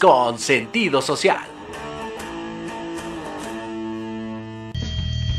[0.00, 1.38] Con sentido social.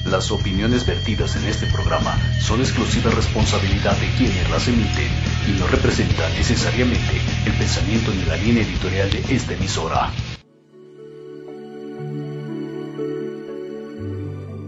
[0.05, 5.09] Las opiniones vertidas en este programa son exclusiva responsabilidad de quienes las emiten
[5.45, 10.09] y no representan necesariamente el pensamiento ni la línea editorial de esta emisora.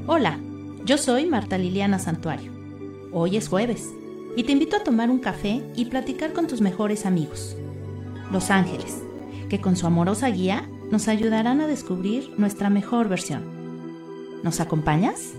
[0.06, 0.38] Hola,
[0.84, 2.52] yo soy Marta Liliana Santuario.
[3.14, 3.86] Hoy es jueves
[4.36, 7.56] y te invito a tomar un café y platicar con tus mejores amigos.
[8.34, 9.05] Los Ángeles,
[9.50, 13.44] que con su amorosa guía nos ayudarán a descubrir nuestra mejor versión.
[14.44, 15.34] ¿Nos acompañas?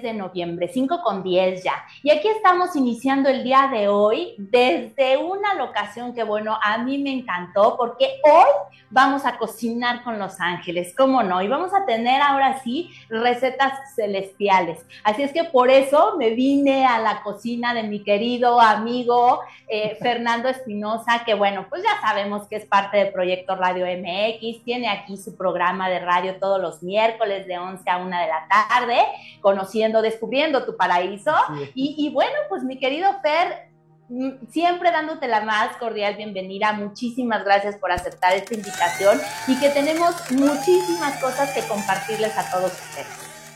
[0.00, 1.84] 3 de noviembre, 5 con 10 ya.
[2.02, 6.98] Y aquí estamos iniciando el día de hoy desde una locación que, bueno, a mí
[6.98, 8.50] me encantó porque hoy
[8.90, 11.42] vamos a cocinar con Los Ángeles, ¿cómo no?
[11.42, 14.78] Y vamos a tener ahora sí recetas celestiales.
[15.04, 19.96] Así es que por eso me vine a la cocina de mi querido amigo eh,
[20.00, 24.88] Fernando Espinosa, que, bueno, pues ya sabemos que es parte del proyecto Radio MX, tiene
[24.88, 28.98] aquí su programa de radio todos los miércoles de 11 a 1 de la tarde,
[29.40, 29.56] con
[29.92, 31.32] conociendo, descubriendo tu paraíso.
[31.74, 33.68] Y, y, bueno, pues mi querido Fer,
[34.08, 36.72] mm, siempre dándote la más cordial bienvenida.
[36.72, 39.18] Muchísimas gracias por aceptar esta invitación
[39.48, 43.06] y que tenemos muchísimas cosas que compartirles a todos ustedes.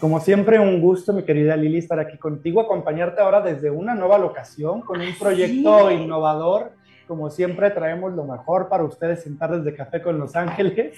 [0.01, 4.17] Como siempre, un gusto, mi querida Lili, estar aquí contigo, acompañarte ahora desde una nueva
[4.17, 6.73] locación con un proyecto innovador.
[7.07, 10.97] Como siempre, traemos lo mejor para ustedes en Tardes de Café con Los Ángeles.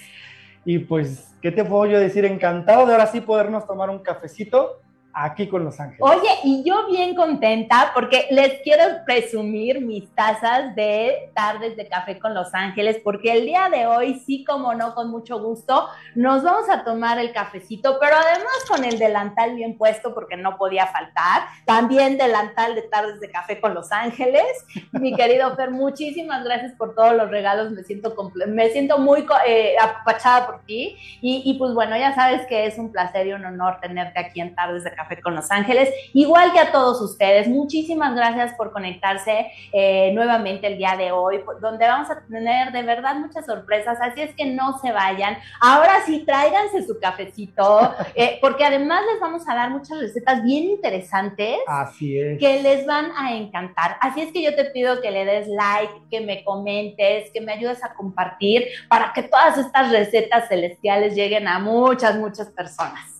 [0.63, 2.23] Y pues, ¿qué te puedo yo decir?
[2.23, 4.79] Encantado de ahora sí podernos tomar un cafecito
[5.13, 6.01] aquí con Los Ángeles.
[6.01, 12.19] Oye, y yo bien contenta porque les quiero presumir mis tazas de tardes de café
[12.19, 16.43] con Los Ángeles, porque el día de hoy, sí como no, con mucho gusto, nos
[16.43, 20.87] vamos a tomar el cafecito, pero además con el delantal bien puesto, porque no podía
[20.87, 21.43] faltar.
[21.65, 24.65] También delantal de tardes de café con Los Ángeles.
[24.93, 28.15] Mi querido Fer, muchísimas gracias por todos los regalos, me siento,
[28.47, 30.97] me siento muy eh, apapachada por ti.
[31.21, 34.41] Y, y pues bueno, ya sabes que es un placer y un honor tenerte aquí
[34.41, 37.47] en Tardes de Café Café con Los Ángeles, igual que a todos ustedes.
[37.47, 42.83] Muchísimas gracias por conectarse eh, nuevamente el día de hoy, donde vamos a tener de
[42.83, 45.37] verdad muchas sorpresas, así es que no se vayan.
[45.59, 50.63] Ahora sí, tráiganse su cafecito, eh, porque además les vamos a dar muchas recetas bien
[50.65, 51.57] interesantes.
[51.67, 52.39] Así es.
[52.39, 53.97] Que les van a encantar.
[53.99, 57.53] Así es que yo te pido que le des like, que me comentes, que me
[57.53, 63.12] ayudes a compartir para que todas estas recetas celestiales lleguen a muchas, muchas personas.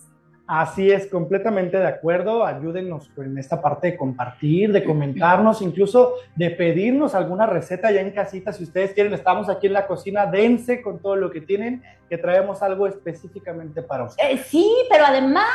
[0.46, 2.44] Así es, completamente de acuerdo.
[2.44, 8.10] Ayúdenos en esta parte de compartir, de comentarnos, incluso de pedirnos alguna receta ya en
[8.10, 8.52] casita.
[8.52, 12.18] Si ustedes quieren, estamos aquí en la cocina, dense con todo lo que tienen, que
[12.18, 14.40] traemos algo específicamente para ustedes.
[14.40, 15.46] Eh, sí, pero además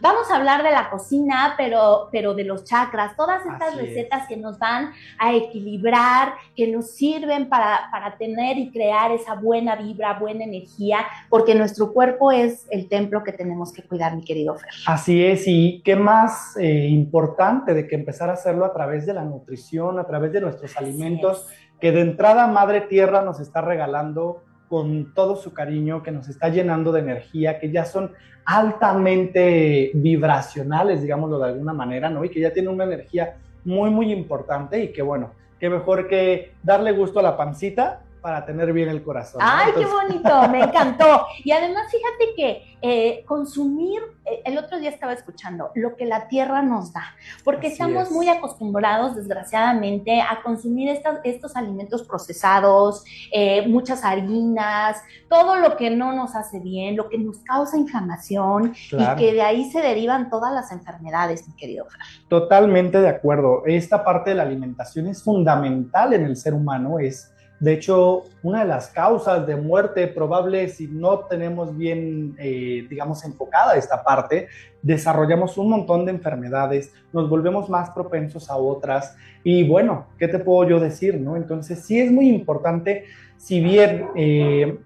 [0.00, 4.22] vamos a hablar de la cocina, pero, pero de los chakras, todas estas Así recetas
[4.22, 4.28] es.
[4.28, 9.76] que nos van a equilibrar, que nos sirven para, para tener y crear esa buena
[9.76, 14.54] vibra, buena energía, porque nuestro cuerpo es el templo que tenemos que cuidar, mi querido
[14.56, 14.70] Fer.
[14.86, 19.14] Así es, y qué más eh, importante de que empezar a hacerlo a través de
[19.14, 21.78] la nutrición, a través de nuestros Así alimentos, es.
[21.80, 26.48] que de entrada Madre Tierra nos está regalando con todo su cariño, que nos está
[26.48, 28.14] llenando de energía, que ya son
[28.46, 32.24] altamente vibracionales, digámoslo de alguna manera, ¿no?
[32.24, 33.36] Y que ya tienen una energía
[33.66, 38.46] muy, muy importante y que bueno, qué mejor que darle gusto a la pancita para
[38.46, 39.42] tener bien el corazón.
[39.42, 39.46] ¿no?
[39.46, 39.92] ¡Ay, Entonces...
[39.92, 40.48] qué bonito!
[40.48, 41.26] Me encantó.
[41.44, 46.26] Y además, fíjate que eh, consumir, eh, el otro día estaba escuchando, lo que la
[46.26, 47.04] tierra nos da,
[47.44, 48.10] porque Así estamos es.
[48.10, 55.90] muy acostumbrados, desgraciadamente, a consumir estas, estos alimentos procesados, eh, muchas harinas, todo lo que
[55.90, 59.20] no nos hace bien, lo que nos causa inflamación claro.
[59.20, 62.00] y que de ahí se derivan todas las enfermedades, mi querido Fer.
[62.28, 63.62] Totalmente de acuerdo.
[63.64, 67.31] Esta parte de la alimentación es fundamental en el ser humano, es
[67.62, 73.24] de hecho, una de las causas de muerte probable si no tenemos bien, eh, digamos,
[73.24, 74.48] enfocada esta parte,
[74.82, 80.40] desarrollamos un montón de enfermedades, nos volvemos más propensos a otras y bueno, ¿qué te
[80.40, 81.20] puedo yo decir?
[81.20, 81.36] No?
[81.36, 83.04] Entonces sí es muy importante,
[83.36, 84.80] si bien eh,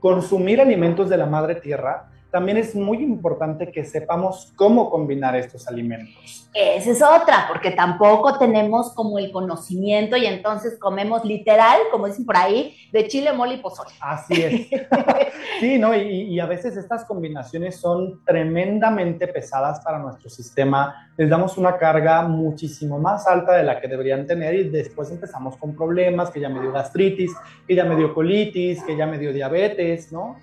[0.00, 5.68] consumir alimentos de la madre tierra, también es muy importante que sepamos cómo combinar estos
[5.68, 6.48] alimentos.
[6.54, 12.24] Esa es otra, porque tampoco tenemos como el conocimiento y entonces comemos literal, como dicen
[12.24, 13.90] por ahí, de chile, mole y pozole.
[14.00, 14.66] Así es.
[15.60, 15.94] sí, ¿no?
[15.94, 21.12] Y, y, a veces estas combinaciones son tremendamente pesadas para nuestro sistema.
[21.18, 25.58] Les damos una carga muchísimo más alta de la que deberían tener y después empezamos
[25.58, 27.32] con problemas, que ya me dio gastritis,
[27.66, 30.36] que ya me dio colitis, que ya me dio diabetes, ¿no?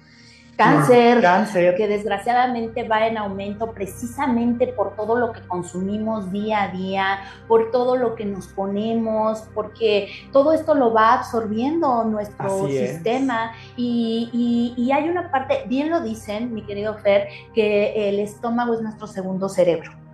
[0.59, 6.67] Cáncer, cáncer, que desgraciadamente va en aumento precisamente por todo lo que consumimos día a
[6.67, 12.77] día, por todo lo que nos ponemos, porque todo esto lo va absorbiendo nuestro Así
[12.77, 13.53] sistema.
[13.77, 18.73] Y, y, y, hay una parte, bien lo dicen, mi querido Fer, que el estómago
[18.73, 20.08] es nuestro segundo cerebro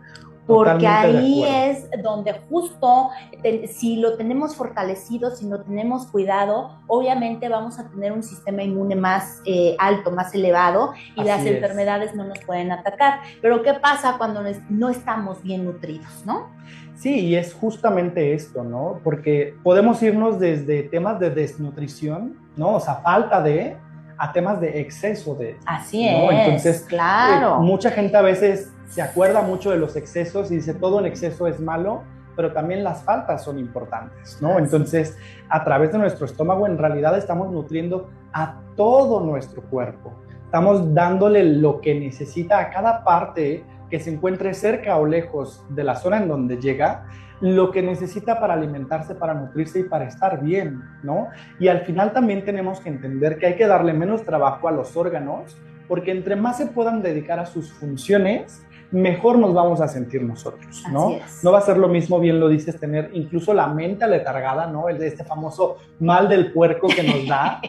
[0.46, 3.10] porque ahí es donde justo
[3.42, 8.64] te, si lo tenemos fortalecido, si lo tenemos cuidado, obviamente vamos a tener un sistema
[8.64, 11.56] inmune más eh, alto, más elevado y Así las es.
[11.56, 13.20] enfermedades no nos pueden atacar.
[13.42, 16.50] Pero ¿qué pasa cuando no estamos bien nutridos, no?
[16.96, 19.00] Sí, y es justamente esto, ¿no?
[19.04, 22.76] Porque podemos irnos desde temas de desnutrición, ¿no?
[22.76, 23.78] O sea, falta de,
[24.18, 25.58] a temas de exceso de.
[25.66, 26.32] Así ¿no?
[26.32, 26.40] es.
[26.40, 27.58] Entonces, claro.
[27.58, 31.06] Eh, mucha gente a veces se acuerda mucho de los excesos y dice todo en
[31.06, 32.04] exceso es malo,
[32.36, 34.60] pero también las faltas son importantes, ¿no?
[34.60, 35.18] Entonces,
[35.50, 40.14] a través de nuestro estómago en realidad estamos nutriendo a todo nuestro cuerpo.
[40.44, 45.84] Estamos dándole lo que necesita a cada parte que se encuentre cerca o lejos de
[45.84, 47.06] la zona en donde llega,
[47.42, 51.28] lo que necesita para alimentarse, para nutrirse y para estar bien, ¿no?
[51.60, 54.96] Y al final también tenemos que entender que hay que darle menos trabajo a los
[54.96, 60.24] órganos, porque entre más se puedan dedicar a sus funciones, mejor nos vamos a sentir
[60.24, 61.18] nosotros, ¿no?
[61.44, 64.90] No va a ser lo mismo, bien lo dices, tener incluso la mente aletargada, ¿no?
[64.90, 67.62] El de este famoso mal del puerco que nos da,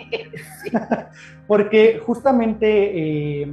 [1.46, 3.42] porque justamente...
[3.42, 3.52] eh,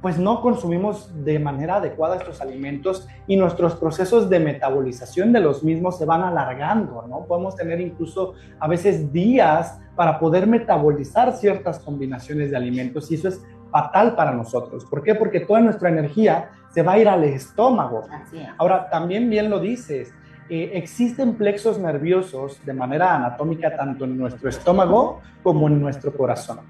[0.00, 5.64] pues no consumimos de manera adecuada estos alimentos y nuestros procesos de metabolización de los
[5.64, 7.24] mismos se van alargando, ¿no?
[7.26, 13.28] Podemos tener incluso a veces días para poder metabolizar ciertas combinaciones de alimentos y eso
[13.28, 13.42] es
[13.72, 14.84] fatal para nosotros.
[14.84, 15.16] ¿Por qué?
[15.16, 18.06] Porque toda nuestra energía se va a ir al estómago.
[18.10, 18.48] Así es.
[18.58, 20.12] Ahora, también bien lo dices,
[20.50, 26.60] eh, existen plexos nerviosos de manera anatómica tanto en nuestro estómago como en nuestro corazón.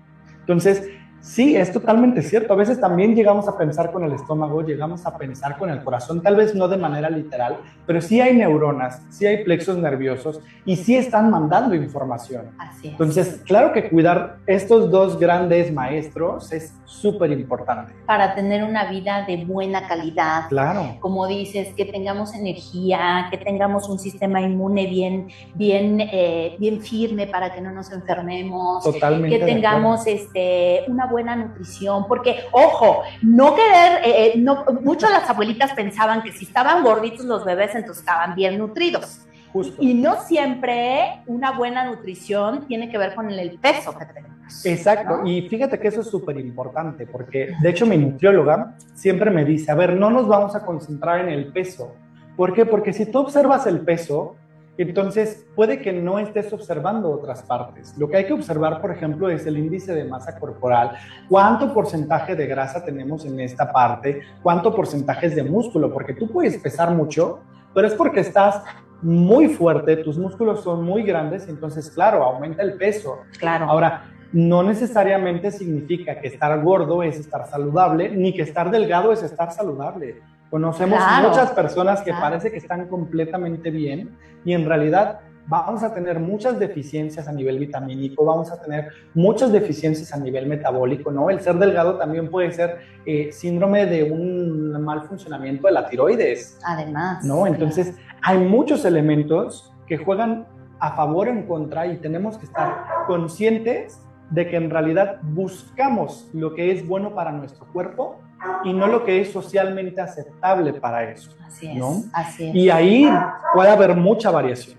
[0.40, 0.90] Entonces,
[1.20, 2.52] sí, es totalmente cierto.
[2.52, 6.22] A veces también llegamos a pensar con el estómago, llegamos a pensar con el corazón,
[6.22, 10.76] tal vez no de manera literal, pero sí hay neuronas, sí hay plexos nerviosos y
[10.76, 12.46] sí están mandando información.
[12.58, 12.92] Así es.
[12.92, 17.92] Entonces, claro que cuidar estos dos grandes maestros es súper importante.
[18.06, 20.96] para tener una vida de buena calidad, Claro.
[21.00, 27.26] como dices, que tengamos energía, que tengamos un sistema inmune bien, bien, eh, bien firme
[27.26, 29.38] para que no nos enfermemos, Totalmente.
[29.38, 35.28] que tengamos este, una buena nutrición, porque, ojo, no querer, eh, eh, no, muchas las
[35.28, 39.20] abuelitas pensaban que si estaban gorditos los bebés, entonces estaban bien nutridos.
[39.52, 39.76] Justo.
[39.80, 44.38] Y no siempre una buena nutrición tiene que ver con el, el peso que tenemos.
[44.64, 45.26] Exacto, ¿no?
[45.26, 49.70] y fíjate que eso es súper importante, porque de hecho mi nutrióloga siempre me dice,
[49.70, 51.94] a ver, no nos vamos a concentrar en el peso.
[52.36, 52.64] ¿Por qué?
[52.64, 54.36] Porque si tú observas el peso,
[54.78, 57.96] entonces puede que no estés observando otras partes.
[57.98, 60.92] Lo que hay que observar, por ejemplo, es el índice de masa corporal,
[61.28, 66.30] cuánto porcentaje de grasa tenemos en esta parte, cuánto porcentaje es de músculo, porque tú
[66.30, 67.40] puedes pesar mucho,
[67.74, 68.62] pero es porque estás
[69.02, 73.18] muy fuerte, tus músculos son muy grandes, entonces, claro, aumenta el peso.
[73.38, 73.66] Claro.
[73.66, 79.22] Ahora, no necesariamente significa que estar gordo es estar saludable, ni que estar delgado es
[79.22, 80.20] estar saludable.
[80.50, 82.20] Conocemos Claro, muchas personas que claro.
[82.22, 87.58] parece que están completamente bien y en realidad vamos a tener muchas deficiencias a nivel
[87.58, 91.30] vitamínico, vamos a tener muchas deficiencias a nivel metabólico, ¿no?
[91.30, 96.58] El ser delgado también puede ser eh, síndrome de un mal funcionamiento de la tiroides,
[96.64, 97.24] Además.
[97.24, 97.46] ¿no?
[97.46, 100.46] Entonces, hay muchos elementos que juegan
[100.80, 104.00] a favor o en contra y tenemos que estar conscientes
[104.30, 108.20] de que en realidad buscamos lo que es bueno para nuestro cuerpo
[108.64, 111.30] y no lo que es socialmente aceptable para eso.
[111.46, 112.02] Así es, ¿no?
[112.12, 112.54] así es.
[112.54, 113.08] Y ahí
[113.54, 114.78] puede haber mucha variación.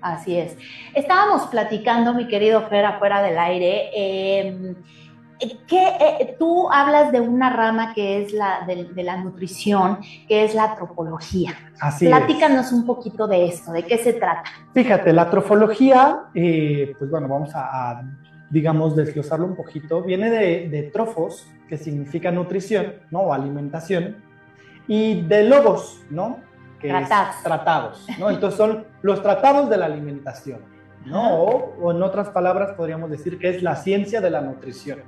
[0.00, 0.56] Así es.
[0.94, 3.90] Estábamos platicando, mi querido Fer, afuera del aire.
[3.94, 4.74] eh,
[5.66, 10.44] que eh, tú hablas de una rama que es la de, de la nutrición, que
[10.44, 11.52] es la antropología.
[11.80, 12.10] Así es.
[12.16, 14.44] Platícanos un poquito de esto, de qué se trata.
[14.72, 18.02] Fíjate, la trofología, eh, pues bueno, vamos a, a,
[18.52, 20.02] digamos, desglosarlo un poquito.
[20.02, 23.20] Viene de, de trofos, que significa nutrición, ¿no?
[23.20, 24.16] O alimentación,
[24.86, 26.40] y de logos, ¿no?
[26.78, 27.36] Que Tratados.
[27.36, 28.28] Es tratados, ¿no?
[28.28, 30.60] Entonces son los tratados de la alimentación,
[31.06, 31.34] ¿no?
[31.34, 34.98] O, o en otras palabras podríamos decir que es la ciencia de la nutrición.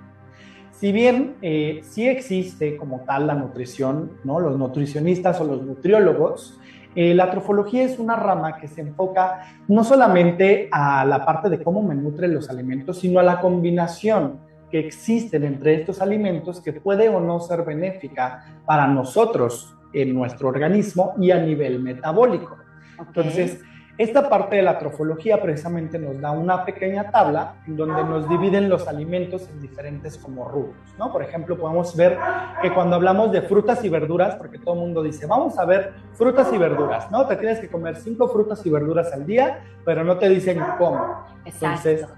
[0.72, 4.40] Si bien eh, sí existe como tal la nutrición, ¿no?
[4.40, 6.58] Los nutricionistas o los nutriólogos,
[6.94, 11.62] eh, la trofología es una rama que se enfoca no solamente a la parte de
[11.62, 14.38] cómo me nutren los alimentos, sino a la combinación
[14.70, 20.48] que existen entre estos alimentos que puede o no ser benéfica para nosotros en nuestro
[20.48, 22.56] organismo y a nivel metabólico.
[22.98, 23.60] Entonces,
[23.96, 28.88] esta parte de la trofología precisamente nos da una pequeña tabla donde nos dividen los
[28.88, 31.12] alimentos en diferentes como rubros, ¿no?
[31.12, 32.18] Por ejemplo, podemos ver
[32.60, 35.92] que cuando hablamos de frutas y verduras, porque todo el mundo dice, vamos a ver
[36.14, 37.26] frutas y verduras, ¿no?
[37.26, 41.24] Te tienes que comer cinco frutas y verduras al día, pero no te dicen cómo.
[41.44, 41.88] Exacto.
[41.88, 42.08] Entonces,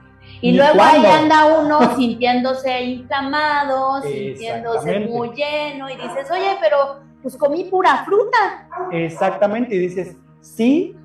[0.40, 7.00] y ¿ni luego ahí anda uno sintiéndose inflamado, sintiéndose muy lleno y dices, oye, pero
[7.22, 8.68] pues comí pura fruta.
[8.92, 10.96] Exactamente, y dices, sí,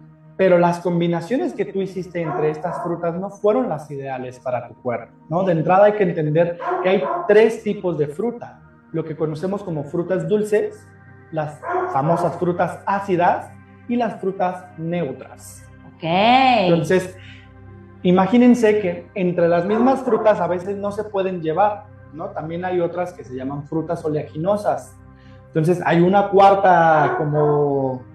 [0.41, 4.73] pero las combinaciones que tú hiciste entre estas frutas no fueron las ideales para tu
[4.73, 5.43] cuerpo, ¿no?
[5.43, 8.59] De entrada hay que entender que hay tres tipos de fruta,
[8.91, 10.83] lo que conocemos como frutas dulces,
[11.31, 11.61] las
[11.93, 13.51] famosas frutas ácidas
[13.87, 15.63] y las frutas neutras.
[15.93, 16.05] Ok.
[16.05, 17.15] Entonces,
[18.01, 21.83] imagínense que entre las mismas frutas a veces no se pueden llevar,
[22.13, 22.29] ¿no?
[22.29, 24.97] También hay otras que se llaman frutas oleaginosas,
[25.49, 28.09] Entonces hay una cuarta como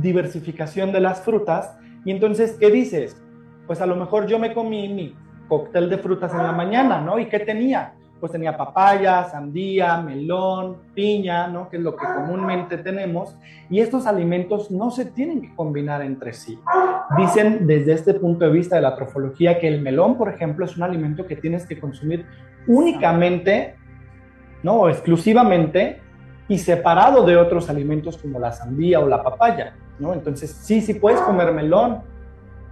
[0.00, 1.76] diversificación de las frutas.
[2.04, 3.20] Y entonces, ¿qué dices?
[3.66, 5.14] Pues a lo mejor yo me comí mi
[5.48, 7.18] cóctel de frutas en la mañana, ¿no?
[7.18, 7.94] ¿Y qué tenía?
[8.20, 11.68] Pues tenía papaya, sandía, melón, piña, ¿no?
[11.68, 13.36] Que es lo que comúnmente tenemos.
[13.70, 16.58] Y estos alimentos no se tienen que combinar entre sí.
[17.16, 20.76] Dicen desde este punto de vista de la trofología que el melón, por ejemplo, es
[20.76, 22.26] un alimento que tienes que consumir
[22.66, 23.76] únicamente,
[24.62, 24.80] ¿no?
[24.80, 26.00] O exclusivamente
[26.48, 30.14] y separado de otros alimentos como la sandía o la papaya, ¿no?
[30.14, 32.02] Entonces, sí, sí puedes comer melón,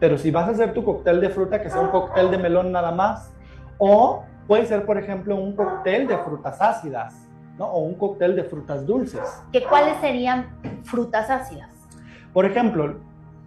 [0.01, 2.73] pero si vas a hacer tu cóctel de fruta, que sea un cóctel de melón
[2.73, 3.33] nada más,
[3.79, 7.67] o puede ser, por ejemplo, un cóctel de frutas ácidas, ¿no?
[7.67, 9.43] O un cóctel de frutas dulces.
[9.53, 11.71] ¿Que ¿Cuáles serían frutas ácidas?
[12.33, 12.97] Por ejemplo,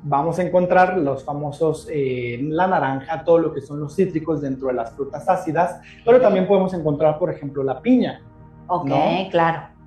[0.04, 4.68] vamos a encontrar los famosos, eh, la naranja, todo lo que son los cítricos dentro
[4.68, 8.22] de las frutas ácidas, pero también podemos encontrar, por ejemplo, la piña.
[8.68, 9.30] Ok, ¿No?
[9.32, 9.79] claro.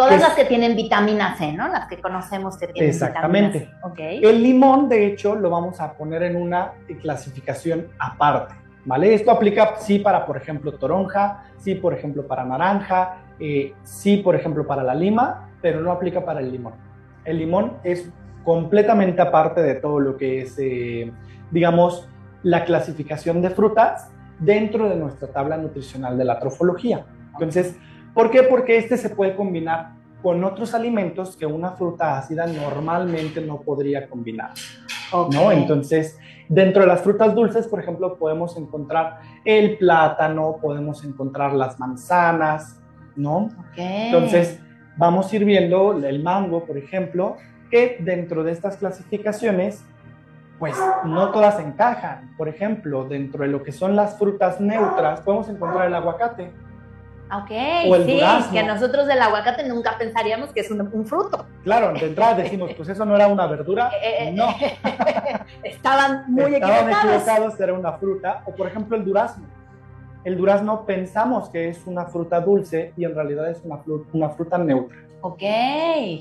[0.00, 1.68] Todas las que tienen vitamina C, ¿no?
[1.68, 3.58] Las que conocemos que tienen Exactamente.
[3.58, 3.86] vitamina C.
[3.86, 3.98] Ok.
[4.22, 8.54] El limón, de hecho, lo vamos a poner en una clasificación aparte,
[8.86, 9.12] ¿vale?
[9.12, 14.34] Esto aplica, sí, para, por ejemplo, toronja, sí, por ejemplo, para naranja, eh, sí, por
[14.34, 16.72] ejemplo, para la lima, pero no aplica para el limón.
[17.24, 18.10] El limón es
[18.42, 21.12] completamente aparte de todo lo que es, eh,
[21.50, 22.08] digamos,
[22.42, 27.04] la clasificación de frutas dentro de nuestra tabla nutricional de la trofología.
[27.34, 27.76] Entonces,
[28.14, 28.42] ¿por qué?
[28.42, 29.92] Porque este se puede combinar
[30.22, 34.52] con otros alimentos que una fruta ácida normalmente no podría combinar.
[35.32, 35.50] ¿no?
[35.50, 36.18] Entonces,
[36.48, 42.80] dentro de las frutas dulces, por ejemplo, podemos encontrar el plátano, podemos encontrar las manzanas,
[43.16, 43.36] ¿no?
[43.46, 43.76] Ok.
[43.76, 44.60] Entonces,
[44.96, 47.36] vamos a ir viendo el mango, por ejemplo,
[47.70, 49.84] que dentro de estas clasificaciones,
[50.58, 52.34] pues no todas encajan.
[52.36, 56.50] Por ejemplo, dentro de lo que son las frutas neutras, podemos encontrar el aguacate.
[57.32, 57.50] Ok,
[57.88, 58.52] o el sí, durazno.
[58.52, 61.46] que nosotros del aguacate nunca pensaríamos que es un, un fruto.
[61.62, 63.90] Claro, de entrada decimos, pues eso no era una verdura.
[64.02, 64.46] Eh, eh, No,
[65.62, 67.22] Estaban muy estaban equivocados.
[67.22, 68.42] equivocados, era una fruta.
[68.46, 69.46] O por ejemplo el durazno.
[70.24, 74.28] El durazno pensamos que es una fruta dulce y en realidad es una, fru- una
[74.30, 74.98] fruta neutra.
[75.22, 75.40] Ok,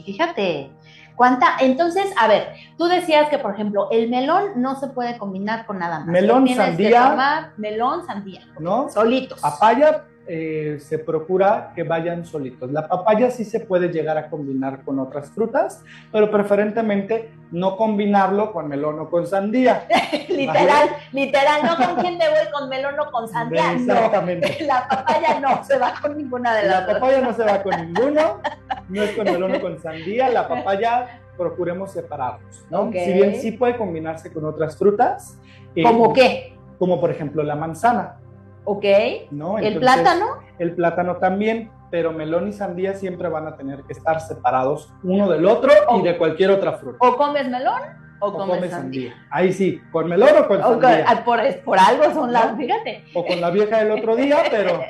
[0.06, 0.72] fíjate.
[1.16, 1.58] ¿Cuánta?
[1.60, 5.80] Entonces, a ver, tú decías que, por ejemplo, el melón no se puede combinar con
[5.80, 6.08] nada más.
[6.08, 7.52] Melón, sandía.
[7.58, 8.42] melón, sandía.
[8.58, 8.90] ¿no?
[8.90, 9.42] Solitos.
[9.42, 12.72] Papaya eh, se procura que vayan solitos.
[12.72, 18.52] La papaya sí se puede llegar a combinar con otras frutas, pero preferentemente no combinarlo
[18.54, 19.88] con melón o con sandía.
[20.30, 23.74] literal, literal, no con quién te voy, con melón o con sandía.
[23.74, 23.80] No.
[23.80, 24.58] Exactamente.
[24.68, 26.94] La papaya no se va con ninguna de La las dos.
[27.00, 28.40] papaya no se va con ninguno,
[28.88, 30.30] no es con melón o con sandía.
[30.30, 32.82] La papaya procuremos separarlos, ¿no?
[32.82, 32.94] Ok.
[33.04, 35.40] Si bien sí puede combinarse con otras frutas.
[35.76, 36.56] eh, ¿Cómo qué?
[36.78, 38.20] Como por ejemplo la manzana,
[38.66, 38.86] Ok.
[39.32, 39.58] ¿no?
[39.58, 40.26] ¿El plátano?
[40.60, 45.30] El plátano también, pero melón y sandía siempre van a tener que estar separados uno
[45.30, 46.98] del otro y de cualquier otra fruta.
[47.00, 47.82] ¿O comes melón
[48.22, 49.12] o, O comes, comes sandía?
[49.12, 49.28] sandía.
[49.32, 51.06] Ahí sí, con melón o con O con- sandía.
[51.08, 54.82] ah, por, por algo son las, fíjate, O con la vieja del otro día, pero,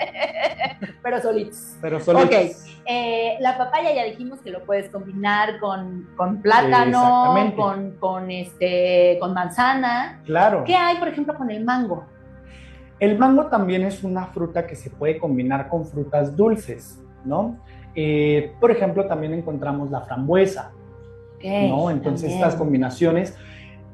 [1.03, 1.77] pero solitos.
[1.81, 2.35] pero solitos.
[2.35, 2.79] Ok.
[2.91, 9.17] Eh, la papaya ya dijimos que lo puedes combinar con, con plátano, con, con, este,
[9.19, 10.21] con manzana.
[10.25, 10.63] Claro.
[10.65, 12.05] ¿Qué hay, por ejemplo, con el mango?
[12.99, 17.57] El mango también es una fruta que se puede combinar con frutas dulces, ¿no?
[17.95, 20.71] Eh, por ejemplo, también encontramos la frambuesa,
[21.37, 21.89] Ok, ¿no?
[21.89, 22.41] Entonces también.
[22.43, 23.35] estas combinaciones,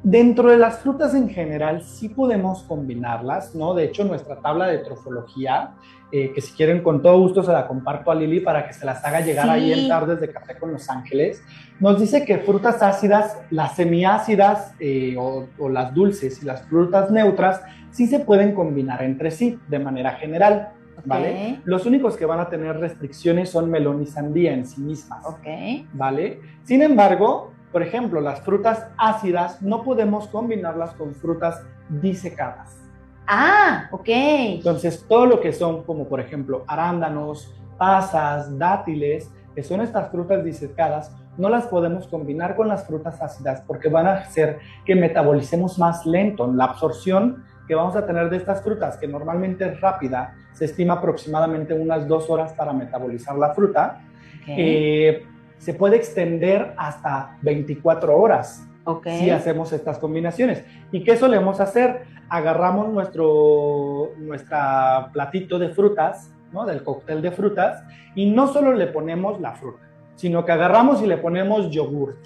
[0.05, 3.73] dentro de las frutas en general, sí podemos combinarlas, ¿no?
[3.73, 5.71] De hecho, nuestra tabla de trofología,
[6.11, 8.85] eh, que si quieren con todo gusto se la comparto a Lili para que se
[8.85, 9.51] las haga llegar Sí.
[9.51, 11.43] ahí en Tardes de Café con Los Ángeles,
[11.79, 17.09] nos dice que frutas ácidas, las semiácidas eh, o, o las dulces y las frutas
[17.09, 20.69] neutras sí se pueden combinar entre sí de manera general,
[21.03, 21.61] ¿vale?
[21.65, 25.25] Los únicos que van a tener restricciones son melón y sandía en sí mismas.
[25.25, 25.47] Ok.
[25.93, 26.39] ¿vale?
[26.63, 32.77] Sin embargo, por ejemplo, las frutas ácidas no podemos combinarlas con frutas disecadas.
[33.27, 34.07] Ah, ok.
[34.07, 40.41] Entonces, todo lo que son como por ejemplo arándanos, pasas, dátiles, que son estas frutas
[40.45, 45.77] disecadas, no las podemos combinar con las frutas ácidas porque van a hacer que metabolicemos
[45.77, 46.49] más lento.
[46.53, 50.93] La absorción que vamos a tener de estas frutas, que normalmente es rápida, se estima
[50.93, 53.99] aproximadamente unas dos horas para metabolizar la fruta,
[54.43, 54.47] Ok.
[54.47, 55.27] eh,
[55.65, 59.07] se puede extender hasta 24 horas ok.
[59.17, 60.63] si hacemos estas combinaciones.
[60.91, 62.03] ¿Y qué solemos hacer?
[62.29, 66.67] Agarramos nuestro nuestra platito de frutas, ¿no?
[66.67, 67.81] del cóctel de frutas,
[68.13, 69.81] y no solo le ponemos la fruta,
[70.15, 72.17] sino que agarramos y le ponemos yogur,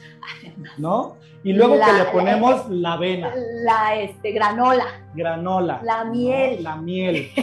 [0.77, 1.15] ¿no?
[1.41, 3.31] Y luego La- que le ponemos la avena,
[3.63, 4.83] La este, granola.
[5.15, 6.11] granola, La ¿no?
[6.11, 6.61] miel.
[6.61, 7.29] La miel.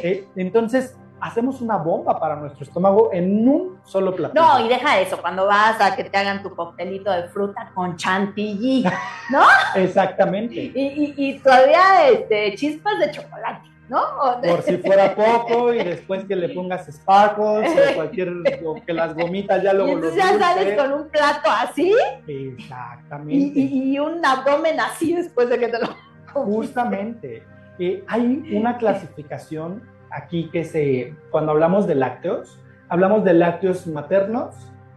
[0.00, 4.40] Eh, entonces, hacemos una bomba para nuestro estómago en un solo platillo.
[4.40, 7.96] No, y deja eso, cuando vas a que te hagan tu coctelito de fruta con
[7.96, 8.84] chantilly,
[9.30, 9.42] ¿no?
[9.74, 10.54] Exactamente.
[10.54, 14.00] Y, y- y todavía este, chispas de chocolate, ¿no?
[14.42, 18.32] Por si fuera poco, y después que le pongas sparkles o cualquier,
[18.64, 21.94] o que las gomitas ya y luego entonces ya sales con un plato así
[22.26, 23.34] Exactamente.
[23.34, 25.88] y, y- y un abdomen así después de que te lo
[26.34, 27.42] Justamente.
[27.80, 34.54] Eh, hay una clasificación aquí que se, cuando hablamos de lácteos, hablamos de lácteos maternos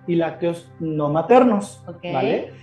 [0.08, 2.04] y lácteos no maternos, Ok.
[2.13, 2.54] ¿vale?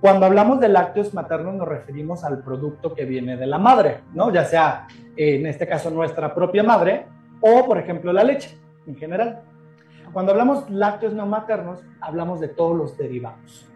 [0.00, 4.30] Cuando hablamos de lácteos maternos nos referimos al producto que viene de la madre, ¿no?
[4.32, 7.06] Ya sea, eh, en este caso, nuestra propia madre
[7.40, 9.40] o, por ejemplo, la leche en general.
[10.12, 13.66] Cuando hablamos lácteos no maternos, hablamos de todos los derivados.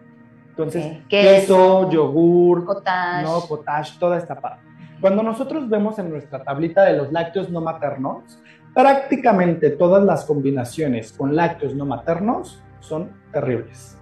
[0.49, 1.07] Entonces, Ok.
[1.09, 3.23] Queso, yogur, cottage.
[3.23, 4.63] no, potash, toda esta parte.
[5.01, 8.39] Cuando nosotros vemos en nuestra tablita de los lácteos no maternos,
[8.73, 13.97] prácticamente todas las combinaciones con lácteos no maternos son terribles.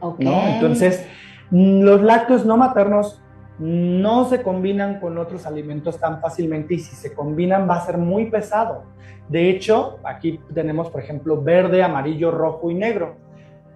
[0.00, 0.20] Ok.
[0.20, 0.46] ¿no?
[0.46, 1.06] Entonces,
[1.50, 3.20] los lácteos no maternos
[3.58, 7.98] no se combinan con otros alimentos tan fácilmente y si se combinan va a ser
[7.98, 8.84] muy pesado.
[9.28, 13.16] De hecho, aquí tenemos, por ejemplo, verde, amarillo, rojo y negro.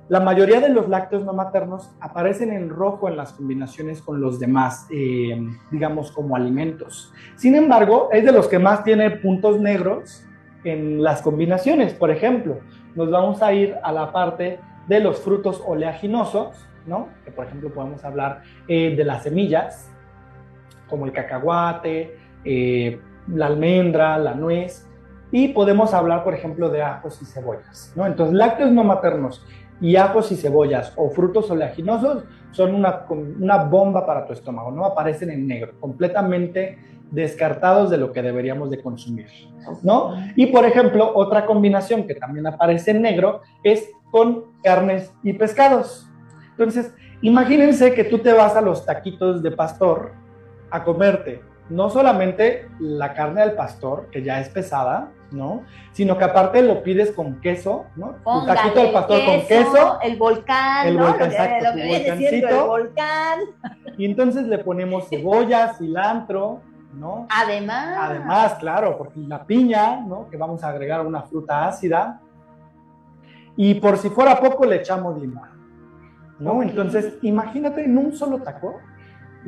[0.09, 4.41] La mayoría de los lácteos no maternos aparecen en rojo en las combinaciones con los
[4.41, 5.39] demás, eh,
[5.71, 7.13] digamos, como alimentos.
[7.37, 10.25] Sin embargo, es de los que más tiene puntos negros
[10.65, 11.93] en las combinaciones.
[11.93, 12.61] Por ejemplo,
[12.95, 17.09] nos vamos a ir a la parte de los frutos oleaginosos, ¿no?
[17.27, 19.91] Que por ejemplo podemos hablar eh, de las semillas,
[20.89, 24.89] como el cacahuate, eh, la almendra, la nuez,
[25.31, 28.07] y podemos hablar, por ejemplo, de ajos y cebollas, ¿no?
[28.07, 29.45] Entonces, lácteos no maternos
[29.81, 34.85] y ajos y cebollas o frutos oleaginosos son una, una bomba para tu estómago, ¿no?
[34.85, 36.79] Aparecen en negro, completamente
[37.11, 39.29] descartados de lo que deberíamos de consumir,
[39.83, 40.15] ¿no?
[40.37, 46.07] Y por ejemplo, otra combinación que también aparece en negro es con carnes y pescados.
[46.51, 50.13] Entonces, imagínense que tú te vas a los taquitos de pastor
[50.71, 55.63] a comerte no solamente la carne del pastor, que ya es pesada, ¿no?
[55.93, 58.17] Sino que aparte lo pides con queso, ¿no?
[58.25, 61.03] Póngale taquito del pastor con queso, el volcán, El ¿no?
[61.09, 63.39] volcán, lo que, exacto, lo tu que viene siendo el volcán.
[63.99, 66.63] y entonces le ponemos cebolla, cilantro,
[66.95, 67.27] ¿no?
[67.31, 70.29] Además, Además, claro, porque la piña, ¿no?
[70.31, 72.21] Que vamos a agregar una fruta ácida.
[73.57, 75.49] Y por si fuera poco, le echamos limón.
[76.39, 76.63] ¿No?
[76.63, 78.79] Entonces, imagínate en un solo taco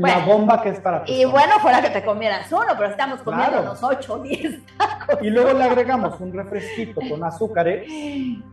[0.00, 0.18] Bueno.
[0.18, 3.20] la bomba que es para tu y bueno, fuera que te comieras uno, pero estamos
[3.22, 3.66] comiendo Claro.
[3.68, 4.60] los 8 o 10.
[5.22, 7.86] Y luego le agregamos un refresquito con azúcares.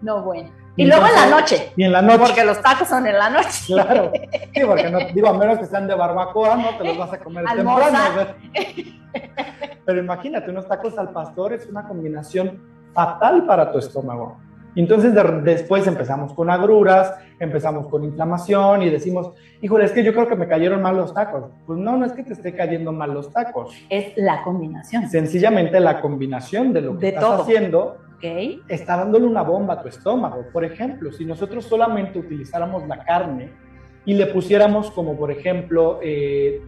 [0.02, 0.52] No, bueno.
[0.76, 2.20] Y luego en la noche, Y en la noche.
[2.20, 3.50] porque los tacos son en la noche.
[3.68, 4.12] Claro.
[4.54, 7.18] Sí, porque no, digo, a menos que sean de barbacoa, no te los vas a
[7.20, 8.28] comer temprano.
[9.86, 12.62] Pero imagínate, unos tacos al pastor es una combinación
[12.94, 14.38] fatal para tu estómago.
[14.82, 20.14] Entonces de- después empezamos con agruras, empezamos con inflamación y decimos, híjole, es que yo
[20.14, 21.46] creo que me cayeron mal los tacos.
[21.66, 23.74] Pues no, no es que te esté cayendo mal los tacos.
[23.90, 25.10] Es la combinación.
[25.10, 27.42] Sencillamente la combinación de lo que De estás todo.
[27.44, 27.98] haciendo
[28.68, 30.46] está dándole una bomba a tu estómago.
[30.52, 33.52] Por ejemplo, si nosotros solamente utilizáramos la carne
[34.06, 36.62] y le pusiéramos como, por ejemplo, eh,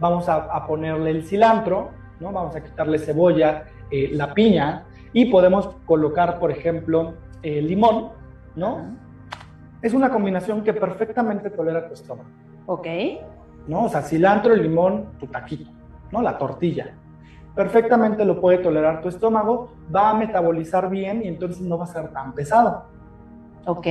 [0.00, 2.32] vamos a, a ponerle el cilantro, ¿no?
[2.32, 8.08] vamos a quitarle cebolla, eh, la piña y podemos colocar, por ejemplo, eh, limón,
[8.56, 8.96] ¿no?
[9.82, 12.30] Es una combinación que perfectamente tolera tu estómago,
[12.64, 12.86] ¿Ok?
[13.68, 13.84] ¿no?
[13.84, 15.70] O sea, cilantro, limón, tu taquito,
[16.10, 16.22] ¿no?
[16.22, 16.94] La tortilla.
[17.54, 21.88] Perfectamente lo puede tolerar tu estómago, va a metabolizar bien y entonces no va a
[21.88, 22.84] ser tan pesado.
[23.66, 23.86] ¿Ok?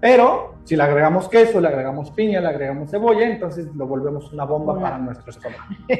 [0.00, 4.44] Pero si le agregamos queso, le agregamos piña, le agregamos cebolla, entonces lo volvemos una
[4.44, 5.62] bomba para nuestro estómago.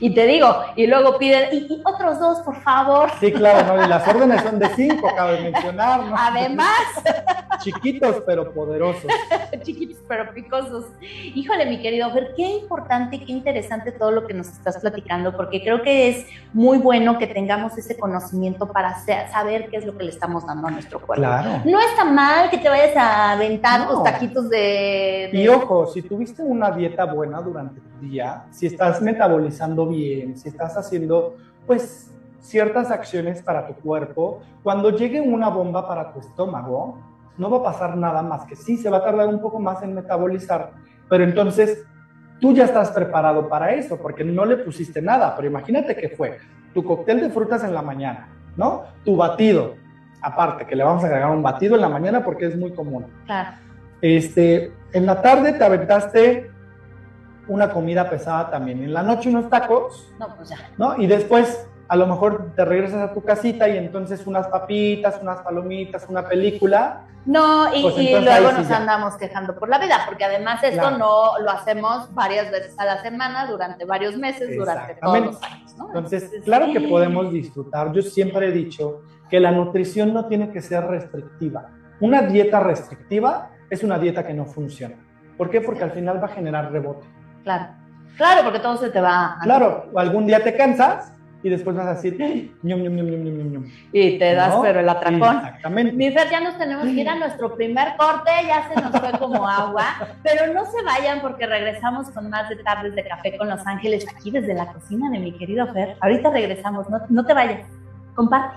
[0.00, 0.46] Y te digo,
[0.76, 3.10] y luego piden, y, y otros dos, por favor.
[3.20, 3.84] Sí, claro, ¿no?
[3.84, 6.14] Y las órdenes son de cinco, cabe mencionar, ¿no?
[6.18, 6.70] Además,
[7.62, 9.04] Chiquitos pero poderosos.
[9.62, 10.86] chiquitos pero picosos.
[11.02, 15.62] Híjole, mi querido Fer, qué importante qué interesante todo lo que nos estás platicando, porque
[15.62, 19.96] creo que es muy bueno que tengamos ese conocimiento para sa- saber qué es lo
[19.96, 21.22] que le estamos dando a nuestro cuerpo.
[21.22, 21.60] Claro.
[21.66, 23.99] No está mal que te vayas a aventar No.
[24.02, 25.30] Tus taquitos de...
[25.32, 30.36] de- Y ojo, si tuviste una dieta buena durante el día, si estás metabolizando bien,
[30.36, 31.36] si estás haciendo,
[31.66, 32.10] pues,
[32.40, 36.98] ciertas acciones para tu cuerpo, cuando llegue una bomba para tu estómago,
[37.38, 39.82] no va a pasar nada más que sí, se va a tardar un poco más
[39.82, 40.72] en metabolizar,
[41.08, 41.84] pero entonces
[42.40, 46.38] tú ya estás preparado para eso, porque no le pusiste nada, pero imagínate que fue
[46.74, 48.84] tu cóctel de frutas en la mañana, ¿no?
[49.04, 49.74] Tu batido,
[50.22, 53.06] aparte, que le vamos a agregar un batido en la mañana porque es muy común.
[53.26, 53.56] Claro.
[54.02, 56.50] Este, en la tarde te aventaste
[57.48, 58.82] una comida pesada también.
[58.82, 60.56] En la noche unos tacos, No, pues ya.
[60.78, 60.96] ¿no?
[61.00, 65.40] Y después a lo mejor te regresas a tu casita y entonces unas papitas, unas
[65.40, 67.02] palomitas, una película.
[67.26, 68.76] No, y, Pues y entonces luego sí nos ya.
[68.76, 70.98] andamos quejando por la vida, porque además esto Claro.
[70.98, 75.74] no lo hacemos varias veces a la semana, durante varios meses, durante todos los años,
[75.76, 75.86] ¿no?
[75.88, 76.86] Entonces, claro que sí.
[76.86, 77.92] podemos disfrutar.
[77.92, 81.70] Yo siempre he dicho que la nutrición no tiene que ser restrictiva.
[82.00, 84.96] Una dieta restrictiva es una dieta que no funciona.
[85.38, 85.60] ¿Por qué?
[85.60, 87.06] Porque al final va a generar rebote.
[87.44, 87.68] Claro,
[88.16, 89.40] claro, porque todo se te va a...
[89.42, 93.24] Claro, algún día te cansas y después vas a decir, "Ay, ñom, ñom, ñom, ñom,
[93.24, 93.64] ñom, ñom, ñom".
[93.92, 94.60] Y te das, ¿No?
[94.60, 95.36] pero el atracón.
[95.36, 95.92] Exactamente.
[95.94, 99.18] Mi Fer, ya nos tenemos que ir a nuestro primer corte, ya se nos fue
[99.18, 99.84] como agua,
[100.22, 104.04] pero no se vayan porque regresamos con más de Tardes de Café con Los Ángeles,
[104.14, 105.96] aquí desde la cocina de mi querido Fer.
[106.00, 107.66] Ahorita regresamos, no, no te vayas,
[108.14, 108.56] comparte.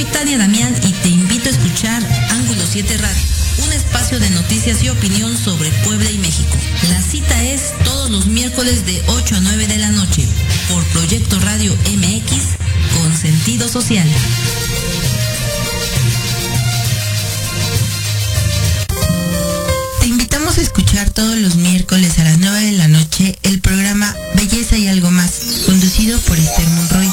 [0.00, 3.22] Soy Tania Damián y te invito a escuchar Ángulo 7 Radio,
[3.66, 6.56] un espacio de noticias y opinión sobre Puebla y México.
[6.88, 10.26] La cita es todos los miércoles de 8 a 9 de la noche
[10.70, 12.32] por Proyecto Radio MX
[12.96, 14.08] con sentido social.
[20.00, 24.16] Te invitamos a escuchar todos los miércoles a las 9 de la noche el programa
[24.34, 25.30] Belleza y algo más,
[25.66, 27.10] conducido por Esther Monroy,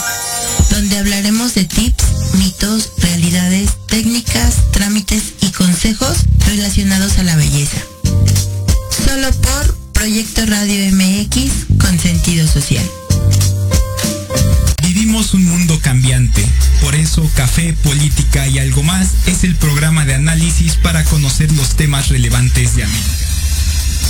[0.78, 7.80] donde hablaremos de tips, mitos, realidades, técnicas, trámites y consejos relacionados a la belleza.
[9.04, 12.88] Solo por Proyecto Radio MX con sentido social.
[14.84, 16.46] Vivimos un mundo cambiante,
[16.82, 21.70] por eso Café, Política y algo más es el programa de análisis para conocer los
[21.76, 23.28] temas relevantes de América.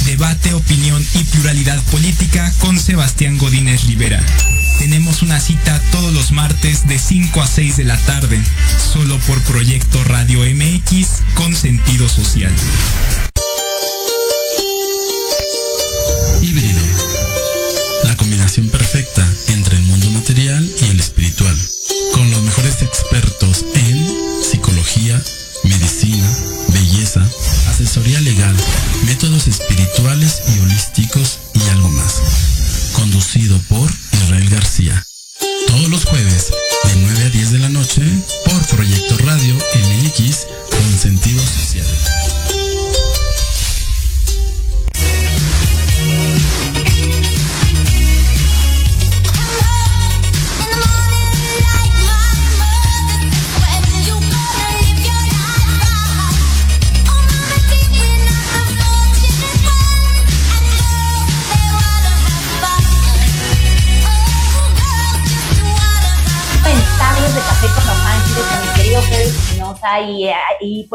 [0.06, 4.22] Debate, opinión y pluralidad política con Sebastián Godínez Rivera.
[4.80, 8.42] Tenemos una cita todos los martes de 5 a 6 de la tarde,
[8.78, 12.54] solo por Proyecto Radio MX con sentido social.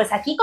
[0.02, 0.36] Pues aquí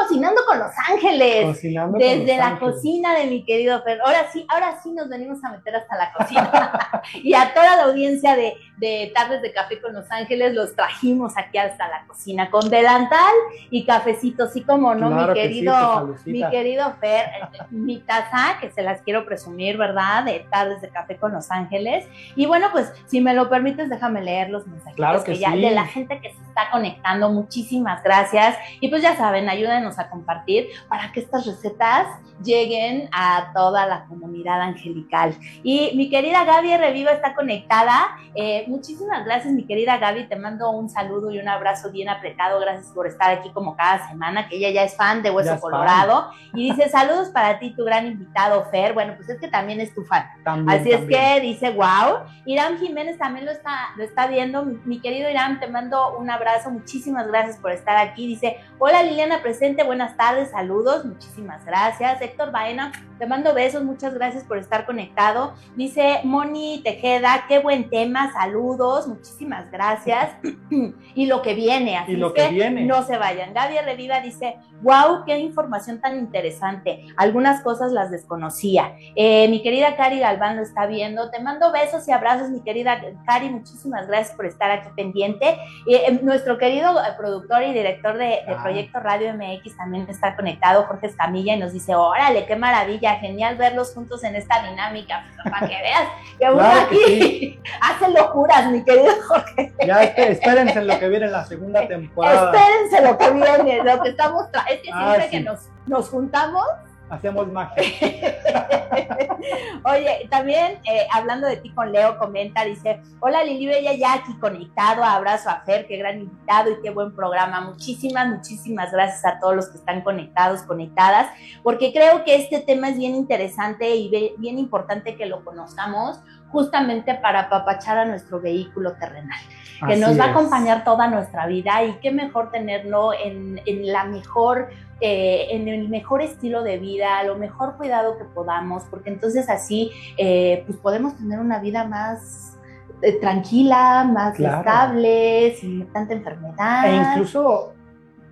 [1.46, 2.74] Cocinando Desde la Ángeles.
[2.76, 4.00] cocina de mi querido Fer.
[4.06, 7.02] Ahora sí, ahora sí nos venimos a meter hasta la cocina.
[7.24, 11.38] y a toda la audiencia de, de Tardes de Café con Los Ángeles los trajimos
[11.38, 13.34] aquí hasta la cocina con delantal
[13.70, 17.26] y cafecito, así como no, Claro mi que sí, querido, mi querido Fer,
[17.70, 20.24] mi taza, que se las quiero presumir, ¿verdad?
[20.24, 22.08] De Tardes de Café con Los Ángeles.
[22.36, 25.62] Y bueno, pues si me lo permites, déjame leer los mensajes Claro que ya sí.
[25.62, 27.30] de la gente que se está conectando.
[27.30, 28.58] Muchísimas gracias.
[28.80, 32.08] Y pues ya saben, ayúdenos a compartir para que estas recetas
[32.44, 35.36] lleguen a toda la comunidad angelical.
[35.64, 38.18] Y mi querida Gaby Reviva está conectada.
[38.36, 40.28] Eh, muchísimas gracias, mi querida Gaby.
[40.30, 42.60] Te mando un saludo y un abrazo bien apretado.
[42.60, 45.62] Gracias por estar aquí como cada semana, que ella ya es fan de Hueso es
[45.62, 46.32] Colorado.
[46.54, 48.94] Y dice, saludos para ti, tu gran invitado, Fer.
[48.94, 50.26] Bueno, pues es que también es tu fan.
[50.44, 52.20] También, Así es que dice, wow.
[52.46, 54.64] Irán Jiménez también lo está, lo está viendo.
[54.66, 56.72] Mi, mi querido Irán, te mando un abrazo.
[56.72, 58.28] Muchísimas gracias por estar aquí.
[58.28, 60.99] Dice, hola Liliana presente, buenas tardes, saludos.
[61.06, 62.22] Muchísimas gracias.
[62.22, 65.54] Héctor Baena, te mando besos, muchas gracias por estar conectado.
[65.76, 70.32] Dice Moni Tejeda, qué buen tema, saludos, muchísimas gracias.
[71.16, 72.86] y lo que viene, así Y lo que viene.
[72.86, 73.54] no se vayan.
[73.54, 77.06] Gaby Reviva dice, wow, qué información tan interesante.
[77.18, 78.94] Algunas cosas las desconocía.
[79.16, 81.30] Eh, mi querida Cari Galván lo está viendo.
[81.32, 83.50] Te mando besos y abrazos, mi querida Cari.
[83.50, 85.58] Muchísimas gracias por estar aquí pendiente.
[85.88, 88.64] Eh, nuestro querido eh, productor y director de, de Ah.
[88.64, 93.56] Proyecto Radio MX también está conectado, Jorge Escamilla, y nos dice, órale, qué maravilla, genial
[93.58, 96.08] verlos juntos en esta dinámica, Pues, para que veas
[96.40, 99.74] que uno Claro que aquí hace locuras, mi querido Jorge.
[99.86, 102.52] Ya esp- espérense en lo que viene en la segunda temporada.
[102.52, 105.30] Espérense lo que viene, lo que estamos, tra- es que Ah, siempre sí.
[105.32, 106.66] que nos, nos juntamos,
[107.10, 107.84] Hacemos magia.
[109.84, 114.38] Oye, también eh, hablando de ti con Leo, comenta, dice, hola Lili Bella, ya aquí
[114.40, 117.62] conectado, abrazo a Fer, qué gran invitado y qué buen programa.
[117.62, 121.32] Muchísimas, muchísimas gracias a todos los que están conectados, conectadas,
[121.64, 126.20] porque creo que este tema es bien interesante y bien importante que lo conozcamos
[126.52, 129.40] justamente para apapachar a nuestro vehículo terrenal
[129.86, 133.92] que Así nos va a acompañar toda nuestra vida y qué mejor tenerlo en, en
[133.92, 134.70] la mejor,
[135.02, 139.92] eh, en el mejor estilo de vida, lo mejor cuidado que podamos, porque entonces así
[140.18, 142.58] eh, pues podemos tener una vida más
[143.02, 144.58] eh, tranquila, más Claro.
[144.60, 146.86] estable, sin tanta enfermedad.
[146.86, 147.74] E incluso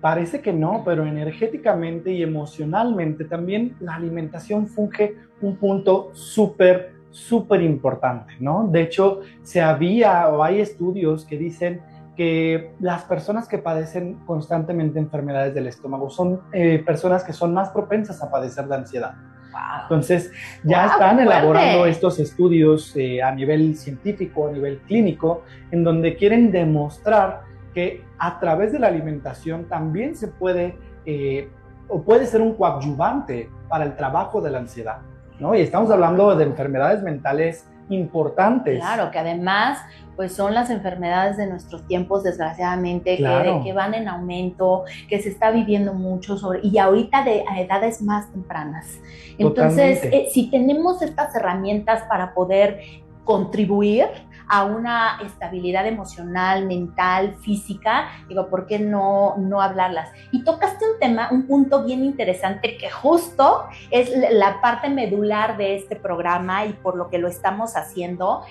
[0.00, 7.62] parece que no, pero energéticamente y emocionalmente también la alimentación funge un punto súper, súper
[7.62, 8.68] importante, ¿no?
[8.68, 11.80] De hecho, se había o hay estudios que dicen
[12.16, 17.70] que las personas que padecen constantemente enfermedades del estómago son eh, personas que son más
[17.70, 19.14] propensas a padecer de ansiedad.
[19.82, 20.30] Entonces,
[20.64, 26.50] ya están elaborando estos estudios eh, a nivel científico, a nivel clínico, en donde quieren
[26.50, 27.42] demostrar
[27.74, 31.48] que a través de la alimentación también se puede, eh,
[31.88, 34.98] o puede ser un coadyuvante para el trabajo de la ansiedad,
[35.38, 35.54] ¿no?
[35.54, 38.78] Y estamos hablando de enfermedades mentales importantes.
[38.80, 39.78] Claro, que además,
[40.14, 43.62] pues son las enfermedades de nuestros tiempos, desgraciadamente, que- Claro.
[43.64, 48.02] que, van en aumento, que se está viviendo mucho sobre, y ahorita de a edades
[48.02, 48.98] más tempranas.
[49.38, 52.80] Entonces, eh, si tenemos estas herramientas para poder
[53.24, 54.06] contribuir
[54.48, 60.10] a una estabilidad emocional, mental, física, digo, ¿por qué no, no hablarlas?
[60.32, 65.76] Y tocaste un tema, un punto bien interesante que justo es la- parte medular de
[65.76, 68.42] este programa y por lo que lo estamos haciendo,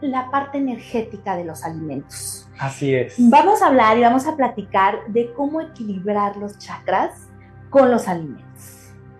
[0.00, 2.48] la parte energética de los alimentos.
[2.58, 3.16] Así es.
[3.18, 7.28] Vamos a hablar y vamos a platicar de cómo equilibrar los chakras
[7.70, 8.49] con los alimentos.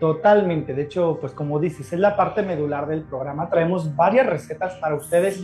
[0.00, 0.74] Totalmente.
[0.74, 3.50] De hecho, pues como dices, es la parte medular del programa.
[3.50, 5.42] Traemos varias recetas para ustedes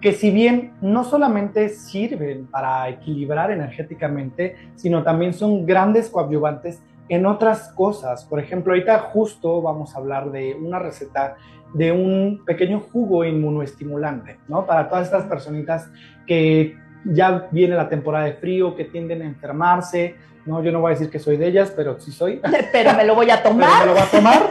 [0.00, 7.26] que si bien no solamente sirven para equilibrar energéticamente, sino también son grandes coadyuvantes en
[7.26, 8.24] otras cosas.
[8.24, 11.36] Por ejemplo, ahorita justo vamos a hablar de una receta
[11.72, 14.66] de un pequeño jugo inmunoestimulante, ¿no?
[14.66, 15.88] Para todas estas personitas
[16.26, 20.62] que ya viene la temporada de frío, que tienden a enfermarse, ¿no?
[20.62, 22.40] Yo no voy a decir que soy de ellas, pero sí soy.
[22.72, 23.80] Pero me lo voy a Pero tomar.
[23.80, 24.42] me lo voy a tomar.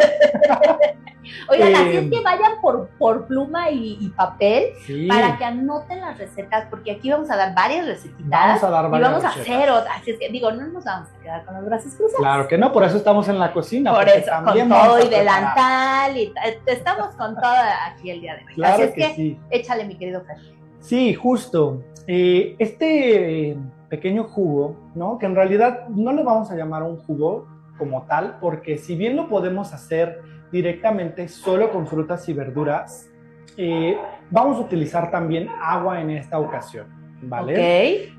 [1.49, 5.07] Oigan, así Eh, es que vayan por, por pluma y, y papel Sí.
[5.07, 8.29] para que anoten las recetas, porque aquí vamos a dar varias recetitas.
[8.29, 9.97] Vamos a dar y varias vamos a hacer otras.
[10.01, 12.19] Así es que, digo, no nos vamos a quedar con los brazos cruzados.
[12.19, 13.93] Claro que no, por eso estamos en la cocina.
[13.93, 17.53] Por eso, con todo y delantal y ta- estamos con todo
[17.87, 18.53] aquí el día de hoy.
[18.55, 19.39] Claro Así es que que, sí.
[19.51, 20.37] échale, mi querido Fer.
[20.79, 21.83] Sí, justo.
[22.07, 23.57] Eh, este eh,
[23.91, 25.19] pequeño jugo, ¿no?
[25.19, 27.45] Que en realidad no le vamos a llamar un jugo
[27.77, 30.21] como tal, porque si bien lo podemos hacer
[30.51, 33.09] directamente solo con frutas y verduras,
[33.57, 33.97] eh,
[34.29, 36.87] vamos a utilizar también agua en esta ocasión,
[37.23, 37.53] ¿vale?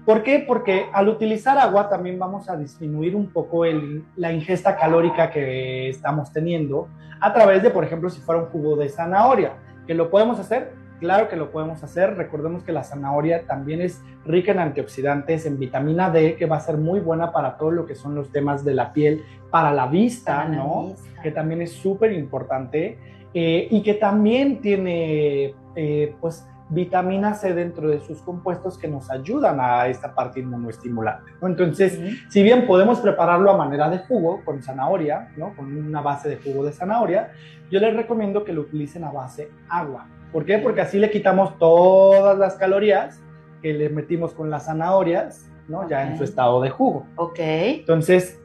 [0.04, 0.44] ¿Por qué?
[0.46, 5.88] Porque al utilizar agua también vamos a disminuir un poco el- la ingesta calórica que
[5.88, 6.88] estamos teniendo
[7.20, 9.52] a través de, por ejemplo, si fuera un jugo de zanahoria,
[9.86, 10.72] que lo podemos hacer,
[11.02, 12.16] claro que lo podemos hacer.
[12.16, 16.60] Recordemos que la zanahoria también es rica en antioxidantes, en vitamina D, que va a
[16.60, 19.88] ser muy buena para todo lo que son los temas de la piel, para la
[19.88, 20.86] vista, Para la ¿no?
[20.86, 21.22] vista.
[21.22, 22.98] Que también es súper importante
[23.34, 29.10] eh, y que también tiene, eh, pues, vitamina C dentro de sus compuestos que nos
[29.10, 31.32] ayudan a esta parte inmunoestimulante.
[31.40, 31.48] ¿no?
[31.48, 31.98] Entonces,
[32.30, 35.54] si bien podemos prepararlo a manera de jugo con zanahoria, ¿no?
[35.54, 37.32] con una base de jugo de zanahoria,
[37.70, 40.06] yo les recomiendo que lo utilicen a base agua.
[40.32, 40.58] ¿Por qué?
[40.58, 43.20] Porque así le quitamos todas las calorías
[43.60, 45.88] que le metimos con las zanahorias, ¿no?
[45.88, 47.06] ya en su estado de jugo.
[47.16, 47.38] Ok.
[47.38, 48.40] Entonces,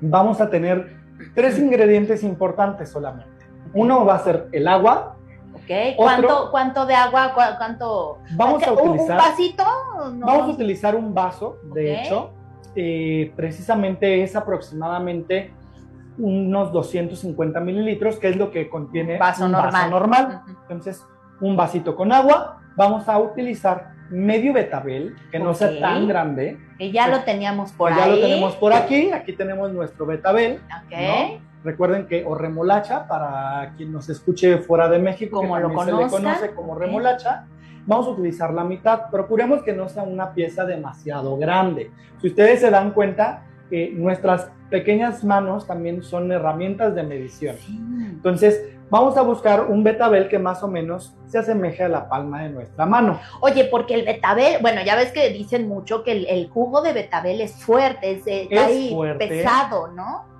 [0.00, 0.96] vamos a tener
[1.34, 3.30] tres ingredientes importantes solamente.
[3.72, 5.12] Uno va a ser el agua,
[5.54, 5.70] Ok.
[5.70, 7.32] Otro- ¿Cuánto, ¿Cuánto de agua?
[7.32, 8.18] ¿Cu- ¿Cuánto?
[8.36, 9.64] Vamos a ¿Un- ¿Un utilizar- vasito?
[10.12, 10.26] No.
[10.26, 11.98] Vamos a utilizar un vaso, de Ok.
[12.04, 12.30] hecho,
[12.76, 15.54] eh, precisamente es aproximadamente
[16.18, 19.72] unos 250 mililitros, que es lo que contiene Vaso un normal.
[19.72, 20.42] vaso normal.
[20.62, 21.04] Entonces,
[21.40, 26.58] un vasito con agua, vamos a utilizar medio betabel, que no sea tan grande.
[26.78, 28.10] Que ya lo teníamos por Pues ahí.
[28.10, 30.60] Ya lo tenemos por aquí, aquí tenemos nuestro betabel.
[30.86, 30.92] Ok.
[30.92, 31.54] ¿no?
[31.64, 35.92] Recuerden que, o remolacha, para quien nos escuche fuera de México, Como que lo se
[35.92, 37.46] le conoce como remolacha,
[37.86, 39.10] vamos a utilizar la mitad.
[39.10, 41.90] Procuremos que no sea una pieza demasiado grande.
[42.20, 47.56] Si ustedes se dan cuenta, eh, nuestras pequeñas manos también son herramientas de medición.
[48.10, 52.42] Entonces, vamos a buscar un betabel que más o menos se asemeje a la palma
[52.42, 53.20] de nuestra mano.
[53.40, 56.92] Oye, porque el betabel, bueno, ya ves que dicen mucho que el, el jugo de
[56.92, 59.26] betabel es fuerte, es, Es ahí fuerte.
[59.28, 60.33] pesado, ¿no?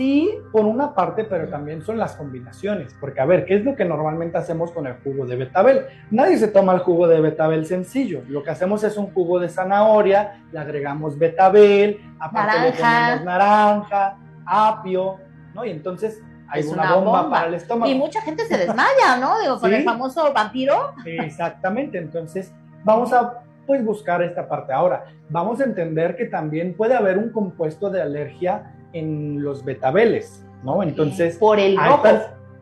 [0.00, 2.96] Sí, por una parte, pero también son las combinaciones.
[2.98, 5.84] Porque, a ver, ¿qué es lo que normalmente hacemos con el jugo de betabel?
[6.10, 8.22] Nadie se toma el jugo de betabel sencillo.
[8.26, 13.08] Lo que hacemos es un jugo de zanahoria, le agregamos betabel, aparte le Naranja.
[13.08, 15.18] ponemos naranja, apio,
[15.54, 15.66] ¿no?
[15.66, 17.36] Y entonces hay Es una, una bomba, bomba.
[17.36, 17.92] para el estómago.
[17.92, 19.38] Y mucha gente se desmaya, ¿no?
[19.42, 19.76] Digo, con Sí.
[19.76, 20.94] el famoso vampiro.
[21.04, 23.34] Exactamente, entonces vamos a
[23.66, 24.72] pues buscar esta parte.
[24.72, 30.44] Ahora, vamos a entender que también puede haber un compuesto de alergia en los betabeles,
[30.62, 30.82] ¿no?
[30.82, 32.08] Entonces, Por el rojo.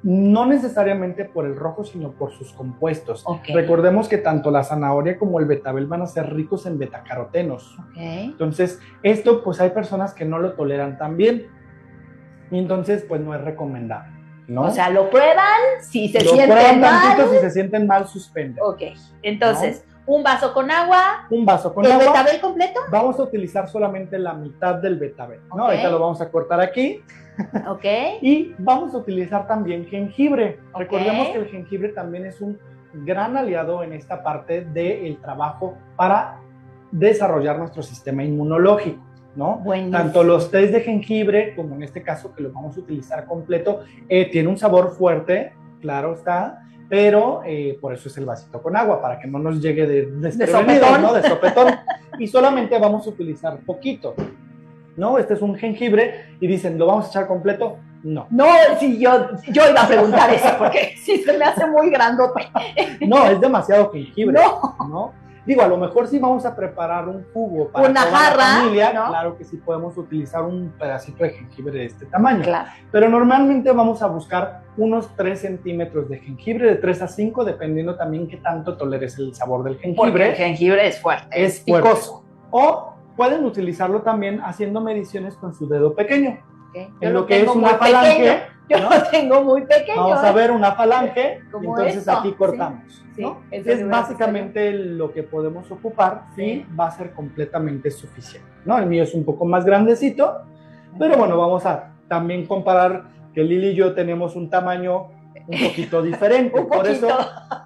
[0.03, 3.25] no necesariamente por el rojo, sino por sus compuestos.
[3.53, 7.77] Recordemos que tanto la zanahoria como el betabel van a ser ricos en betacarotenos.
[7.97, 11.47] Entonces, esto pues hay personas que no lo toleran tan bien.
[12.51, 14.17] Y entonces, pues no es recomendable,
[14.47, 14.63] ¿no?
[14.63, 15.45] O sea, lo prueban,
[15.83, 17.03] si se Lo sienten prueban mal.
[17.03, 18.63] tantito, si se sienten mal, suspenden.
[18.65, 18.83] Ok.
[19.23, 22.07] Entonces, un vaso con agua, Un vaso con el agua.
[22.07, 22.81] betabel completo.
[22.91, 25.41] Vamos a utilizar solamente la mitad del betabel.
[25.55, 25.65] ¿no?
[25.65, 25.71] Ok.
[25.71, 27.03] Ahorita lo vamos a cortar aquí.
[27.69, 27.85] Ok.
[28.23, 30.59] Y vamos a utilizar también jengibre.
[30.75, 32.59] Recordemos que el jengibre también es un
[32.93, 36.41] gran aliado en esta parte del trabajo para
[36.91, 39.03] desarrollar nuestro sistema inmunológico.
[39.37, 39.57] ¿no?
[39.59, 39.97] Buenísimo.
[39.97, 43.83] Tanto los tés de jengibre, como en este caso que lo vamos a utilizar completo,
[44.09, 48.77] eh, tiene un sabor fuerte, claro está, pero eh, por eso es el vasito con
[48.77, 51.03] agua, para que no nos llegue de, desprevenido, sopetón.
[51.03, 51.13] ¿no?
[51.15, 51.75] De sopetón.
[52.19, 54.15] y solamente vamos a utilizar poquito,
[54.97, 55.19] ¿no?
[55.19, 57.77] Este es un jengibre y dicen, ¿lo vamos a echar completo?
[58.03, 58.27] No.
[58.31, 58.47] No,
[58.79, 62.49] si yo, yo iba a preguntar eso, porque si se me hace muy grandote.
[63.07, 64.41] No, es demasiado jengibre.
[64.41, 64.77] No.
[64.89, 65.28] ¿no?
[65.49, 68.93] Digo, a lo mejor sí vamos a preparar un jugo para Una toda la familia.
[68.93, 69.09] ¿no?
[69.09, 72.43] Claro que sí podemos utilizar un pedacito de jengibre de este tamaño.
[72.43, 72.69] Claro.
[72.93, 77.97] Pero normalmente vamos a buscar unos 3 centímetros de jengibre, de 3 a 5, dependiendo
[77.97, 80.11] también qué tanto toleres el sabor del jengibre.
[80.11, 81.27] Porque el jengibre es fuerte.
[81.33, 81.89] es fuerte.
[81.89, 82.25] picoso.
[82.51, 86.39] O pueden utilizarlo también haciendo mediciones con su dedo pequeño.
[86.75, 88.58] Yo En lo lo que es una muy falange, pequeño.
[88.69, 88.91] Yo ¿no?
[88.91, 90.03] lo tengo muy pequeño.
[90.03, 90.35] Vamos a ¿eh?
[90.35, 93.05] ver una falange entonces esto, aquí cortamos.
[93.51, 96.65] Es básicamente lo que podemos ocupar Sí.
[96.71, 98.49] y va a ser completamente suficiente.
[98.65, 98.79] ¿no?
[98.79, 100.43] El mío es un poco más grandecito,
[100.99, 103.05] pero bueno, vamos a también comparar
[103.35, 105.09] que Lili y yo tenemos un tamaño
[105.47, 106.61] un poquito diferente.
[106.61, 107.09] Un Por eso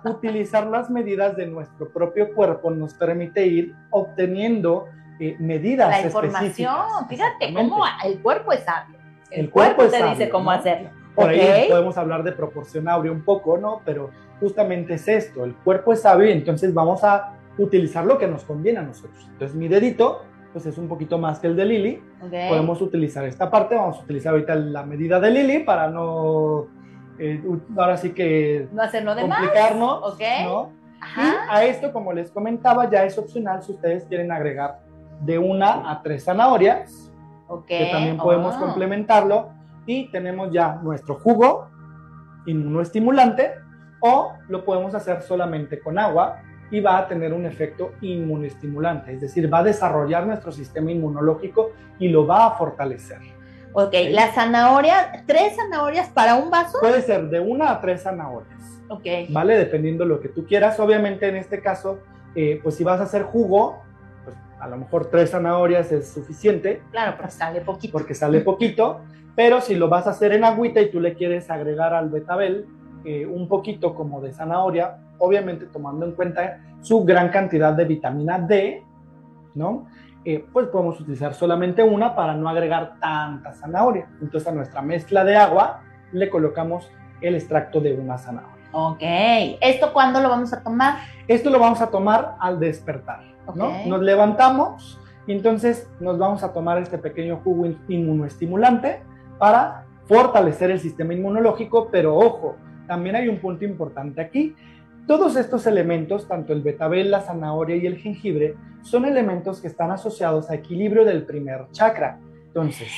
[0.05, 4.87] utilizar las medidas de nuestro propio cuerpo nos permite ir obteniendo
[5.21, 6.45] eh, medidas La información.
[6.47, 7.09] específicas.
[7.09, 8.99] Fíjate cómo el cuerpo es sabio.
[9.33, 10.51] El, El cuerpo cuerpo, te sabio, dice cómo ¿no?
[10.53, 10.91] hacerlo.
[11.15, 11.31] Por Ok.
[11.31, 13.83] ahí podemos hablar de proporción áurea un poco, ¿no?
[13.85, 14.11] Pero
[14.41, 18.45] justamente es esto, el cuerpo es sabio y entonces vamos a utilizar lo que nos
[18.45, 19.27] conviene a nosotros.
[19.33, 20.23] Entonces mi dedito,
[20.53, 22.03] pues es un poquito más que el de Lili.
[22.23, 22.33] Ok.
[22.49, 26.67] Podemos utilizar esta parte, vamos a utilizar ahorita la medida de Lili para no,
[27.19, 27.43] eh,
[27.77, 29.39] ahora sí que No hacerlo de más.
[29.39, 30.21] complicarnos, Ok.
[30.45, 30.71] ¿no?
[31.01, 31.23] Ajá.
[31.23, 34.79] Y a esto, como les comentaba, ya es opcional si ustedes quieren agregar
[35.21, 37.12] de una a tres zanahorias
[37.49, 37.67] Ok.
[37.67, 38.61] que también podemos Oh.
[38.61, 39.51] complementarlo
[39.87, 41.69] y tenemos ya nuestro jugo
[42.47, 43.53] inmunoestimulante
[44.01, 46.39] o lo podemos hacer solamente con agua
[46.71, 51.71] y va a tener un efecto inmunoestimulante, es decir, va a desarrollar nuestro sistema inmunológico
[51.99, 53.19] y lo va a fortalecer.
[53.75, 56.79] Ok, la zanahoria, tres zanahorias para un vaso.
[56.81, 59.05] Puede ser de una a tres zanahorias, Ok.
[59.31, 59.57] ¿vale?
[59.57, 60.79] Dependiendo lo que tú quieras.
[60.81, 62.01] Obviamente en este caso,
[62.35, 63.83] eh, pues si vas a hacer jugo,
[64.63, 67.93] a lo mejor tres zanahorias es suficiente Claro, porque sale poquito.
[67.93, 69.01] porque sale poquito,
[69.35, 72.67] pero si lo vas a hacer en agüita y tú le quieres agregar al betabel
[73.05, 78.39] eh, un poquito como de zanahoria, obviamente tomando en cuenta su gran cantidad de vitamina
[78.39, 78.85] D,
[79.55, 79.87] ¿no?
[80.25, 84.07] Eh, pues podemos utilizar solamente una para no agregar tanta zanahoria.
[84.21, 85.81] Entonces a nuestra mezcla de agua
[86.13, 86.89] le colocamos
[87.21, 88.53] el extracto de una zanahoria.
[88.73, 89.01] Ok.
[89.61, 90.99] ¿Esto cuándo lo vamos a tomar?
[91.27, 93.21] Esto lo vamos a tomar al despertar,
[93.87, 99.01] Nos levantamos y entonces nos vamos a tomar este pequeño jugo in- inmunoestimulante
[99.39, 104.55] para fortalecer el sistema inmunológico, pero ojo, también hay un punto importante aquí.
[105.07, 109.91] Todos estos elementos, tanto el betabel, la zanahoria y el jengibre, son elementos que están
[109.91, 112.19] asociados a equilibrio del primer chakra.
[112.49, 112.89] Entonces,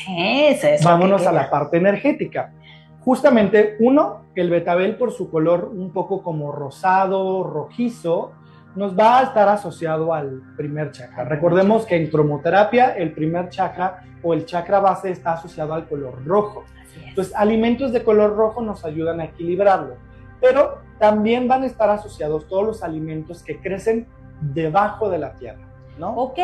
[0.65, 2.53] es vámonos a la parte energética.
[3.01, 8.33] Justamente, uno, el betabel por su color un poco como rosado, rojizo,
[8.75, 11.25] nos va a estar asociado al primer chakra.
[11.25, 16.25] Recordemos que en cromoterapia el primer chakra o el chakra base está asociado al color
[16.25, 16.65] rojo.
[17.09, 19.95] Entonces, alimentos de color rojo nos ayudan a equilibrarlo,
[20.41, 24.07] pero también van a estar asociados todos los alimentos que crecen
[24.41, 25.67] debajo de la tierra,
[25.99, 26.15] ¿no?
[26.17, 26.39] Ok,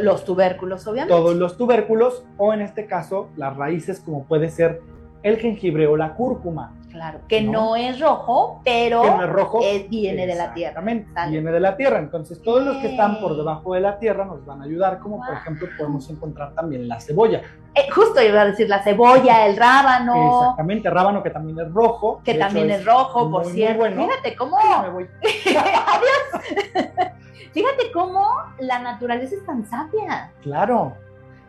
[0.00, 1.14] los tubérculos, obviamente.
[1.14, 4.80] Todos los tubérculos o en este caso las raíces como puede ser
[5.22, 7.76] el jengibre o la cúrcuma, Claro, que no, ¿No?
[7.76, 10.80] es rojo, pero que no es rojo, es- viene de la tierra.
[10.80, 12.00] Exactamente, viene de la tierra.
[12.00, 15.18] Entonces, todos los que están por debajo de la tierra nos van a ayudar, como
[15.24, 17.40] por ejemplo podemos encontrar también la cebolla.
[17.76, 22.20] Eh, justo iba a decir la cebolla, el rábano, Exactamente, rábano que también es rojo.
[22.24, 23.78] que también hecho, es rojo, por muy, cierto.
[23.78, 24.02] bueno.
[24.04, 25.06] Fíjate cómo, Me voy.
[27.52, 28.26] fíjate cómo
[28.58, 30.32] la naturaleza es tan sabia.
[30.42, 30.94] Claro.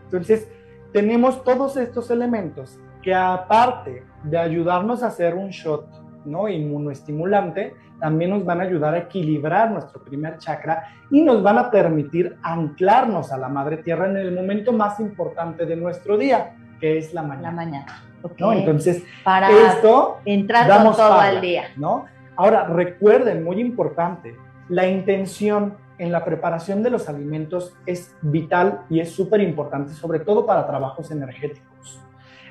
[0.04, 0.48] Entonces,
[0.94, 5.88] tenemos todos estos elementos que aparte de ayudarnos a hacer un shot
[6.26, 6.48] ¿no?
[6.48, 11.70] inmunoestimulante, también nos van a ayudar a equilibrar nuestro primer chakra y nos van a
[11.70, 16.98] permitir anclarnos a la madre tierra en el momento más importante de nuestro día, que
[16.98, 17.52] es la La mañana.
[17.52, 18.04] mañana.
[18.22, 18.40] Ok.
[18.40, 18.54] ¿no?
[18.54, 21.64] Entonces, Para esto entrar con damos todo pala, al día.
[21.78, 22.06] ¿no?
[22.36, 24.36] Ahora, recuerden, muy importante,
[24.70, 30.20] la intención en la preparación de los alimentos es vital y es súper importante, sobre
[30.20, 32.02] todo para trabajos energéticos.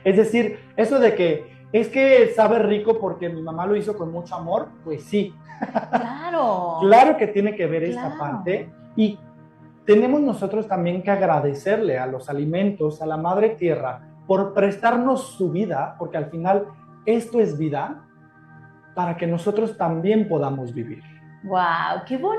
[0.05, 4.11] Es decir, eso de que es que sabe rico porque mi mamá lo hizo con
[4.11, 5.34] mucho amor, pues sí,
[5.90, 6.78] Claro.
[6.80, 8.18] claro que tiene que ver esta Claro.
[8.18, 9.18] parte y
[9.84, 15.51] tenemos nosotros también que agradecerle a los alimentos, a la madre tierra, por prestarnos su
[15.51, 16.66] vida, porque al final
[17.07, 18.05] esto es vida
[18.94, 21.03] para que nosotros también podamos vivir.
[21.49, 22.38] Wow, qué bonito.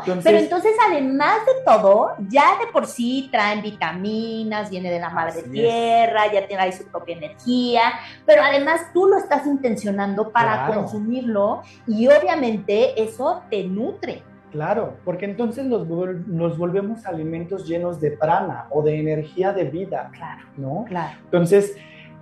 [0.00, 5.10] Entonces, Pero entonces, además de todo, ya de por sí traen vitaminas, viene de la
[5.10, 5.50] madre es.
[5.50, 7.82] tierra, ya tiene ahí su propia energía,
[8.24, 10.74] pero además tú lo estás intencionando para Claro.
[10.82, 14.22] consumirlo y obviamente eso te nutre.
[14.52, 19.64] Claro, porque entonces nos, vol- nos volvemos alimentos llenos de prana o de energía de
[19.64, 20.84] vida, Claro, ¿no?
[20.88, 21.18] claro.
[21.24, 21.76] Entonces,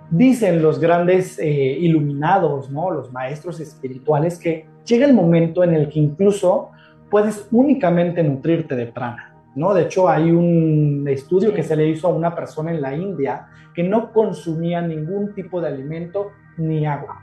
[0.09, 2.91] dicen los grandes eh, iluminados, ¿no?
[2.91, 6.71] Los maestros espirituales que llega el momento en el que incluso
[7.09, 9.73] puedes únicamente nutrirte de prana, ¿no?
[9.73, 13.47] De hecho, hay un estudio que se le hizo a una persona en la India
[13.73, 17.21] que no consumía ningún tipo de alimento ni agua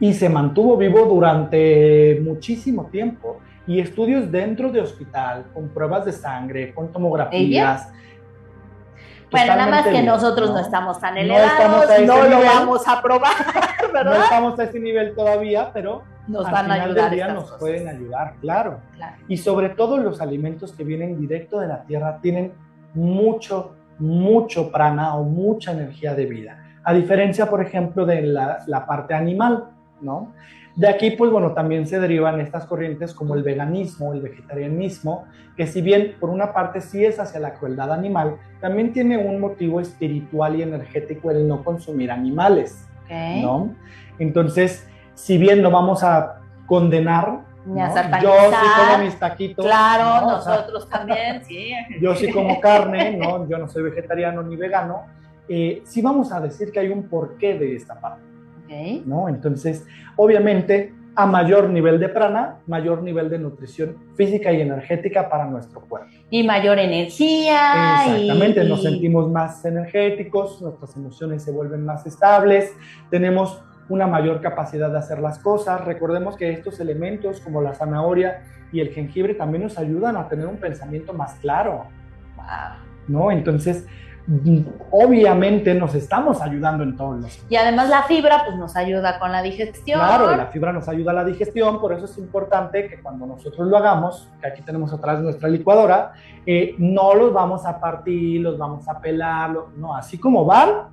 [0.00, 3.40] y se mantuvo vivo durante muchísimo tiempo.
[3.66, 7.92] Y estudios dentro de hospital, con pruebas de sangre, con tomografías.
[9.30, 10.60] Bueno, nada más que bien, nosotros no, ¿no?
[10.62, 12.44] estamos tan No elevados, a ese no lo nivel.
[12.46, 13.32] vamos a probar,
[13.86, 14.22] No ¿verdad?
[14.24, 17.44] estamos a ese nivel todavía, pero Nos al van a final ayudar del día nos
[17.44, 17.58] cosas.
[17.58, 18.80] pueden ayudar, claro.
[18.96, 19.16] Claro.
[19.28, 22.52] Y sobre todo los alimentos que vienen directo de la tierra tienen
[22.94, 26.64] mucho, mucho prana o mucha energía de vida.
[26.84, 29.64] A diferencia, por ejemplo, de la, la parte animal,
[30.00, 30.32] ¿no?
[30.78, 35.24] De aquí, pues bueno, también se derivan estas corrientes como el veganismo, el vegetarianismo,
[35.56, 39.40] que si bien por una parte sí es hacia la crueldad animal, también tiene un
[39.40, 42.86] motivo espiritual y energético el no consumir animales.
[43.42, 43.74] ¿no?
[44.20, 47.94] Entonces, si bien no vamos a condenar, Ni a ¿no?
[47.94, 48.22] satanizar.
[48.22, 50.36] yo sí como mis taquitos, Claro, ¿no?
[50.36, 51.72] O sea, nosotros también, sí.
[52.00, 53.48] yo sí como carne, ¿no?
[53.48, 55.06] Yo no soy vegetariano ni vegano.
[55.48, 58.22] eh, sí vamos a decir que hay un porqué de esta parte,
[59.06, 59.28] ¿no?
[59.28, 65.46] Entonces, obviamente, a mayor nivel de prana, mayor nivel de nutrición física y energética para
[65.46, 66.08] nuestro cuerpo.
[66.30, 68.06] Y mayor energía.
[68.06, 72.72] y- Exactamente, nos sentimos más energéticos, nuestras emociones se vuelven más estables,
[73.10, 75.84] tenemos una mayor capacidad de hacer las cosas.
[75.84, 80.46] Recordemos que estos elementos como la zanahoria y el jengibre también nos ayudan a tener
[80.46, 81.86] un pensamiento más claro,
[82.36, 82.46] Wow.
[83.08, 83.30] ¿no?
[83.32, 83.86] Entonces,
[84.90, 89.32] obviamente nos estamos ayudando en todos los Y además la fibra pues nos ayuda con
[89.32, 89.98] la digestión.
[89.98, 93.66] Claro, la fibra nos ayuda a la digestión, por eso es importante que cuando nosotros
[93.66, 96.12] lo hagamos, que aquí tenemos atrás nuestra licuadora,
[96.44, 100.88] eh, no los vamos a partir, los vamos a pelar, no, así como van,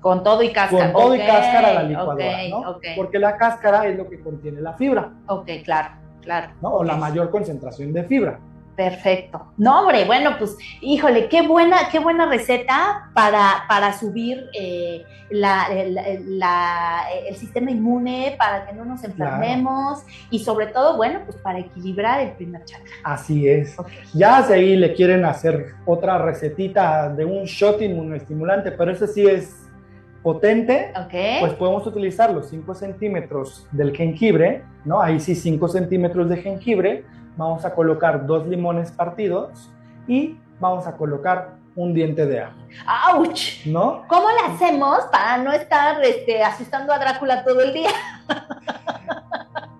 [0.00, 0.92] Con todo y cáscara.
[0.92, 2.78] con todo y cáscara la licuadora, ¿no?
[2.96, 5.90] Porque la cáscara es lo que contiene la fibra, Ok, claro,
[6.22, 6.48] claro.
[6.60, 6.70] ¿no?
[6.70, 8.40] O la mayor concentración de fibra.
[8.76, 9.52] Perfecto.
[9.58, 15.66] No, hombre, bueno, pues, híjole, qué buena, qué buena receta para, para subir eh, la-
[15.70, 21.36] el, la- el sistema inmune, para que no nos enfermemos y sobre todo, bueno, pues
[21.38, 22.90] para equilibrar el primer chakra.
[23.04, 23.76] Así es.
[24.14, 29.26] Ya si ahí le quieren hacer otra recetita de un shot inmunoestimulante, pero ese sí
[29.26, 29.56] es
[30.22, 31.40] potente, Ok.
[31.40, 35.00] pues podemos utilizar los 5 centímetros del jengibre, ¿no?
[35.00, 37.04] Ahí sí 5 centímetros de jengibre,
[37.36, 39.70] vamos a colocar dos limones partidos
[40.06, 42.56] y vamos a colocar un diente de ajo,
[42.86, 43.66] ¡Auch!
[43.66, 44.04] ¿no?
[44.08, 47.90] ¿Cómo le hacemos para no estar este, asustando a Drácula todo el día?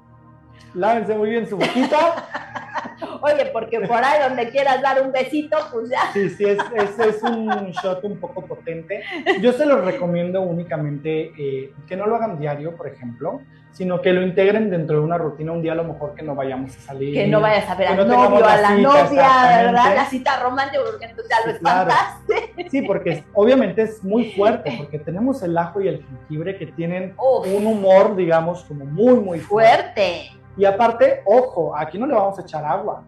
[0.75, 1.99] Lávense muy bien su boquita.
[3.23, 6.13] Oye, porque por ahí donde quieras dar un besito, pues ya.
[6.13, 9.03] Sí, sí, es, es, es un shot un poco potente.
[9.41, 13.41] Yo se los recomiendo únicamente eh, que no lo hagan diario, por ejemplo,
[13.73, 16.35] sino que lo integren dentro de una rutina un día a lo mejor que no
[16.35, 17.15] vayamos a salir.
[17.15, 19.63] Que no vayas a ver al no novio, a la cita, novia.
[19.63, 19.95] ¿verdad?
[19.97, 21.91] La cita romántica, porque entonces ya lo Sí, claro.
[21.91, 22.69] espantaste.
[22.71, 26.67] Sí, porque es- obviamente es muy fuerte, porque tenemos el ajo y el jengibre que
[26.67, 27.47] tienen Uf.
[27.47, 29.93] un humor, digamos, como muy, muy fuerte.
[29.95, 30.31] Fuerte.
[30.57, 33.05] Y aparte, ojo, aquí no le vamos a echar agua.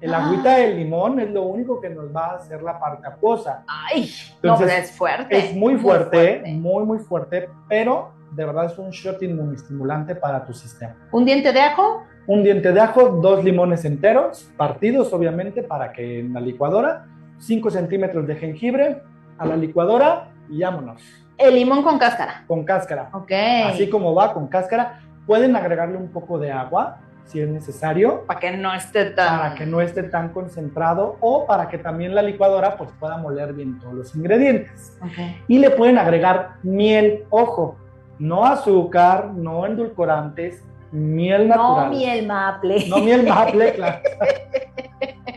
[0.00, 0.24] El Ah.
[0.26, 3.64] agüita del limón es lo único que nos va a hacer la parte acuosa.
[3.68, 4.10] Ay,
[4.42, 5.36] no, Entonces, pero es fuerte.
[5.38, 6.50] Es muy fuerte, fuerte.
[6.52, 10.94] muy, muy fuerte, pero de verdad es un shot inmunoestimulante para tu sistema.
[11.12, 12.04] ¿Un diente de ajo?
[12.26, 17.06] Un diente de ajo, dos limones enteros, partidos obviamente para que en la licuadora,
[17.38, 19.02] 5 centímetros de jengibre
[19.38, 21.00] a la licuadora y vámonos,
[21.38, 22.44] El limón con cáscara.
[22.46, 23.08] con cáscara.
[23.14, 23.32] Ok.
[23.66, 28.40] Así como va con cáscara, pueden agregarle un poco de agua si es necesario Para
[28.40, 29.38] que no esté tan.
[29.38, 33.52] para que no esté tan concentrado o para que también la licuadora pues pueda moler
[33.54, 34.98] bien todos los ingredientes.
[35.00, 35.44] Ok.
[35.48, 37.76] Y le pueden agregar miel, ojo,
[38.20, 40.62] no azúcar, no endulcorantes,
[40.92, 41.90] miel No natural.
[41.90, 42.88] miel maple.
[42.88, 43.98] No miel maple, claro.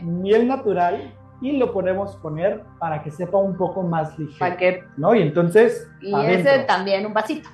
[0.02, 4.38] miel natural y lo podemos poner para que sepa un poco más ligero.
[4.38, 4.82] Para que.
[4.96, 5.14] ¿No?
[5.14, 7.48] Y entonces, Y adentro, ese también, un vasito.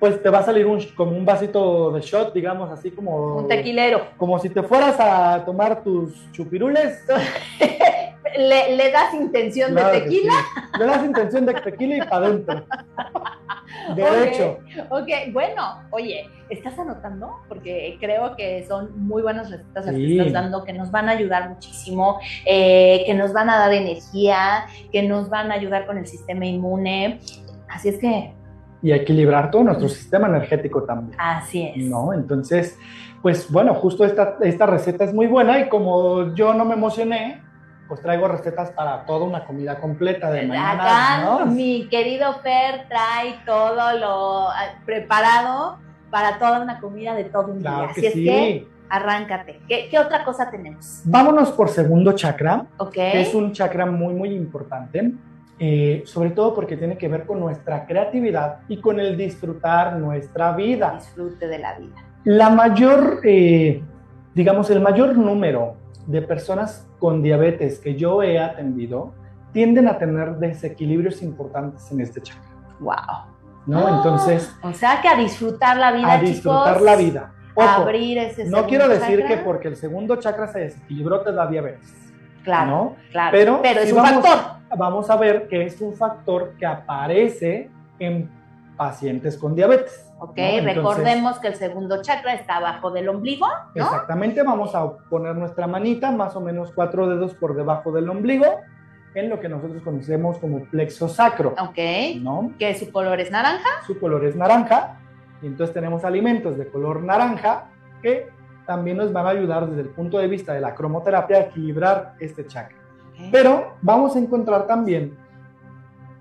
[0.00, 3.36] pues te va a salir un, como un vasito de shot, digamos, así como...
[3.36, 4.00] Un tequilero.
[4.18, 7.02] Como si te fueras a tomar tus chupirules.
[8.36, 10.32] ¿Le, le das intención Claro de tequila?
[10.32, 10.78] sí.
[10.78, 12.64] Le das intención de tequila y para adentro.
[13.96, 14.58] Derecho.
[14.90, 17.30] Ok, ok, bueno, oye, ¿estás anotando?
[17.48, 20.06] Porque creo que son muy buenas recetas las Sí.
[20.06, 23.72] que estás dando, que nos van a ayudar muchísimo, eh, que nos van a dar
[23.72, 27.20] energía, que nos van a ayudar con el sistema inmune.
[27.68, 28.32] Así es que,
[28.82, 31.18] Y equilibrar todo nuestro sistema energético también.
[31.18, 31.84] así es.
[31.86, 32.12] ¿no?
[32.12, 32.78] Entonces,
[33.22, 37.40] pues bueno, justo esta, esta receta es muy buena y como yo no me emocioné,
[37.88, 41.46] pues traigo recetas para toda una comida completa de mañana, Acá ¿no?
[41.46, 45.78] mi querido Fer trae todo lo ah, preparado
[46.10, 47.90] para toda una comida de todo un Claro día.
[47.90, 48.24] Así es sí.
[48.24, 49.60] que arráncate.
[49.68, 51.02] ¿Qué, qué otra cosa tenemos?
[51.04, 52.92] Vámonos por segundo chakra, Ok.
[52.92, 55.12] que es un chakra muy, muy importante,
[55.58, 60.52] eh, sobre todo porque tiene que ver con nuestra creatividad y con el disfrutar nuestra
[60.52, 60.94] vida.
[60.98, 61.96] Disfrute de la vida.
[62.24, 63.82] La mayor, eh,
[64.34, 65.76] digamos, el mayor número
[66.06, 69.12] de personas con diabetes que yo he atendido
[69.52, 72.42] tienden a tener desequilibrios importantes en este chakra,
[72.80, 72.94] Wow.
[73.66, 73.96] ¿no?
[73.96, 76.82] Entonces, O sea que a disfrutar la vida, a disfrutar chicos.
[76.82, 77.32] la vida.
[77.54, 79.36] Ojo, abrir ese no quiero decir chakra.
[79.36, 81.94] que porque el segundo chakra se desequilibró te da diabetes,
[82.42, 82.96] Claro, ¿no?
[83.12, 83.30] claro.
[83.32, 84.54] Pero, es sí un vamos, factor.
[84.76, 87.70] Vamos a ver que es un factor que aparece
[88.00, 88.28] en
[88.76, 90.10] pacientes con diabetes.
[90.18, 90.42] Ok, ¿no?
[90.44, 93.84] Entonces, recordemos que el segundo chakra está abajo del ombligo, ¿no?
[93.84, 98.46] Exactamente, vamos a poner nuestra manita más o menos cuatro dedos por debajo del ombligo
[99.14, 101.78] en lo que nosotros conocemos como plexo sacro, Ok.
[102.20, 102.52] ¿no?
[102.58, 103.68] Que su color es naranja.
[103.86, 104.98] Su color es naranja
[105.40, 107.66] y entonces tenemos alimentos de color naranja
[108.02, 108.28] que
[108.66, 112.14] también nos van a ayudar desde el punto de vista de la cromoterapia a equilibrar
[112.18, 112.76] este chakra.
[113.12, 113.28] Ok.
[113.30, 115.16] Pero vamos a encontrar también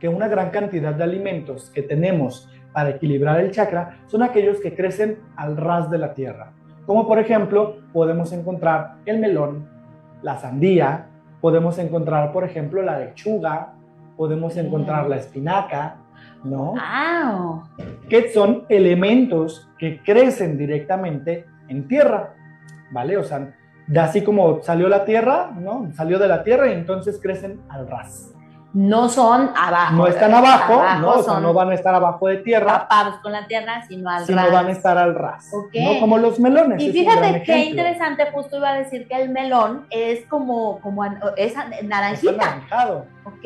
[0.03, 4.75] que una gran cantidad de alimentos que tenemos para equilibrar el chakra son aquellos que
[4.75, 6.51] crecen al ras de la tierra.
[6.85, 9.65] Como por ejemplo, podemos encontrar el melón,
[10.21, 11.05] la sandía,
[11.39, 13.75] podemos encontrar, por ejemplo, la lechuga,
[14.17, 15.95] podemos encontrar la espinaca,
[16.43, 16.73] ¿no?
[16.73, 17.63] ¡Wow!
[18.09, 22.33] que son elementos que crecen directamente en tierra,
[22.91, 23.15] ¿vale?
[23.15, 23.53] O sea,
[23.87, 25.89] de así como salió la tierra, ¿no?
[25.93, 28.33] Salió de la tierra y entonces crecen al ras.
[28.73, 29.93] No son abajo.
[29.95, 31.09] No están abajo, Abajo ¿no?
[31.11, 34.09] O sea, son no van a estar abajo de tierra, tapados con la tierra, sino
[34.09, 34.51] al sino ras.
[34.51, 35.75] van a estar al ras, Ok.
[35.75, 35.99] ¿no?
[35.99, 36.81] Como los melones.
[36.81, 41.13] Y fíjate qué interesante, justo iba a decir que el melón es como, como es
[41.37, 42.33] Está naranjita.
[42.33, 43.05] anaranjado.
[43.25, 43.45] Ok,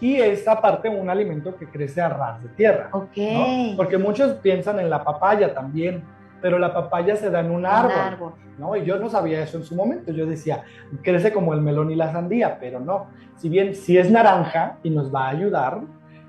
[0.00, 3.16] Y es aparte un alimento que crece a ras de tierra, ok.
[3.16, 3.76] ¿no?
[3.76, 6.02] Porque muchos piensan en la papaya también,
[6.40, 8.32] pero la papaya se da en un Un árbol.
[8.58, 8.76] ¿no?
[8.76, 10.12] Y yo no sabía eso en su momento.
[10.12, 10.62] Yo decía,
[11.02, 13.06] crece como el melón y la sandía, pero no.
[13.36, 15.80] Si bien sí es naranja y nos va a ayudar,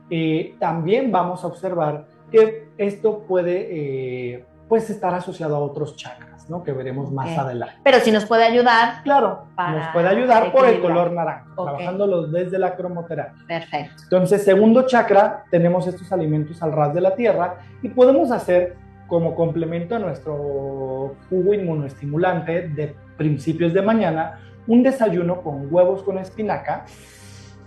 [0.09, 6.49] eh, también vamos a observar que esto puede eh, pues estar asociado a otros chakras,
[6.49, 6.63] ¿no?
[6.63, 7.75] Que veremos más adelante.
[7.83, 11.65] Pero si nos puede ayudar, Claro, nos puede ayudar por el color naranja, Ok.
[11.67, 13.43] trabajándolo desde la cromoterapia.
[13.45, 14.03] perfecto.
[14.03, 18.77] Entonces, segundo chakra, tenemos estos alimentos al ras de la tierra y podemos hacer
[19.11, 26.17] como complemento a nuestro jugo inmunoestimulante de principios de mañana un desayuno con huevos con
[26.17, 26.85] espinaca,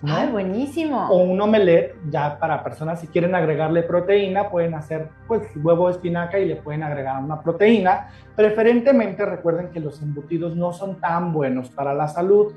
[0.00, 0.16] ¿no?
[0.16, 1.06] Ay, buenísimo.
[1.06, 5.92] o un omelette, ya para personas si quieren agregarle proteína, pueden hacer pues huevo de
[5.92, 8.08] espinaca y le pueden agregar una proteína.
[8.34, 12.54] Preferentemente recuerden que los embutidos no son tan buenos para la salud,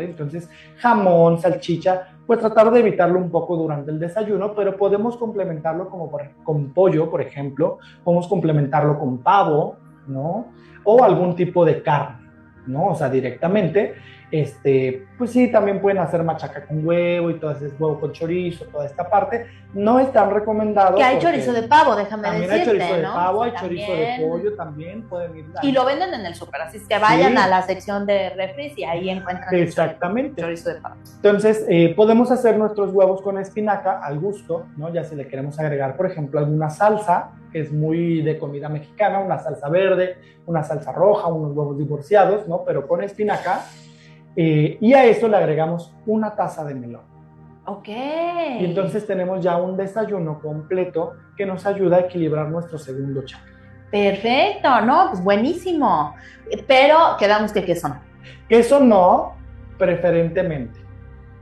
[0.00, 5.88] Entonces, jamón, salchicha, pues tratar de evitarlo un poco durante el desayuno, pero podemos complementarlo
[5.88, 6.10] como
[6.44, 9.76] con pollo, por ejemplo, podemos complementarlo con pavo,
[10.06, 10.48] ¿no?
[10.84, 12.28] O algún tipo de carne,
[12.66, 12.88] ¿no?
[12.88, 13.94] O sea, directamente.
[14.30, 18.64] Este, pues sí, también pueden hacer machaca con huevo y todo ese huevo con chorizo,
[18.66, 19.46] toda esta parte.
[19.74, 20.96] No es tan recomendado.
[20.96, 23.14] Que hay chorizo de pavo, déjame También hay decirte, chorizo de ¿no?
[23.14, 23.86] pavo, hay También.
[23.86, 25.46] chorizo de pollo también, pueden ir.
[25.62, 27.38] Y lo venden en el súper, así es que vayan Sí.
[27.38, 30.40] a la sección de refris y ahí encuentran el Exactamente.
[30.42, 30.96] chorizo de pavo.
[31.16, 34.92] Entonces, eh, podemos hacer nuestros huevos con espinaca al gusto, ¿no?
[34.92, 39.18] Ya si le queremos agregar, por ejemplo, alguna salsa, que es muy de comida mexicana,
[39.18, 40.16] una salsa verde,
[40.46, 42.62] una salsa roja, unos huevos divorciados, ¿no?
[42.64, 43.60] Pero con espinaca.
[44.36, 47.02] Eh, y a eso le agregamos una taza de melón.
[47.66, 47.88] Ok.
[47.88, 53.52] Y entonces tenemos ya un desayuno completo que nos ayuda a equilibrar nuestro segundo chakra.
[53.90, 56.14] Perfecto, no, pues buenísimo.
[56.66, 57.94] Pero quedamos que qué son.
[58.48, 59.34] Queso no,
[59.78, 60.80] preferentemente.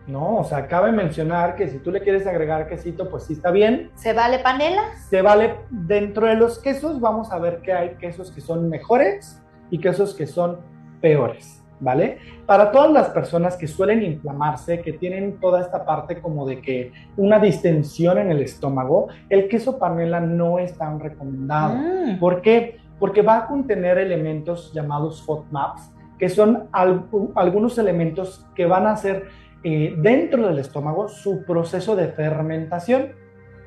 [0.08, 0.38] ¿no?
[0.38, 3.90] O sea, cabe mencionar que si tú le quieres agregar quesito, pues sí está bien.
[3.94, 4.82] ¿Se vale panela?
[5.08, 9.40] Se vale dentro de los quesos, vamos a ver que hay quesos que son mejores
[9.70, 10.60] y quesos que son
[11.00, 12.18] peores, ¿vale?
[12.46, 16.92] Para todas las personas que suelen inflamarse, que tienen toda esta parte como de que
[17.16, 21.74] una distensión en el estómago, el queso panela no es tan recomendado.
[21.76, 22.18] Mm.
[22.18, 22.78] ¿Por qué?
[22.98, 27.04] Porque va a contener elementos llamados FODMAPs, que son al-
[27.36, 29.26] algunos elementos que van a hacer
[29.64, 33.12] eh, dentro del estómago su proceso de fermentación.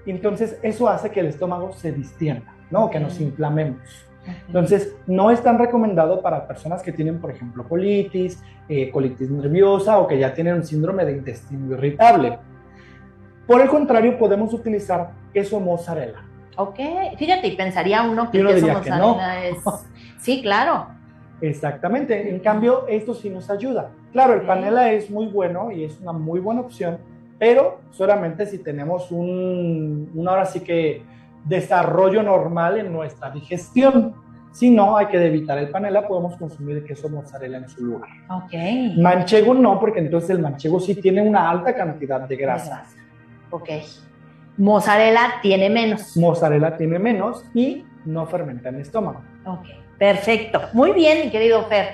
[0.06, 2.90] Entonces, eso hace que el estómago se distienda, ¿no?
[2.90, 3.80] Que nos inflamemos.
[4.48, 10.00] Entonces, no es tan recomendado para personas que tienen, por ejemplo, colitis, eh, colitis nerviosa
[10.00, 12.38] o que ya tienen un síndrome de intestino irritable.
[13.48, 16.24] Por el contrario, podemos utilizar queso mozzarella.
[16.58, 16.80] Ok,
[17.18, 19.10] fíjate, y pensaría uno que queso diría que no.
[19.10, 19.58] mozzarella es...
[20.20, 20.86] Sí, claro.
[21.42, 22.30] Exactamente.
[22.30, 23.90] En cambio, esto sí nos ayuda.
[24.12, 27.00] Claro, el panela es muy bueno y es una muy buena opción,
[27.40, 31.02] pero solamente si tenemos un, un ahora sí que
[31.44, 34.16] desarrollo normal en nuestra digestión.
[34.52, 38.10] Si no, hay que evitar el panela, podemos consumir queso mozzarella en su lugar.
[38.30, 38.54] Ok.
[38.98, 42.86] Manchego no, porque entonces el manchego sí tiene una alta cantidad de grasa.
[43.50, 43.70] Ok.
[44.58, 46.16] Mozzarella tiene menos.
[46.18, 49.22] Mozzarella tiene menos y no fermenta en el estómago.
[49.46, 49.66] Ok,
[49.98, 50.62] perfecto.
[50.74, 51.90] Muy bien, mi querido Fer.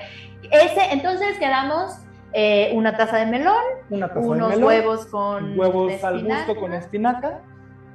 [0.50, 1.98] Ese, entonces quedamos
[2.32, 6.56] eh, una taza de melón, Una taza de unos melón, huevos con huevos al gusto
[6.56, 7.40] con espinaca,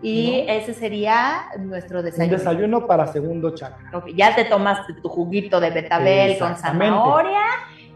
[0.03, 0.53] y ¿no?
[0.53, 2.37] ese sería nuestro un desayuno.
[2.37, 4.03] desayuno para segundo chakra.
[4.15, 7.41] Ya te tomaste tu juguito de betabel con zanahoria,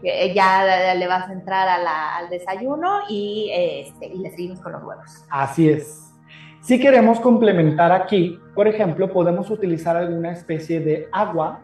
[0.02, 4.30] eh, ya le vas a entrar a la- al desayuno y, eh, este, y le
[4.30, 5.24] seguimos con los huevos.
[5.30, 6.04] Así es.
[6.60, 11.60] Si queremos complementar aquí, por ejemplo, podemos utilizar alguna especie de agua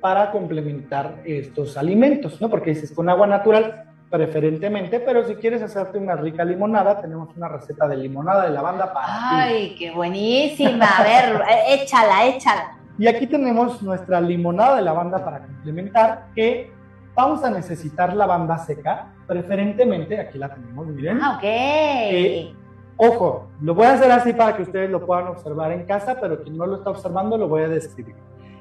[0.00, 2.50] para complementar estos alimentos, ¿no?
[2.50, 7.48] Porque dices con agua natural preferentemente, pero si quieres hacerte una rica limonada, tenemos una
[7.48, 9.12] receta de limonada de lavanda para ti.
[9.30, 10.86] Ay, qué buenísima.
[10.98, 12.76] A ver, eh, échala, échala.
[12.98, 16.70] Y aquí tenemos nuestra limonada de lavanda para complementar, que
[17.14, 21.18] vamos a necesitar lavanda seca, preferentemente, aquí la tenemos, miren.
[21.22, 21.44] Ah, ok.
[21.44, 22.54] Eh,
[22.98, 26.42] Ojo, lo voy a hacer así para que ustedes lo puedan observar en casa, pero
[26.42, 28.14] quien no lo está observando lo voy a describir.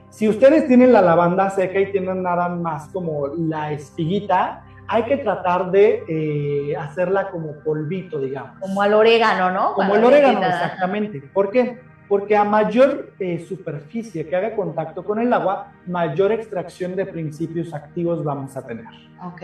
[0.09, 5.17] Si ustedes tienen la lavanda seca y tienen nada más como la espiguita, hay que
[5.17, 8.59] tratar de eh, hacerla como polvito, digamos.
[8.59, 9.73] Como al orégano, ¿no?
[9.73, 11.21] Como el orégano, exactamente.
[11.33, 11.79] ¿Por qué?
[12.09, 17.73] Porque a mayor eh, superficie que haga contacto con el agua, mayor extracción de principios
[17.73, 18.85] activos vamos a tener.
[19.23, 19.41] Ok.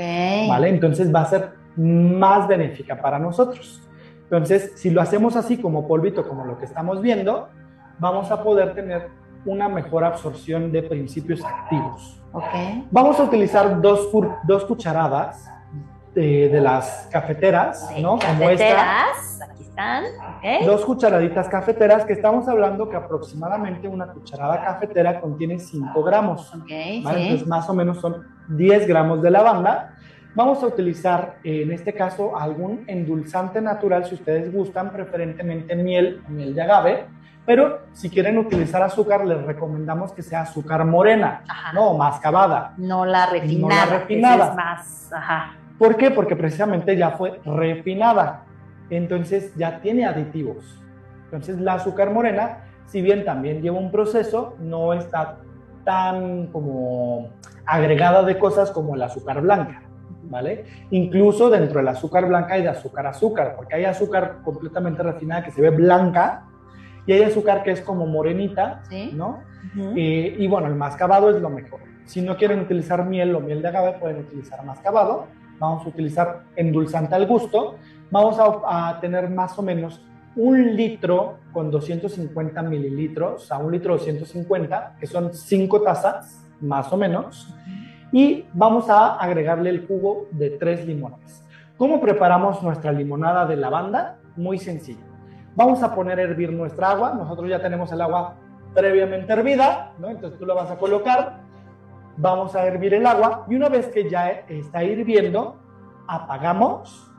[0.49, 0.67] ¿Vale?
[0.67, 3.81] Entonces va a ser más benéfica para nosotros.
[4.23, 7.47] Entonces, si lo hacemos así como polvito, como lo que estamos viendo,
[7.99, 9.07] vamos a poder tener
[9.47, 12.21] una mejor absorción de principios activos.
[12.31, 12.43] Ok.
[12.91, 14.09] Vamos a utilizar dos,
[14.43, 15.49] dos cucharadas
[16.13, 18.19] de, de las cafeteras, ¿no?
[18.19, 18.75] Como esta.
[18.75, 20.03] Cafeteras, aquí están.
[20.03, 20.65] Ok.
[20.65, 26.53] Dos cucharaditas cafeteras, que estamos hablando que aproximadamente una cucharada cafetera contiene 5 gramos.
[26.53, 26.69] Ok,
[27.03, 27.19] ¿vale?
[27.19, 27.23] sí.
[27.23, 29.93] Entonces, más o menos son 10 gramos de lavanda.
[30.35, 36.21] Vamos a utilizar, eh, en este caso, algún endulzante natural, si ustedes gustan, preferentemente miel
[36.27, 37.05] miel de agave.
[37.47, 41.71] Pero si quieren utilizar azúcar, les recomendamos que sea azúcar morena, Ajá.
[41.71, 42.73] no mascabada.
[42.75, 43.69] No la refinada.
[43.69, 44.49] que esa refinada.
[44.49, 45.13] Es más.
[45.13, 45.53] Ajá.
[45.79, 46.11] ¿Por qué?
[46.11, 48.43] Porque precisamente ya fue refinada.
[48.89, 50.83] Entonces ya tiene aditivos.
[51.23, 55.37] Entonces la azúcar morena, si bien también lleva un proceso, no está
[55.85, 57.29] tan como
[57.65, 59.83] agregada de cosas como el azúcar blanca.
[60.23, 60.65] ¿vale?
[60.91, 65.51] Incluso dentro del azúcar blanca hay de azúcar azúcar, porque hay azúcar completamente refinada que
[65.51, 66.43] se ve blanca
[67.07, 69.11] y hay azúcar que es como morenita, Sí.
[69.15, 69.39] ¿no?
[69.95, 71.79] Eh, y bueno, el mascabado es lo mejor.
[72.05, 75.25] Si no quieren utilizar miel o miel de agave, pueden utilizar mascabado.
[75.59, 77.75] Vamos a utilizar endulzante al gusto.
[78.11, 80.01] Vamos a, a tener más o menos
[80.35, 86.93] un litro con 250 mililitros, o sea, un litro 250, que son cinco tazas, más
[86.93, 87.53] o menos.
[88.11, 91.43] Y vamos a agregarle el jugo de tres limones.
[91.75, 94.17] ¿Cómo preparamos nuestra limonada de lavanda?
[94.35, 95.06] Muy sencillo.
[95.57, 97.15] Vamos a poner a hervir nuestra agua.
[97.15, 98.35] Nosotros ya tenemos el agua
[98.75, 100.07] previamente hervida, ¿no?
[100.07, 101.39] Entonces tú la vas a colocar,
[102.15, 105.59] vamos a hervir el agua y una vez que ya está hirviendo,
[106.07, 107.11] apagamos,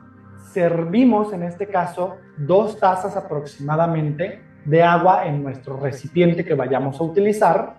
[0.53, 7.03] servimos en este caso dos tazas aproximadamente de agua en nuestro recipiente que vayamos a
[7.03, 7.75] utilizar,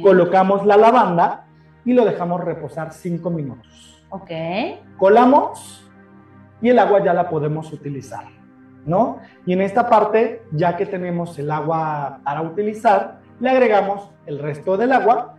[0.00, 1.48] colocamos la lavanda
[1.84, 4.06] y lo dejamos reposar cinco minutos.
[4.10, 4.30] Ok.
[4.96, 5.90] Colamos
[6.62, 8.26] y el agua ya la podemos utilizar,
[8.88, 9.18] ¿no?
[9.46, 14.76] Y en esta parte, ya que tenemos el agua para utilizar, le agregamos el resto
[14.76, 15.36] del agua,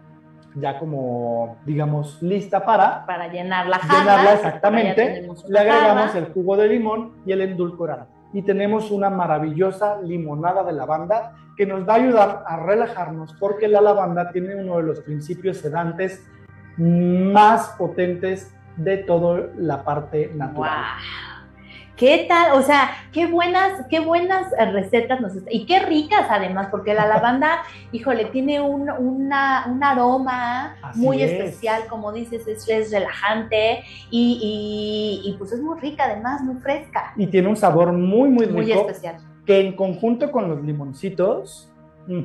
[0.56, 4.00] ya como, digamos, lista para Para llenar la jarra.
[4.00, 5.28] llenarla exactamente.
[5.48, 6.20] Le agregamos jarra.
[6.20, 8.08] el jugo de limón y el endulcorante.
[8.34, 13.68] Y tenemos una maravillosa limonada de lavanda que nos va a ayudar a relajarnos porque
[13.68, 16.26] la lavanda tiene uno de los principios sedantes
[16.78, 20.54] más potentes de toda la parte natural.
[20.54, 21.29] ¡Guau!
[22.00, 22.58] ¿Qué tal?
[22.58, 26.94] O sea, qué buenas, qué buenas eh, recetas nos está- y qué ricas además, porque
[26.94, 27.60] la lavanda,
[27.92, 31.30] híjole, tiene un, una- un aroma Así muy es.
[31.32, 36.56] especial, como dices, es, es relajante y, y- y, pues es muy rica además, muy
[36.62, 39.18] fresca, Y tiene un sabor muy, muy muy rico especial.
[39.46, 41.70] que en conjunto con los limoncitos
[42.08, 42.24] mm,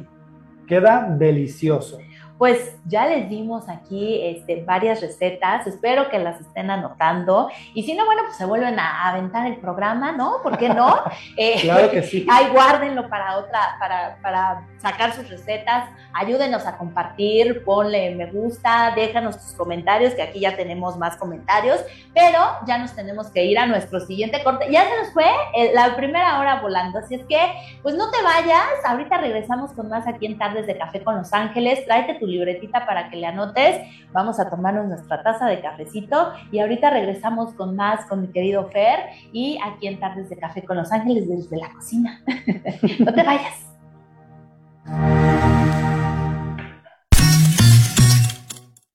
[0.69, 1.99] queda delicioso.
[2.39, 7.95] Pues ya les dimos aquí este, varias recetas, espero que las estén anotando y si
[7.95, 10.39] no, bueno, pues se vuelven a aventar el programa, ¿no?
[10.43, 11.03] ¿Por qué no?
[11.37, 12.27] Eh, Claro que sí.
[12.31, 18.93] Ahí guárdenlo para otra, para, para sacar sus recetas, ayúdenos a compartir, ponle me gusta,
[18.95, 21.81] déjanos tus comentarios, que aquí ya tenemos más comentarios,
[22.13, 24.67] pero ya nos tenemos que ir a nuestro siguiente corte.
[24.71, 25.27] Ya se nos fue
[25.57, 27.41] eh, la primera hora volando, así es que,
[27.83, 31.33] pues no te vayas, ahorita regresamos con más aquí en Tardes de Café con Los
[31.33, 33.81] Ángeles, tráete tu libretita para que le anotes,
[34.13, 38.69] vamos a tomarnos nuestra taza de cafecito y ahorita regresamos con más con mi querido
[38.71, 38.99] Fer
[39.33, 42.21] y aquí en Tardes de Café con Los Ángeles desde la cocina.
[42.99, 43.61] no te vayas.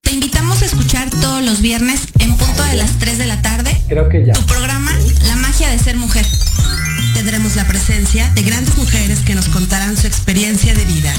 [0.02, 3.72] Te invitamos a escuchar todos los viernes en punto de las 3 de la tarde
[3.88, 4.34] Creo que ya.
[4.34, 4.92] tu programa
[5.28, 6.26] La magia de ser mujer.
[7.20, 11.14] Tendremos la presencia de grandes mujeres que nos contarán su experiencia de vida,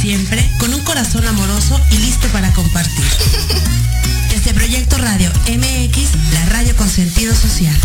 [0.00, 3.04] siempre con un corazón amoroso y listo para compartir.
[4.30, 7.76] Desde Proyecto Radio MX, la radio con sentido social.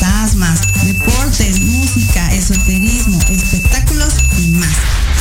[0.00, 4.68] Fantasmas, deportes, música, esoterismo, espectáculos y más.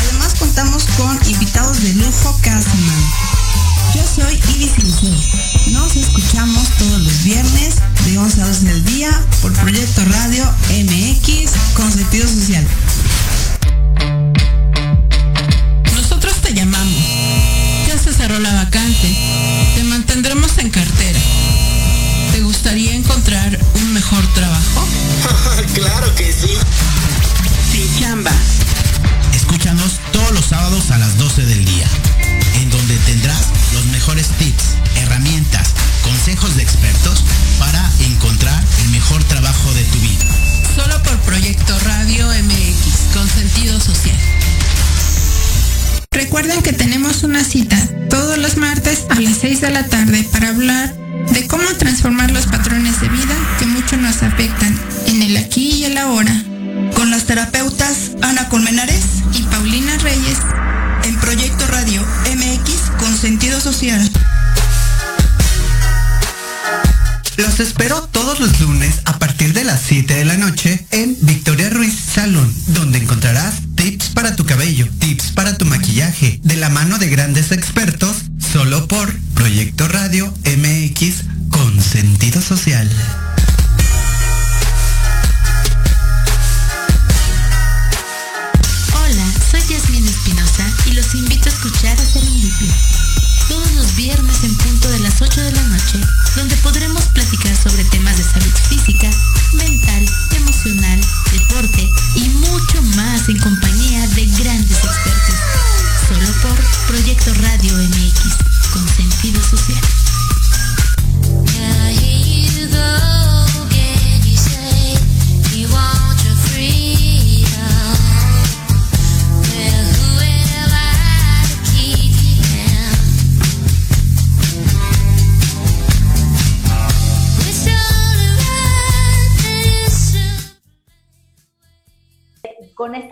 [0.03, 2.59] Además contamos con invitados de lujo cada.
[3.93, 5.17] Yo soy Iris Sincero.
[5.67, 7.75] Nos escuchamos todos los viernes
[8.05, 12.65] de 11 a 12 del día por Proyecto Radio MX con sentido social.
[15.93, 17.03] Nosotros te llamamos.
[17.87, 19.28] Ya se cerró la vacante.
[24.09, 24.87] Mejor trabajo?
[25.73, 26.57] claro que sí.
[27.71, 28.31] Sin chamba.
[29.35, 31.87] Escúchanos todos los sábados a las 12 del día,
[32.55, 34.63] en donde tendrás los mejores tips,
[34.95, 35.69] herramientas,
[36.03, 37.23] consejos de expertos
[37.59, 40.25] para encontrar el mejor trabajo de tu vida.
[40.75, 44.17] Solo por Proyecto Radio MX con sentido social.
[46.11, 47.77] Recuerden que tenemos una cita
[48.09, 50.95] todos los martes a las 6 de la tarde para hablar
[51.31, 52.47] de cómo transformar los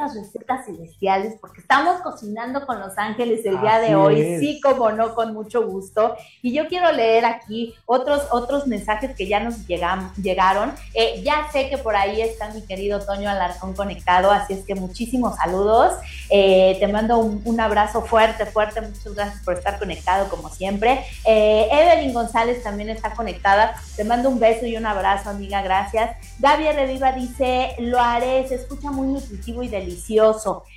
[0.08, 4.40] estas recetas celestiales, porque estamos cocinando con los ángeles el día de hoy, es.
[4.40, 6.16] sí como no, con mucho gusto.
[6.42, 10.74] Y yo quiero leer aquí otros, otros mensajes que ya nos llegan, llegaron.
[10.94, 14.76] Eh, ya sé que por ahí está mi querido Toño Alarcón conectado, así es que
[14.76, 15.94] muchísimos saludos.
[16.30, 21.04] Eh, te mando un, un abrazo fuerte, fuerte, muchas gracias por estar conectado como siempre.
[21.26, 26.16] Eh, Evelyn González también está conectada, te mando un beso y un abrazo, amiga, gracias.
[26.40, 29.97] Gaby Reviva dice, lo haré, se escucha muy nutritivo y delicioso.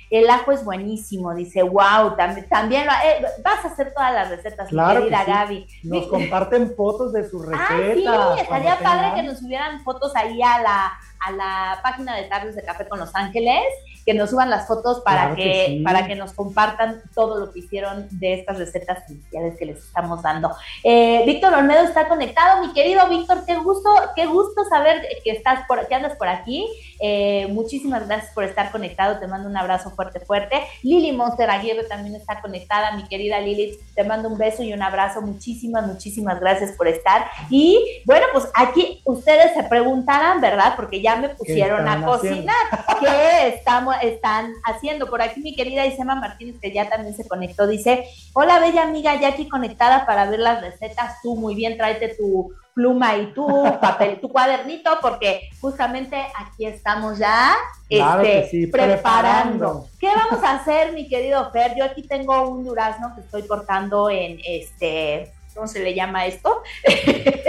[0.09, 4.29] El ajo es buenísimo, dice, wow, también, también lo- eh, vas a hacer todas las
[4.29, 5.31] recetas, Claro mi que querida sí.
[5.31, 5.67] Gaby.
[5.83, 7.69] Nos comparten fotos de sus recetas.
[7.71, 9.15] Ah, sí, cuando estaría padre tengan.
[9.15, 10.91] que nos subieran fotos ahí a la,
[11.25, 13.63] a la página de Tardes de Café con Los Ángeles,
[14.05, 15.81] que nos suban las fotos para, Claro que, que sí.
[15.83, 20.21] para que nos compartan todo lo que hicieron de estas recetas iniciales que les estamos
[20.23, 20.51] dando.
[20.83, 25.65] Eh, Víctor Olmedo está conectado, mi querido Víctor, qué gusto, qué gusto saber que estás
[25.67, 26.67] por, que andas por aquí.
[27.03, 30.61] Eh, muchísimas gracias por estar conectado, te mando un abrazo fuerte, fuerte.
[30.83, 34.83] Lili Monster Aguirre también está conectada, mi querida Lili, te mando un beso y un
[34.83, 37.25] abrazo, muchísimas, muchísimas gracias por estar.
[37.49, 40.73] Y bueno, pues aquí ustedes se preguntarán, ¿verdad?
[40.75, 42.55] Porque ya me pusieron a cocinar.
[42.99, 45.09] ¿Qué estamos, están haciendo?
[45.09, 49.19] Por aquí mi querida Isema Martínez, que ya también se conectó, dice, hola bella amiga,
[49.19, 51.19] ya aquí conectada para ver las recetas.
[51.23, 53.45] Tú muy bien, tráete tu pluma y tu
[53.79, 57.55] papel, tu cuadernito, porque justamente aquí estamos ya
[57.89, 59.01] Claro este, que sí, preparando.
[59.01, 59.87] preparando.
[59.99, 61.75] ¿Qué vamos a hacer, mi querido Fer?
[61.75, 66.61] Yo aquí tengo un durazno que estoy cortando en este, ¿cómo se le llama esto?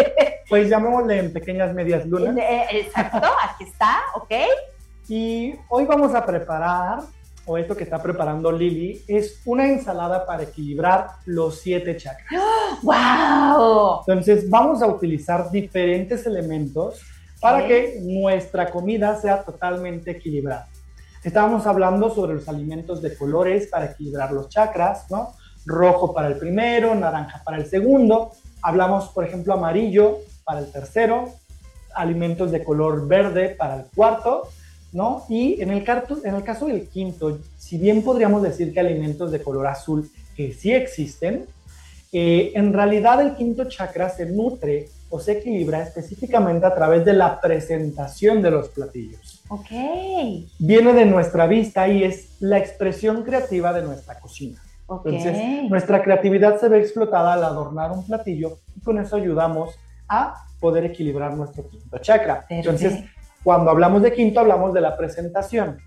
[0.49, 2.37] Pues llamémosle en pequeñas medias lunas.
[2.37, 4.33] Eh, Exacto, aquí está, ¿ok?
[5.09, 6.99] Y hoy vamos a preparar,
[7.47, 12.41] o esto que está preparando Lili, es una ensalada para equilibrar los siete chakras.
[12.83, 14.01] ¡Wow!
[14.07, 17.01] Entonces vamos a utilizar diferentes elementos
[17.41, 20.69] para que nuestra comida sea totalmente equilibrada.
[21.25, 25.35] Estábamos hablando sobre los alimentos de colores para equilibrar los chakras, ¿no?
[25.67, 28.33] Rojo para el primero, naranja para el segundo.
[28.61, 31.31] Hablamos, por ejemplo, amarillo para el tercero,
[31.95, 34.49] alimentos de color verde para el cuarto,
[34.93, 35.25] ¿no?
[35.29, 39.31] Y en el, carto- en el caso del quinto, si bien podríamos decir que alimentos
[39.33, 41.47] de color azul que sí existen,
[42.13, 47.13] eh, en realidad el quinto chakra se nutre o se equilibra específicamente a través de
[47.15, 49.43] la presentación de los platillos.
[49.49, 49.71] Ok.
[50.59, 54.61] Viene de nuestra vista y es la expresión creativa de nuestra cocina.
[54.87, 55.07] Ok.
[55.07, 59.75] Entonces, nuestra creatividad se ve explotada al adornar un platillo y con eso ayudamos
[60.09, 62.45] a poder equilibrar nuestro quinto chakra.
[62.49, 62.93] Entonces,
[63.43, 65.79] cuando hablamos de quinto, hablamos de la presentación.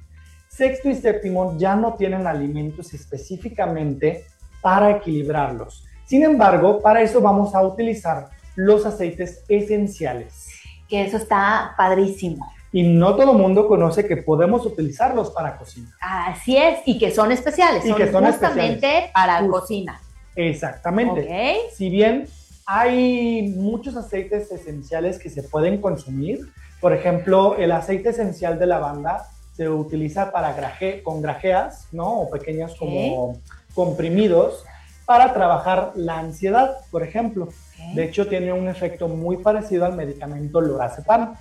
[0.47, 4.25] Sexto y séptimo ya no tienen alimentos específicamente
[4.61, 5.85] para equilibrarlos.
[6.05, 10.49] Sin embargo, para eso vamos a utilizar los aceites esenciales.
[10.87, 12.51] Que eso está padrísimo.
[12.71, 15.95] Y no todo mundo conoce que podemos utilizarlos para cocina.
[16.01, 19.11] Así es, y que son especiales, Y son que son justamente especiales.
[19.13, 19.51] para Justo.
[19.59, 20.01] cocina.
[20.35, 21.21] Exactamente.
[21.21, 21.71] Ok.
[21.73, 22.27] Si bien
[22.65, 26.39] hay muchos aceites esenciales que se pueden consumir,
[26.85, 32.19] por ejemplo, el aceite esencial de lavanda se utiliza para graje, con grajeas, ¿no?
[32.19, 33.39] O pequeños como
[33.73, 34.63] comprimidos
[35.03, 37.47] para trabajar la ansiedad, por ejemplo.
[37.95, 41.33] De hecho, tiene un efecto muy parecido al medicamento lorazepam.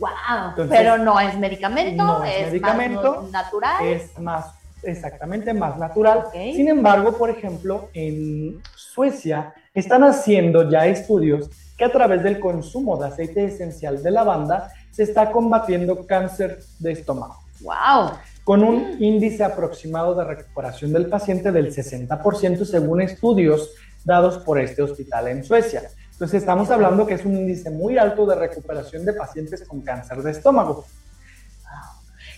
[0.00, 0.08] Wow,
[0.48, 3.86] Entonces, pero no es medicamento, no es es, más medicamento, no- natural.
[3.86, 4.46] es más,
[4.82, 6.24] exactamente, más natural.
[6.32, 12.98] Sin embargo, por ejemplo, en Suecia están haciendo ya estudios que a través del consumo
[12.98, 17.36] de aceite esencial de lavanda se está combatiendo cáncer de estómago.
[17.60, 18.12] ¡Wow!
[18.44, 23.70] Con un índice aproximado de recuperación del paciente del 60% según estudios
[24.04, 25.82] dados por este hospital en Suecia.
[26.12, 30.22] Entonces estamos hablando que es un índice muy alto de recuperación de pacientes con cáncer
[30.22, 30.84] de estómago.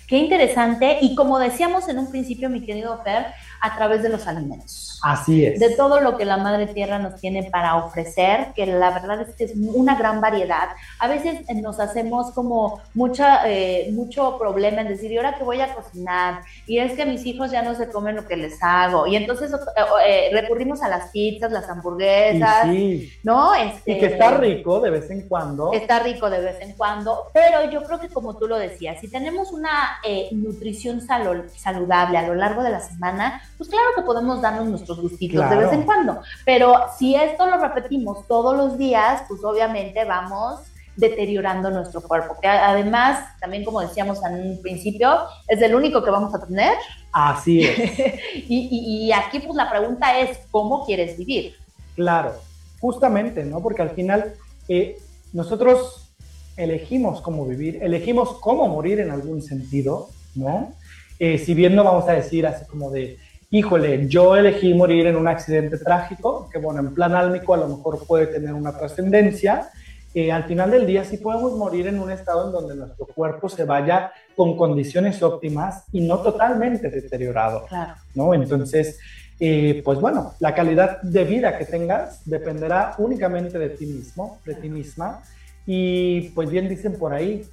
[0.06, 0.98] Qué interesante.
[1.00, 3.26] Y como decíamos en un principio, mi querido Fer,
[3.62, 5.00] a través de los alimentos.
[5.02, 5.58] Así es.
[5.58, 9.34] De todo lo que la Madre Tierra nos tiene para ofrecer, que la verdad es
[9.34, 10.68] que es una gran variedad.
[10.98, 15.44] A veces eh, nos hacemos como mucha, eh, mucho problema en decir, ¿y ahora qué
[15.44, 16.42] voy a cocinar?
[16.66, 19.06] Y es que mis hijos ya no se comen lo que les hago.
[19.06, 23.12] Y entonces eh, eh, recurrimos a las pizzas, las hamburguesas, Y sí.
[23.22, 23.54] ¿no?
[23.54, 25.72] Este, Y que está rico de vez en cuando.
[25.72, 29.08] Está rico de vez en cuando, pero yo creo que como tú lo decías, si
[29.08, 34.40] tenemos una eh, nutrición saludable a lo largo de la semana, pues claro que podemos
[34.40, 39.22] darnos nuestros gustitos de vez en cuando, pero si esto lo repetimos todos los días,
[39.28, 40.60] pues obviamente vamos
[40.96, 46.10] deteriorando nuestro cuerpo, que además, también como decíamos en un principio, es el único que
[46.10, 46.74] vamos a tener.
[47.12, 47.78] Así es.
[48.34, 51.54] y, y- y aquí pues la pregunta es, ¿cómo quieres vivir?
[51.94, 52.32] Claro,
[52.80, 53.60] justamente, ¿no?
[53.62, 54.34] Porque al final
[54.68, 54.98] eh,
[55.32, 56.10] nosotros
[56.58, 60.72] elegimos cómo vivir, elegimos cómo morir en algún sentido, ¿no?
[61.18, 63.18] Eh, si bien no vamos a decir así como de,
[63.52, 67.68] híjole, yo elegí morir en un accidente trágico, que bueno, en plan álmico a lo
[67.68, 69.68] mejor puede tener una trascendencia,
[70.14, 73.50] eh, al final del día sí podemos morir en un estado en donde nuestro cuerpo
[73.50, 77.66] se vaya con condiciones óptimas y no totalmente deteriorado.
[77.66, 77.94] Claro.
[78.14, 78.32] ¿no?
[78.32, 78.98] Entonces,
[79.38, 84.54] eh, pues bueno, la calidad de vida que tengas dependerá únicamente de ti mismo, de
[84.54, 85.22] ti misma.
[85.66, 87.44] Y pues bien dicen por ahí,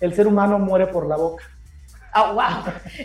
[0.00, 1.44] el ser humano muere por la boca.
[2.18, 2.72] ¡Ah, wow!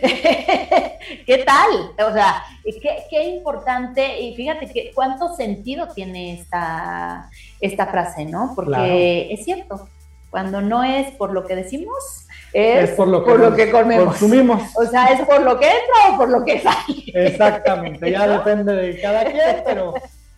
[1.26, 1.68] ¿Qué tal?
[2.08, 7.28] O sea, qué, qué importante, y fíjate que cuánto sentido tiene esta,
[7.60, 8.52] esta frase, ¿no?
[8.54, 8.86] Porque Claro.
[8.88, 9.88] es cierto,
[10.30, 14.04] cuando no es por lo que decimos, es, Es por lo que nos comemos.
[14.06, 14.62] consumimos.
[14.76, 17.04] O sea, es por lo que entra o por lo que sale.
[17.12, 18.32] Exactamente, ya ¿No?
[18.38, 19.92] depende de cada quien, pero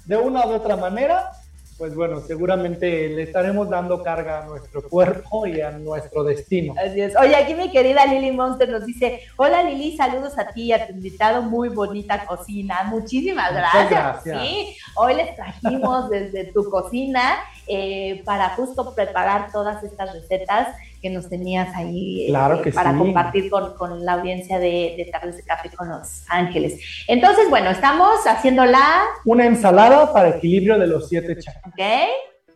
[0.05, 1.31] de una u otra manera,
[1.77, 6.75] pues bueno, seguramente le estaremos dando carga a nuestro cuerpo y a nuestro destino.
[6.79, 7.17] Así es.
[7.17, 10.87] Oye, aquí mi querida Lili Monster nos dice, hola Lili, saludos a ti y a
[10.87, 12.85] tu invitado, muy bonita cocina.
[12.85, 13.91] Muchísimas gracias.
[13.91, 14.43] gracias.
[14.43, 20.69] Sí, hoy les trajimos desde tu cocina eh, para justo preparar todas estas recetas
[21.05, 22.97] que nos tenías ahí eh, Claro para sí.
[22.99, 26.81] compartir con, con la audiencia de, de Tardes de Café con Los Ángeles.
[27.07, 31.67] Entonces, bueno, estamos haciendo la, Una ensalada para equilibrio de los siete chakras.
[31.67, 31.83] ¿ok?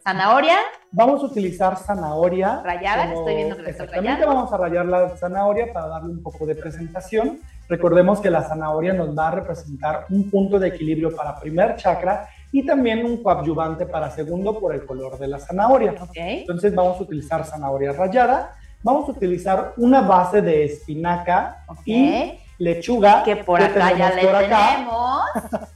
[0.03, 0.57] Zanahoria,
[0.93, 2.63] Vamos a utilizar zanahoria.
[2.65, 6.55] rayada, estoy viendo que Exactamente, vamos a rayar la zanahoria para darle un poco de
[6.55, 7.41] presentación.
[7.69, 12.27] Recordemos que la zanahoria nos va a representar un punto de equilibrio para primer chakra
[12.53, 15.95] y también un coadyuvante para segundo por el color de la zanahoria.
[16.15, 23.23] Entonces vamos a utilizar zanahoria rayada, vamos a utilizar una base de espinaca y lechuga
[23.23, 24.69] Que por acá ya tenemos le acá.
[24.75, 25.23] tenemos.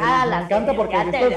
[0.00, 1.34] Acá Me la encanta porque estos-.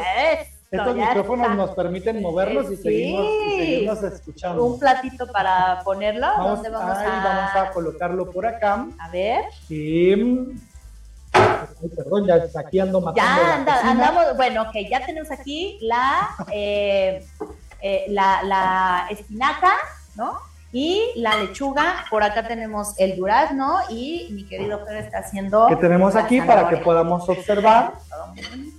[0.71, 1.55] Estos micrófonos está.
[1.55, 2.81] nos permiten movernos y, Sí.
[2.81, 4.65] seguimos, y seguirnos escuchando.
[4.65, 6.25] Un platito para ponerlo.
[6.27, 7.23] Vamos, ¿Dónde vamos ahí a...?
[7.23, 8.87] vamos a colocarlo por acá.
[8.99, 9.43] A ver.
[9.69, 10.15] Y...
[11.83, 16.29] Ay, perdón, ya aquí ando matando Ya anda- andamos, bueno, ok, ya tenemos aquí la,
[16.51, 17.25] eh,
[17.81, 19.73] eh, la, la espinaca,
[20.15, 20.39] ¿no?
[20.75, 25.67] Y la lechuga, por acá tenemos el durazno y mi querido Fer está haciendo...
[25.67, 27.93] que tenemos aquí para que podamos observar.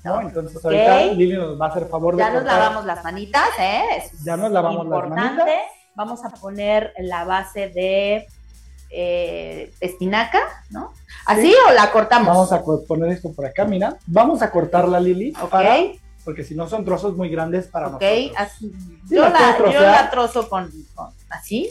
[0.03, 0.21] ¿no?
[0.23, 1.05] Entonces ahorita.
[1.13, 3.83] Lili nos va a hacer favor de Ya nos lavamos las manitas, ¿eh?
[3.99, 5.37] Eso Ya nos lavamos las importante.
[5.45, 5.55] manitas.
[5.95, 8.27] Vamos a poner la base de
[8.97, 10.41] eh, espinaca,
[10.71, 10.93] ¿no?
[11.27, 11.55] ¿Así Sí.
[11.69, 12.29] o la cortamos?
[12.29, 13.97] Vamos a poner esto por acá, mira.
[14.07, 15.51] Vamos a cortarla, Lili, Ok.
[15.51, 15.77] para,
[16.25, 18.33] porque si no son trozos muy grandes para Ok, nosotros.
[18.37, 18.73] así.
[19.09, 19.59] Sí, Yo, la
[20.05, 21.69] yo trozo con, con- así.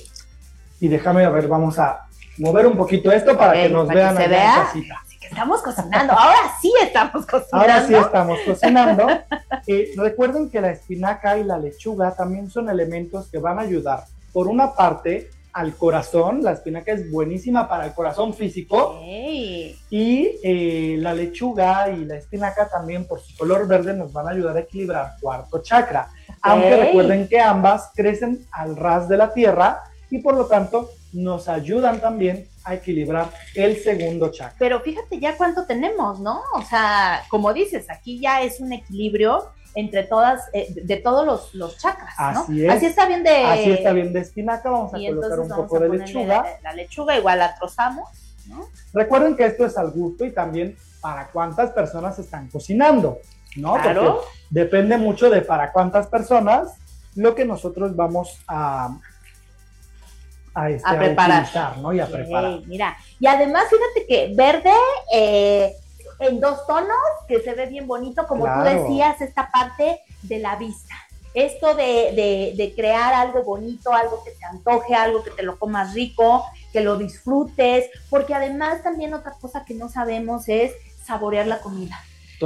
[0.79, 4.03] Y déjame, a ver, vamos a mover un poquito esto para que nos para que
[4.03, 4.55] vean se allá vea.
[4.57, 4.95] en casita.
[5.05, 6.13] Así que estamos cocinando.
[6.13, 7.57] Ahora sí estamos cocinando.
[7.57, 9.07] Ahora sí estamos cocinando.
[9.65, 14.03] Eh, recuerden que la espinaca y la lechuga también son elementos que van a ayudar,
[14.33, 16.43] por una parte, al corazón.
[16.43, 18.99] La espinaca es buenísima para el corazón físico.
[19.05, 24.31] Y eh, la lechuga y la espinaca también, por su color verde, nos van a
[24.31, 26.09] ayudar a equilibrar cuarto chakra.
[26.41, 31.47] Aunque recuerden que ambas crecen al ras de la tierra y por lo tanto nos
[31.47, 34.55] ayudan también a equilibrar el segundo chakra.
[34.57, 36.41] Pero fíjate ya cuánto tenemos, ¿no?
[36.53, 41.53] O sea, como dices, aquí ya es un equilibrio entre todas, eh, de todos los,
[41.55, 42.41] los chakras, ¿no?
[42.41, 42.71] Así es.
[42.71, 43.43] Así está bien de...
[43.43, 46.43] Así está bien de espinaca, vamos a colocar un poco de lechuga.
[46.43, 48.07] La, la lechuga igual la trozamos,
[48.47, 48.67] ¿no?
[48.93, 53.17] Recuerden que esto es al gusto y también para cuántas personas están cocinando,
[53.57, 53.73] ¿no?
[53.75, 54.15] Claro.
[54.21, 56.73] Porque depende mucho de para cuántas personas
[57.15, 58.97] lo que nosotros vamos a,
[60.55, 61.41] a, este, A preparar.
[61.41, 61.93] utilizar, ¿no?
[61.93, 62.59] Y a Ok, preparar.
[62.65, 64.71] mira, y además fíjate que verde
[65.13, 65.75] eh,
[66.19, 68.61] en dos tonos, que se ve bien bonito, como Claro.
[68.63, 70.93] tú decías, esta parte de la vista.
[71.33, 75.57] Esto de, de- de crear algo bonito, algo que te antoje, algo que te lo
[75.57, 80.71] comas rico, que lo disfrutes, porque además también otra cosa que no sabemos es
[81.03, 81.99] saborear la comida.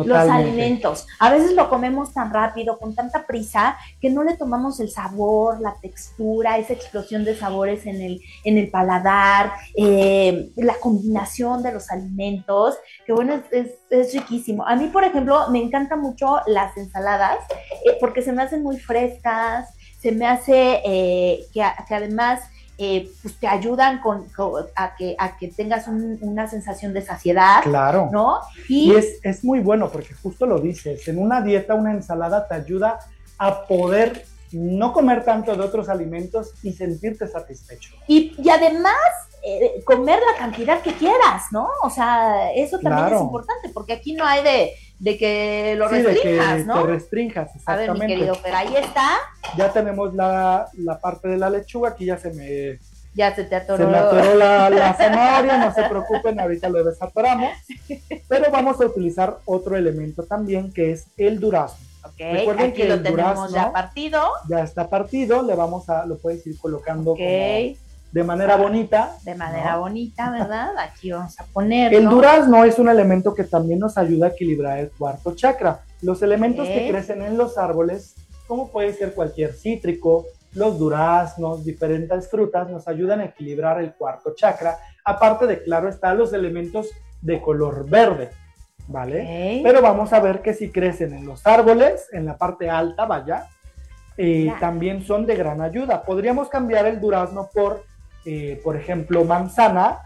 [0.05, 1.07] Los alimentos.
[1.19, 5.59] A veces lo comemos tan rápido, con tanta prisa, que no le tomamos el sabor,
[5.61, 11.71] la textura, esa explosión de sabores en el, en el paladar, eh, la combinación de
[11.73, 12.75] los alimentos,
[13.05, 14.65] que bueno, es, es- riquísimo.
[14.67, 17.37] A mí, por ejemplo, me encantan mucho las ensaladas,
[17.85, 19.69] eh, porque se me hacen muy frescas,
[19.99, 22.41] se me hace eh, que además
[22.77, 27.01] eh, pues te ayudan con, con- a, que, a que tengas un- una sensación de
[27.01, 28.09] saciedad, Claro.
[28.11, 28.39] ¿no?
[28.69, 32.53] Y es, es muy bueno porque justo lo dices, en una dieta una ensalada te
[32.55, 32.99] ayuda
[33.39, 37.93] a poder no comer tanto de otros alimentos y sentirte satisfecho.
[38.07, 38.93] Y, y además,
[39.43, 41.67] eh, comer la cantidad que quieras, ¿no?
[41.83, 43.15] O sea, eso también Claro.
[43.17, 46.81] es importante, porque aquí no hay de, de que lo Sí, de que restringas, ¿no?
[46.81, 48.07] te restringas, A ver, mi exactamente.
[48.15, 49.09] querido, pero ahí está,
[49.57, 52.79] Ya tenemos la, la parte de la lechuga, aquí ya se me,
[53.13, 53.83] ya se te atoró.
[53.85, 57.51] se me atoró la, la zanahoria, no se preocupen, ahorita lo desatoramos.
[58.27, 61.85] Pero vamos a utilizar otro elemento también que es el durazno.
[62.03, 64.21] Ok, Recuerden aquí que lo el tenemos durazno ya partido.
[64.49, 67.17] ya está partido, le vamos a, lo puedes ir colocando Ok.
[67.17, 69.15] como de manera bonita.
[69.23, 69.81] De manera ¿no?
[69.81, 70.77] bonita, ¿verdad?
[70.77, 71.97] Aquí vamos a ponerlo.
[71.97, 75.81] El durazno es un elemento que también nos ayuda a equilibrar el cuarto chakra.
[76.01, 78.15] Los elementos que crecen en los árboles,
[78.47, 84.33] como puede ser cualquier cítrico, los duraznos, diferentes frutas, nos ayudan a equilibrar el cuarto
[84.35, 84.77] chakra.
[85.03, 86.89] Aparte de, claro, están los elementos
[87.21, 88.29] de color verde,
[88.87, 89.61] ¿vale?
[89.63, 93.47] Pero vamos a ver que si crecen en los árboles, en la parte alta, vaya,
[94.17, 96.03] eh, también son de gran ayuda.
[96.03, 97.83] Podríamos cambiar el durazno por,
[98.29, 99.99] eh, por ejemplo, manzana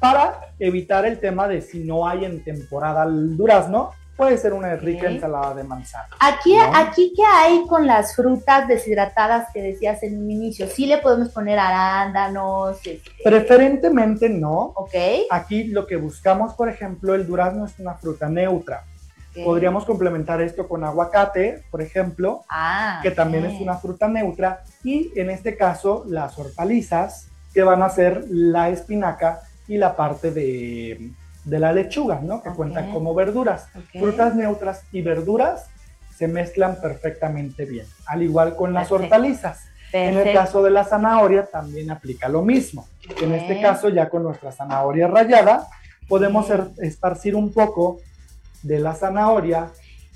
[0.00, 4.74] para evitar el tema de si no hay en temporada el durazno, puede ser una
[4.74, 5.12] rica Ok.
[5.12, 6.08] ensalada de manzana.
[6.18, 6.62] Aquí, ¿no?
[6.74, 10.66] aquí, ¿qué hay con las frutas deshidratadas que decías en un inicio?
[10.66, 14.72] Sí le podemos poner arándanos, este, Preferentemente no.
[14.74, 14.94] ok.
[15.30, 18.82] Aquí lo que buscamos, por ejemplo, el durazno es una fruta neutra.
[19.44, 23.52] Podríamos complementar esto con aguacate, por ejemplo, Ah, que también ok.
[23.52, 27.28] es una fruta neutra, y en este caso las hortalizas,
[27.58, 31.10] que van a ser la espinaca y la parte de,
[31.44, 32.40] de la lechuga, ¿no?
[32.40, 33.66] Que cuentan como verduras.
[33.98, 35.66] Frutas neutras y verduras
[36.16, 39.12] se mezclan perfectamente bien, al igual con las Perfecto.
[39.16, 39.64] hortalizas.
[39.92, 42.86] En el caso de la zanahoria también aplica lo mismo.
[43.20, 45.66] En este caso, ya con nuestra zanahoria rallada,
[46.06, 47.98] podemos er- esparcir un poco
[48.62, 49.66] de la zanahoria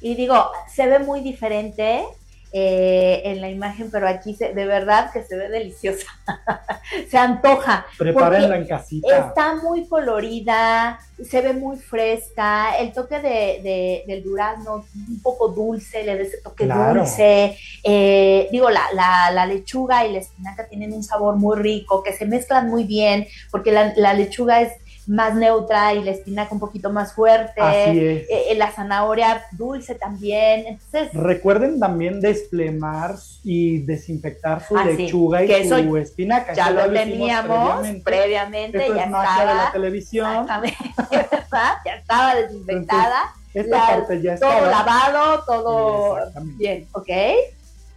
[0.01, 2.05] Y digo, se ve muy diferente
[2.53, 6.07] eh, en la imagen, pero aquí se- de verdad que se ve deliciosa.
[7.11, 7.87] se antoja.
[7.99, 9.17] Prepárenla en casita.
[9.29, 10.99] Está muy colorida,
[11.29, 16.23] se ve muy fresca, el toque de, de- del durazno un poco dulce, le da
[16.23, 17.01] ese toque Claro.
[17.01, 17.57] dulce.
[17.85, 22.13] Eh, digo, la, la- la lechuga y la espinaca tienen un sabor muy rico, que
[22.13, 24.73] se mezclan muy bien, porque la, la lechuga es
[25.07, 27.61] más neutra y la espinaca un poquito más fuerte.
[27.61, 28.23] Así es.
[28.31, 30.65] Eh, eh, la zanahoria dulce también.
[30.67, 36.53] Entonces, Recuerden también desplemar y desinfectar su Ah, lechuga y que su eso espinaca.
[36.53, 38.79] ya lo teníamos previamente, previamente.
[38.79, 39.73] Esto ya es magia de la estaba.
[39.73, 40.31] televisión.
[40.31, 40.79] Exactamente,
[41.11, 41.73] ¿verdad?
[41.85, 43.19] Ya estaba desinfectada.
[43.55, 44.71] Esta la- parte ya todo estaba.
[44.71, 46.17] lavado, todo
[46.57, 47.09] bien, ¿ok?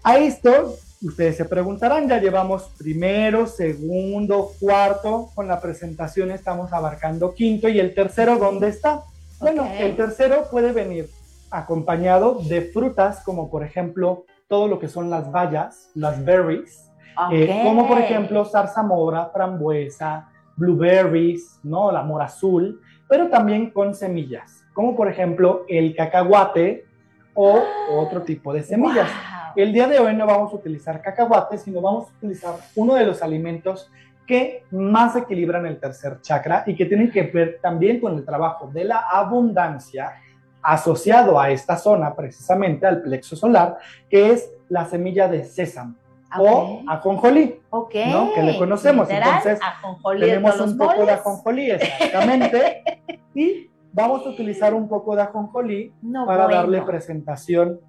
[0.03, 7.33] A esto, ustedes se preguntarán, ya llevamos primero, segundo, cuarto, con la presentación estamos abarcando
[7.33, 9.03] quinto y el tercero, ¿dónde está?
[9.39, 11.09] Bueno, el tercero puede venir
[11.51, 16.91] acompañado de frutas como por ejemplo todo lo que son las bayas, las berries,
[17.31, 21.91] eh, como por ejemplo zarzamora, frambuesa, blueberries, ¿no?
[21.91, 26.85] La mora azul, pero también con semillas, como por ejemplo el cacahuate
[27.33, 27.61] o
[27.91, 29.09] otro tipo de semillas.
[29.09, 29.34] Wow.
[29.55, 33.05] El día de hoy no vamos a utilizar cacahuate, sino vamos a utilizar uno de
[33.05, 33.89] los alimentos
[34.27, 38.69] que más equilibran el tercer chakra y que tienen que ver también con el trabajo
[38.73, 40.13] de la abundancia
[40.61, 43.77] asociado a esta zona, precisamente al plexo solar,
[44.09, 45.95] que es la semilla de sésamo
[46.37, 47.95] o ajonjolí, Ok.
[48.11, 48.33] ¿no?
[48.33, 49.07] que le conocemos.
[49.07, 49.59] Literal, Entonces,
[50.19, 52.83] tenemos un poco de ajonjolí, exactamente,
[53.33, 56.57] y vamos a utilizar un poco de ajonjolí No, para bueno.
[56.61, 57.79] darle presentación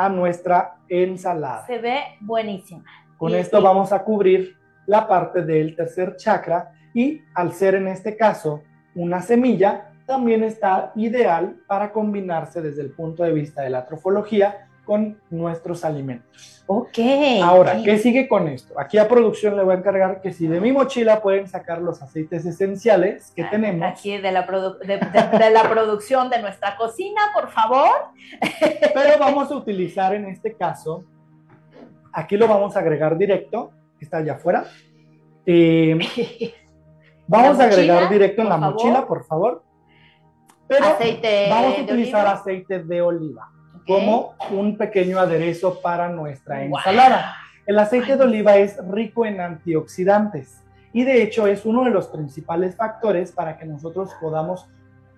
[0.00, 1.66] a nuestra ensalada.
[1.66, 2.84] Se ve buenísima.
[3.18, 4.56] Con Y- esto vamos a cubrir
[4.86, 8.62] la parte del tercer chakra y al ser en este caso
[8.94, 14.68] una semilla, también está ideal para combinarse desde el punto de vista de la trofología
[14.90, 16.64] con nuestros alimentos.
[16.66, 16.98] Ok.
[17.44, 18.74] Ahora, y- ¿qué sigue con esto?
[18.76, 22.02] Aquí a producción le voy a encargar que si de mi mochila pueden sacar los
[22.02, 23.88] aceites esenciales que tenemos.
[23.88, 24.42] Aquí de la,
[24.84, 27.88] de, de- de la producción de nuestra cocina, por favor.
[28.60, 31.04] Pero vamos a utilizar en este caso,
[32.12, 34.64] aquí lo vamos a agregar directo, está allá afuera.
[35.46, 35.96] Eh,
[37.28, 38.72] Vamos a agregar directo en la favor.
[38.74, 39.62] mochila, por favor.
[40.66, 42.32] Pero Aceite vamos a de utilizar oliva.
[42.32, 43.52] aceite de oliva.
[43.90, 47.34] Como un pequeño aderezo para nuestra ensalada.
[47.66, 50.62] El aceite de oliva es rico en antioxidantes
[50.92, 54.68] y de hecho es uno de los principales factores para que nosotros podamos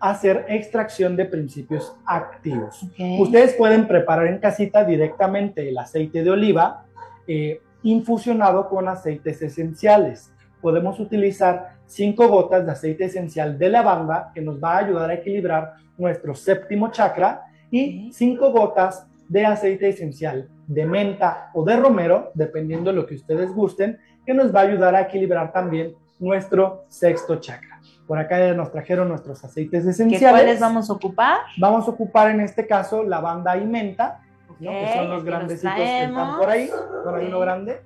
[0.00, 2.86] hacer extracción de principios activos.
[3.18, 6.86] Ustedes pueden preparar en casita directamente el aceite de oliva
[7.26, 10.32] eh, infusionado con aceites esenciales.
[10.62, 15.14] Podemos utilizar 5 gotas de aceite esencial de lavanda que nos va a ayudar a
[15.14, 17.42] equilibrar nuestro séptimo chakra
[17.72, 23.14] y 5 gotas de aceite esencial de menta o de romero, dependiendo de lo que
[23.16, 27.80] ustedes gusten, que nos va a ayudar a equilibrar también nuestro sexto chakra.
[28.06, 30.30] Por acá ya nos trajeron nuestros aceites ¿Qué esenciales.
[30.30, 31.38] cuáles vamos a ocupar?
[31.58, 34.20] Vamos a ocupar en este caso lavanda y menta,
[34.60, 34.70] ¿no?
[34.70, 36.70] que son los grandecitos que están por ahí,
[37.04, 37.42] por ahí uno Ok.
[37.42, 37.80] grande.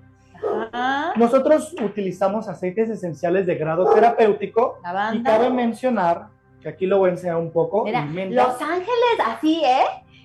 [0.73, 1.13] Ajá.
[1.17, 5.31] Nosotros utilizamos aceites esenciales de grado terapéutico y Lavanda.
[5.31, 6.27] cabe mencionar,
[6.66, 9.84] que aquí lo voy a enseñar un poco, Mira, Los Ángeles, así, ¿eh?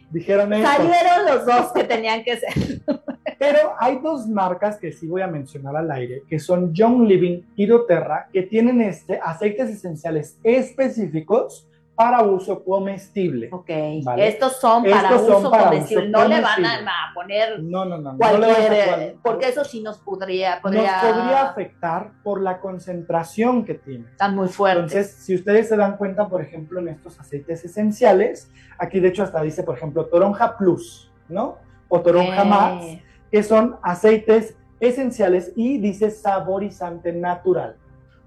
[0.10, 0.50] dijeron.
[0.50, 2.82] Salieron los dos que tenían que ser.
[3.38, 7.42] Pero hay dos marcas que sí voy a mencionar al aire, que son Young Living
[7.56, 11.68] y doTERRA, que tienen este, aceites esenciales específicos
[12.02, 13.50] para uso comestible.
[13.52, 13.70] Ok.
[14.04, 14.28] Vale.
[14.28, 16.08] Estos son para son uso para comestible.
[16.10, 18.14] uso No le van a, a poner No, no, no.
[18.14, 18.18] no le
[18.48, 18.74] cualquier.
[18.74, 20.54] eh, cual- porque eso sí nos podría.
[20.56, 24.06] nos podría podría afectar por la concentración que tiene.
[24.10, 24.94] Están muy fuertes.
[24.94, 28.50] Entonces, si ustedes se dan cuenta, por ejemplo, en estos aceites esenciales,
[28.80, 31.58] aquí de hecho hasta dice, por ejemplo, Toronja Plus, ¿no?
[31.88, 32.48] O Toronja Ok.
[32.48, 32.86] Max,
[33.32, 37.76] que son aceites esenciales y dice saborizante natural.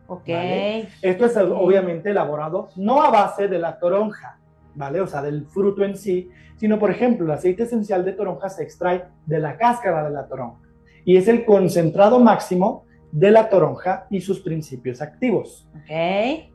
[0.06, 0.28] Ok.
[0.28, 0.89] ¿vale?
[1.02, 4.39] Esto es obviamente elaborado no a base de la toronja,
[4.74, 5.01] ¿vale?
[5.01, 8.62] O sea, del fruto en sí, sino, por ejemplo, el aceite esencial de toronja se
[8.62, 10.60] extrae de la cáscara de la toronja
[11.05, 15.68] y es el concentrado máximo de la toronja y sus principios activos.
[15.74, 15.86] Ok.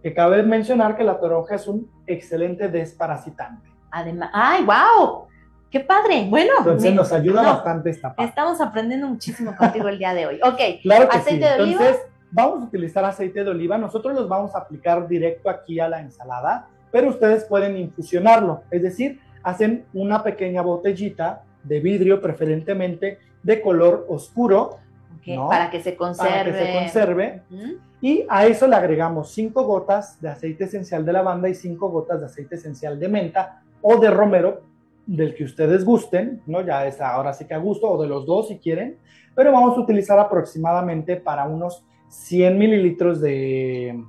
[0.02, 3.70] Que cabe mencionar que la toronja es un excelente desparasitante.
[3.92, 4.30] Además.
[4.34, 5.28] ¡Ay, wow!
[5.72, 6.28] ¡Qué padre!
[6.30, 6.52] Bueno.
[6.60, 8.30] Entonces me- nos ayuda no, bastante esta parte.
[8.30, 10.40] Estamos aprendiendo muchísimo contigo el día de hoy.
[10.44, 10.82] Ok.
[10.82, 11.58] Claro que aceite sí.
[11.58, 11.86] de oliva.
[12.32, 13.78] Vamos a utilizar aceite de oliva.
[13.78, 18.62] Nosotros los vamos a aplicar directo aquí a la ensalada, pero ustedes pueden infusionarlo.
[18.70, 24.78] Es decir, hacen una pequeña botellita de vidrio, preferentemente de color oscuro,
[25.20, 25.50] Ok, ¿no?
[25.50, 26.30] Para que se conserve.
[26.30, 27.42] para que se conserve.
[27.52, 27.78] Ujú.
[28.02, 32.22] Y a eso le agregamos 5 gotas de aceite esencial de lavanda y 5 gotas
[32.22, 34.62] de aceite esencial de menta o de romero,
[35.06, 36.62] del que ustedes gusten, ¿no?
[36.62, 38.98] Ya es ahora sí que a gusto, o de los dos si quieren,
[39.36, 44.04] pero vamos a utilizar aproximadamente para unos 100 mililitros de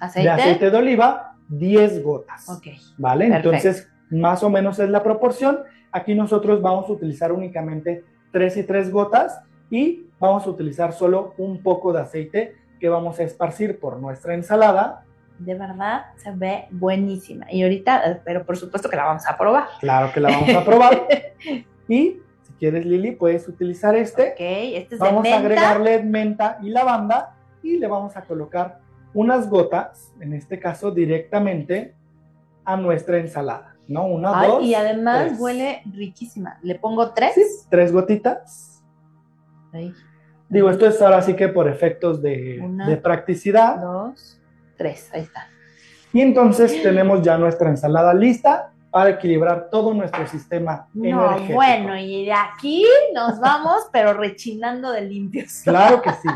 [0.00, 0.28] ¿Aceite?
[0.28, 2.48] de aceite de oliva, 10 gotas.
[2.48, 2.68] Ok.
[2.98, 3.26] ¿Vale?
[3.26, 3.48] Perfecto.
[3.48, 5.60] Entonces, más o menos es la proporción.
[5.92, 11.34] Aquí nosotros vamos a utilizar únicamente 3 y 3 gotas y vamos a utilizar solo
[11.38, 15.04] un poco de aceite que vamos a esparcir por nuestra ensalada.
[15.38, 17.46] De verdad se ve buenísima.
[17.50, 19.66] Y ahorita, eh, pero por supuesto que la vamos a probar.
[19.80, 21.06] Claro que la vamos a probar.
[21.88, 24.30] y si quieres, Lili, puedes utilizar este.
[24.32, 25.46] Ok, este es Vamos de a menta.
[25.48, 28.80] agregarle menta y lavanda y le vamos a colocar
[29.14, 31.94] unas gotas, en este caso directamente
[32.64, 34.06] a nuestra ensalada, ¿no?
[34.06, 35.40] Una, Ay, dos, y además tres.
[35.40, 36.58] huele riquísima.
[36.62, 37.34] ¿Le pongo tres?
[37.34, 38.82] Sí, tres gotitas.
[39.72, 39.92] Ahí.
[40.48, 43.76] Digo, esto es ahora sí que por efectos de, Una, de practicidad.
[43.80, 44.40] Dos,
[44.76, 45.10] tres.
[45.12, 45.46] Ahí está.
[46.12, 51.54] Y entonces tenemos ya nuestra ensalada lista para equilibrar todo nuestro sistema No, energético.
[51.54, 55.62] bueno, y de aquí nos vamos, pero rechinando de limpios.
[55.64, 56.28] Claro que sí.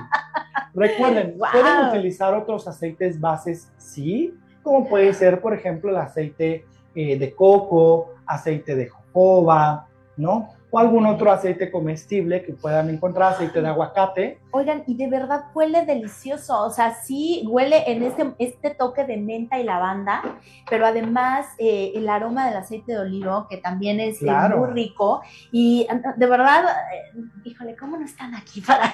[0.74, 1.48] Recuerden, Wow.
[1.52, 6.64] pueden utilizar otros aceites bases, sí, como puede ser, por ejemplo, el aceite
[6.94, 10.48] eh, de coco, aceite de jojoba, ¿no?
[10.68, 14.40] O algún otro aceite comestible que puedan encontrar, aceite de aguacate.
[14.50, 16.64] Oigan, y de verdad huele delicioso.
[16.64, 20.22] O sea, sí huele en este, este toque de menta y lavanda,
[20.68, 24.26] pero además eh, el aroma del aceite de olivo, que también es eh,
[24.56, 25.22] muy rico.
[25.52, 25.86] Y
[26.16, 28.92] de verdad, eh, híjole, ¿cómo no están aquí para.?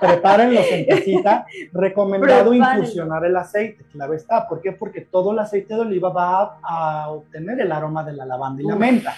[0.00, 1.46] Prepárenlos en casita.
[1.72, 2.80] Recomendado Prepárenlo.
[2.82, 4.48] infusionar el aceite, claro está.
[4.48, 4.72] ¿Por qué?
[4.72, 8.62] Porque todo el aceite de oliva va a, a obtener el aroma de la lavanda
[8.62, 9.14] y la menta.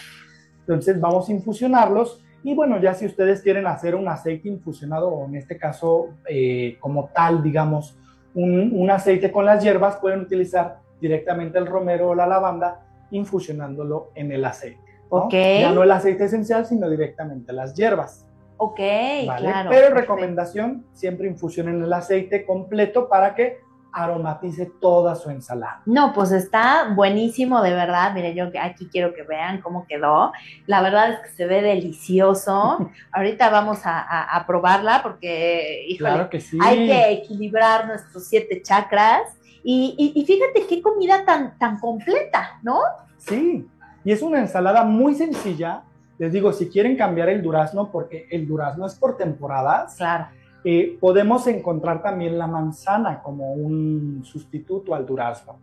[0.66, 5.26] Entonces vamos a infusionarlos y bueno, ya si ustedes quieren hacer un aceite infusionado o
[5.26, 7.98] en este caso eh, como tal, digamos,
[8.34, 12.80] un, un aceite con las hierbas, pueden utilizar directamente el romero o la lavanda
[13.10, 14.80] infusionándolo en el aceite.
[15.10, 15.24] ¿no?
[15.24, 15.32] Ok.
[15.32, 18.26] Ya no el aceite esencial, sino directamente las hierbas.
[18.56, 18.78] Ok,
[19.26, 19.48] ¿vale?
[19.48, 19.70] claro.
[19.70, 19.94] Pero perfecto.
[19.94, 23.58] recomendación, siempre infusionen el aceite completo para que
[23.94, 25.80] aromatice toda su ensalada.
[25.86, 28.12] No, pues está buenísimo, de verdad.
[28.12, 30.32] Mire, yo aquí quiero que vean cómo quedó.
[30.66, 32.90] La verdad es que se ve delicioso.
[33.12, 36.58] Ahorita vamos a, a- a probarla porque, híjole, Claro que sí.
[36.60, 39.22] hay que equilibrar nuestros siete chakras.
[39.62, 42.80] Y, y- y fíjate qué comida tan, tan completa, ¿no?
[43.16, 43.66] Sí,
[44.04, 45.82] y es una ensalada muy sencilla.
[46.18, 50.26] Les digo, si quieren cambiar el durazno, porque el durazno es por temporadas, Claro.
[50.64, 55.58] Eh, podemos encontrar también la manzana como un sustituto al durazno,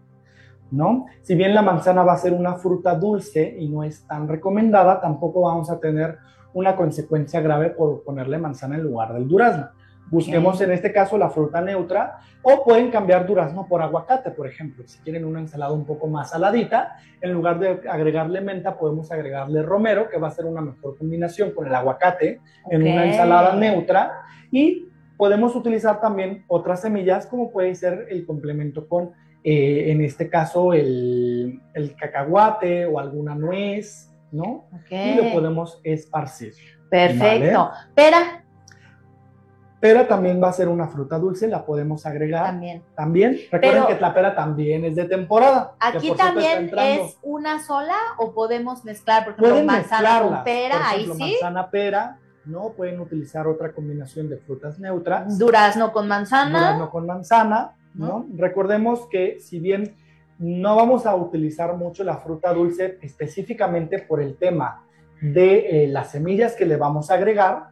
[0.70, 1.08] ¿no?
[1.22, 5.02] Si bien la manzana va a ser una fruta dulce y no es tan recomendada,
[5.02, 6.18] tampoco vamos a tener
[6.54, 9.70] una consecuencia grave por ponerle manzana en lugar del durazno.
[10.12, 14.84] Busquemos en este caso la fruta neutra o pueden cambiar durazno por aguacate, por ejemplo.
[14.86, 19.62] Si quieren una ensalada un poco más saladita, en lugar de agregarle menta, podemos agregarle
[19.64, 24.24] romero, que va a ser una mejor combinación con el aguacate en una ensalada neutra.
[24.52, 24.91] Y
[25.22, 29.12] podemos utilizar también otras semillas, como puede ser el complemento con,
[29.44, 34.66] eh, en este caso, el, el cacahuate o alguna nuez, ¿no?
[34.74, 34.92] Ok.
[34.92, 36.54] Y lo podemos esparcir.
[36.90, 37.70] Perfecto.
[37.70, 37.92] ¿vale?
[37.94, 38.44] Pera
[39.80, 42.46] Pero también va a ser una fruta dulce, la podemos agregar.
[42.48, 42.82] también.
[42.96, 45.76] También, recuerden Pero- que la pera también es de temporada.
[45.80, 50.86] Aquí también es una sola o podemos mezclar, por ejemplo, Pueden manzana con pera, por
[50.88, 51.38] ahí sí.
[51.42, 52.70] manzana pera, ¿no?
[52.74, 55.38] Pueden utilizar otra combinación de frutas neutras.
[55.38, 56.60] Durazno con manzana.
[56.60, 58.26] durazno con manzana, ¿no?
[58.36, 59.96] Recordemos que si bien
[60.40, 64.84] no vamos a utilizar mucho la fruta dulce específicamente por el tema
[65.22, 67.70] de eh, las semillas que le vamos a agregar,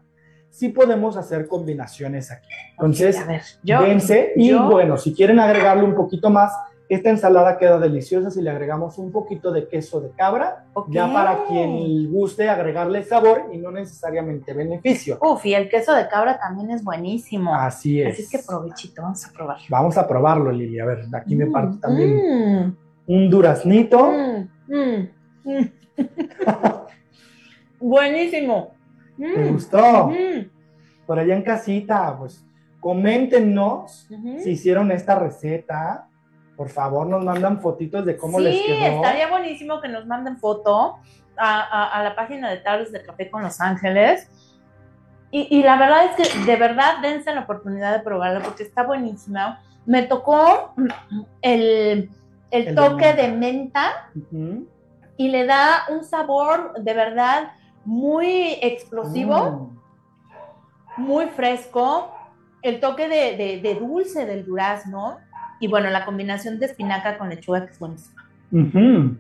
[0.52, 2.50] sí podemos hacer combinaciones aquí.
[2.72, 6.52] Entonces, a ver, yo- dense y yo- bueno, si quieren agregarle un poquito más,
[6.90, 11.46] esta ensalada queda deliciosa si le agregamos un poquito de queso de cabra, ya para
[11.46, 15.20] quien guste agregarle sabor y no necesariamente beneficio.
[15.22, 17.54] Uf, y el queso de cabra también es buenísimo.
[17.54, 18.14] Así es.
[18.14, 19.58] Así es que provechito, vamos a probar.
[19.70, 20.80] Vamos a probarlo, Lili.
[20.80, 22.76] A ver, aquí me parto Mm, también mm,
[23.08, 24.12] un duraznito.
[24.68, 25.10] mm.
[27.80, 28.74] Buenísimo.
[29.18, 30.12] ¿Te gustó?
[31.06, 32.46] Por allá en casita, pues
[32.80, 34.40] coméntenos Ujú.
[34.40, 36.09] si hicieron esta receta.
[36.60, 38.86] Por favor, nos mandan fotitos de cómo sí, les quedó.
[38.98, 40.98] estaría buenísimo que nos manden foto
[41.38, 44.30] a, a- a la página de Tardes de Café con Los Ángeles.
[45.32, 48.84] Y, y la verdad es que de verdad dense la oportunidad de probarla porque está
[48.84, 49.62] buenísima.
[49.86, 50.74] Me tocó
[51.42, 52.10] el, el
[52.52, 53.22] El de toque menta.
[53.22, 53.92] de menta
[55.16, 57.54] y le da un sabor de verdad
[57.86, 59.72] muy explosivo,
[60.98, 61.02] Mm.
[61.04, 62.12] muy fresco,
[62.62, 65.20] el toque de, de- de dulce del durazno
[65.60, 68.24] y bueno, la combinación de espinaca con lechuga que es buenísima.
[68.52, 69.16] Ujú.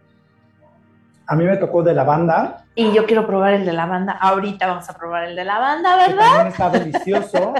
[1.27, 4.13] A mí me tocó de lavanda, Y yo quiero probar el de lavanda.
[4.13, 6.25] Ahorita vamos a probar el de lavanda, que ¿verdad?
[6.25, 7.53] también está delicioso.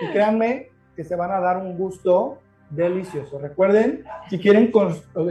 [0.00, 2.38] y créanme que se van a dar un gusto
[2.70, 3.38] delicioso.
[3.38, 4.72] Recuerden, si quieren,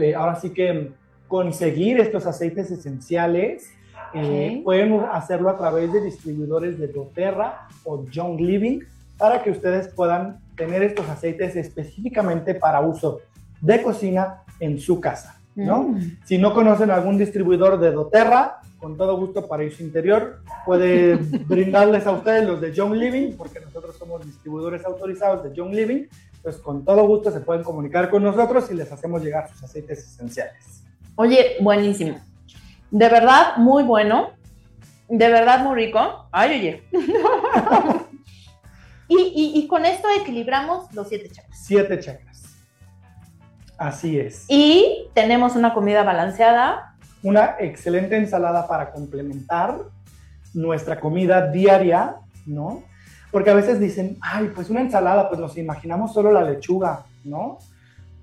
[0.00, 0.92] eh, ahora sí que
[1.28, 3.70] conseguir estos aceites esenciales,
[4.14, 4.64] eh, Ok.
[4.64, 8.80] pueden hacerlo a través de distribuidores de doTERRA o Young Living
[9.18, 13.20] para que ustedes puedan tener estos aceites específicamente para uso
[13.60, 15.84] de cocina en su casa, ¿no?
[15.84, 16.18] Mm.
[16.24, 21.16] Si no conocen algún distribuidor de doTERRA, con todo gusto para su interior, puede
[21.46, 26.04] brindarles a ustedes los de Young Living, porque nosotros somos distribuidores autorizados de Young Living,
[26.42, 30.00] pues con todo gusto se pueden comunicar con nosotros y les hacemos llegar sus aceites
[30.00, 30.84] esenciales.
[31.16, 32.20] Oye, buenísimo.
[32.90, 34.30] De verdad, muy bueno.
[35.08, 36.28] De verdad, muy rico.
[36.30, 36.82] Ay, oye.
[39.08, 41.58] y, y- y con esto equilibramos los siete chakras.
[41.62, 42.42] Siete chakras.
[43.78, 44.44] Así es.
[44.48, 46.96] Y tenemos una comida balanceada.
[47.22, 49.78] Una excelente ensalada para complementar
[50.52, 52.16] nuestra comida diaria,
[52.46, 52.82] ¿no?
[53.32, 57.58] Porque a veces dicen, ay, pues una ensalada, pues nos imaginamos solo la lechuga, ¿no?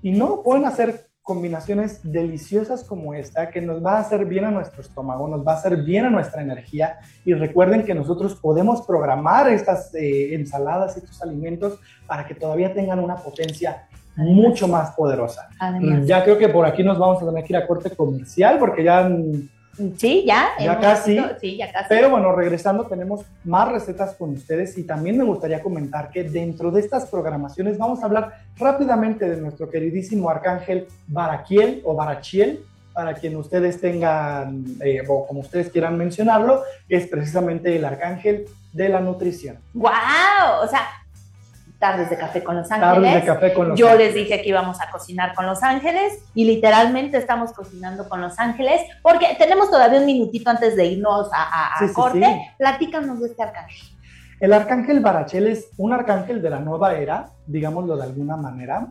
[0.00, 4.50] Y no, pueden hacer combinaciones deliciosas como esta que nos va a hacer bien a
[4.50, 6.98] nuestro estómago, nos va a hacer bien a nuestra energía.
[7.24, 12.98] Y recuerden que nosotros podemos programar estas eh, ensaladas, estos alimentos, para que todavía tengan
[12.98, 13.86] una potencia
[14.16, 15.48] mucho más poderosa.
[15.58, 16.06] Además.
[16.06, 18.84] Ya creo que por aquí nos vamos a tener que ir a corte comercial porque
[18.84, 19.48] ya mm,
[19.96, 20.50] Sí, ya.
[20.60, 21.18] Ya casi.
[21.40, 21.86] Sí, ya casi.
[21.88, 26.70] pero bueno, regresando tenemos más recetas con ustedes y también me gustaría comentar que dentro
[26.70, 33.14] de estas programaciones vamos a hablar rápidamente de nuestro queridísimo arcángel Baraquiel o Barachiel, para
[33.14, 39.00] quien ustedes tengan, eh, o como ustedes quieran mencionarlo, es precisamente el arcángel de la
[39.00, 39.58] nutrición.
[39.72, 39.90] ¡Wow!
[40.62, 40.86] O sea,
[41.82, 43.14] tardes de café con Los Tardes Ángeles.
[43.14, 44.14] de café con los Yo ángeles.
[44.14, 48.38] les dije que íbamos a cocinar con Los Ángeles y literalmente estamos cocinando con Los
[48.38, 52.24] Ángeles porque tenemos todavía un minutito antes de irnos a, a- a Sí, corte.
[52.24, 52.40] sí.
[52.56, 53.82] Platícanos de este arcángel.
[54.38, 58.86] El arcángel Barachel es un arcángel de la nueva era, digámoslo de alguna manera.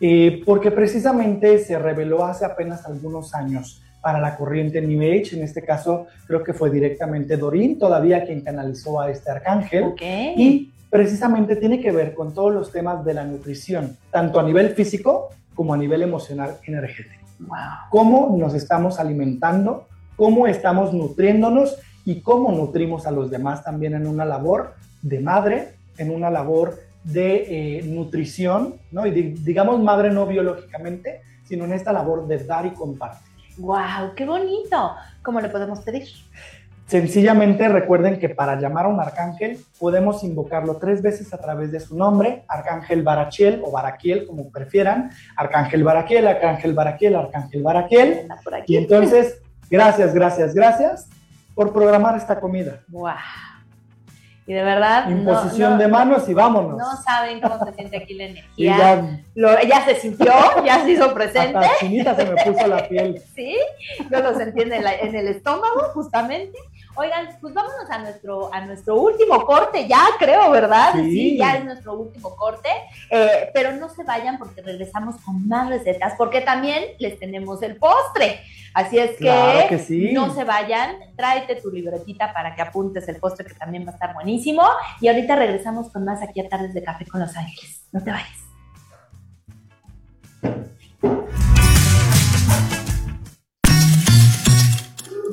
[0.00, 5.44] eh, porque precisamente se reveló hace apenas algunos años para la corriente New Age, en
[5.44, 10.02] este caso creo que fue directamente Dorín todavía quien canalizó a este arcángel, Ok.
[10.02, 14.76] y precisamente tiene que ver con todos los temas de la nutrición, tanto a nivel
[14.76, 17.20] físico como a nivel emocional energético.
[17.40, 17.56] Wow.
[17.90, 24.06] Cómo nos estamos alimentando, cómo estamos nutriéndonos y cómo nutrimos a los demás también en
[24.06, 29.04] una labor de madre, en una labor de eh, nutrición, ¿no?
[29.04, 33.34] Y di- digamos madre no biológicamente, sino en esta labor de dar y compartir.
[33.58, 34.92] Wow, qué bonito.
[35.22, 36.06] ¿Cómo le podemos pedir?
[36.86, 41.80] Sencillamente recuerden que para llamar a un arcángel podemos invocarlo tres veces a través de
[41.80, 48.28] su nombre, Arcángel Barachiel o Baraquiel, como prefieran, Arcángel Baraquiel, Arcángel Baraquiel, Arcángel Baraquiel.
[48.66, 49.40] Y entonces,
[49.70, 51.08] gracias, gracias, gracias
[51.54, 52.80] por programar esta comida.
[52.88, 53.12] Wow.
[54.46, 55.06] Y de verdad.
[55.06, 56.76] no- Imposición no- de manos y vámonos.
[56.76, 58.76] No saben cómo se siente aquí la energía.
[58.76, 60.30] ya, Lo- ya se sintió,
[60.66, 61.56] ya se hizo presente.
[61.56, 63.22] hasta chinita se me puso la piel.
[63.34, 63.56] Sí,
[64.10, 66.58] yo lo sentí en en el estómago, justamente.
[66.96, 70.94] Oigan, pues vámonos a nuestro, a nuestro último corte, ya creo, ¿verdad?
[70.94, 71.36] Sí.
[71.36, 72.68] ya es nuestro último corte.
[73.10, 77.76] Eh, pero no se vayan porque regresamos con más recetas, porque también les tenemos el
[77.76, 78.40] postre.
[78.74, 80.12] Así es que, Claro que sí.
[80.12, 83.94] no se vayan, tráete tu libretita para que apuntes el postre que también va a
[83.94, 84.62] estar buenísimo.
[85.00, 87.82] Y ahorita regresamos con más aquí a Tardes de Café con Los Ángeles.
[87.92, 88.44] No te vayas.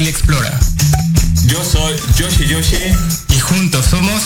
[0.00, 0.58] Charlie Explora.
[1.46, 2.76] Yo soy Yoshi Yoshi.
[3.28, 4.22] Y juntos somos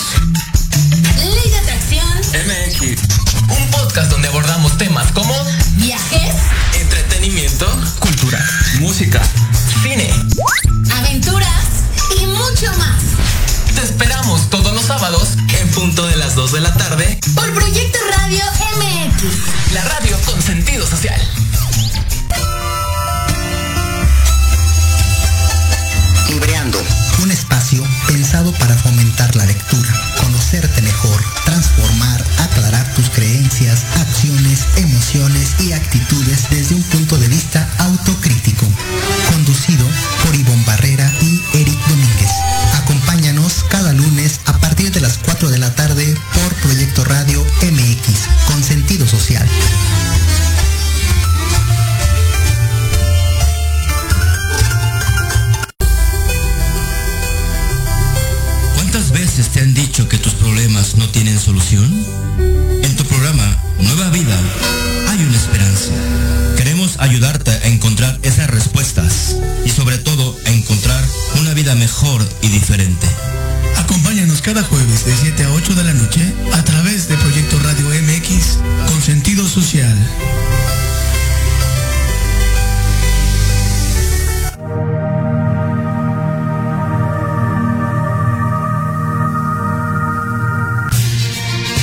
[74.45, 76.21] cada jueves de 7 a 8 de la noche
[76.53, 79.97] a través de Proyecto Radio MX con sentido social.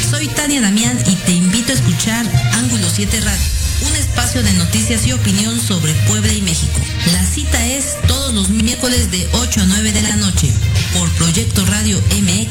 [0.08, 3.42] Soy Tania Damián y te invito a escuchar Ángulo 7 Radio.
[3.88, 6.80] un espacio de noticias y opinión sobre Puebla y México.
[7.12, 10.52] La cita es todos los miércoles de 8 a 9 de la noche
[10.94, 12.41] por Proyecto Radio MX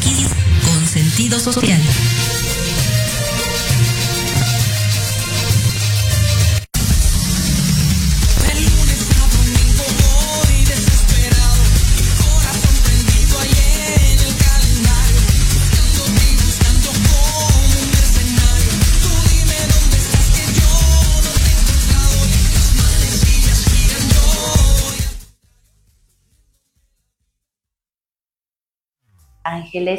[1.32, 2.51] sentido social.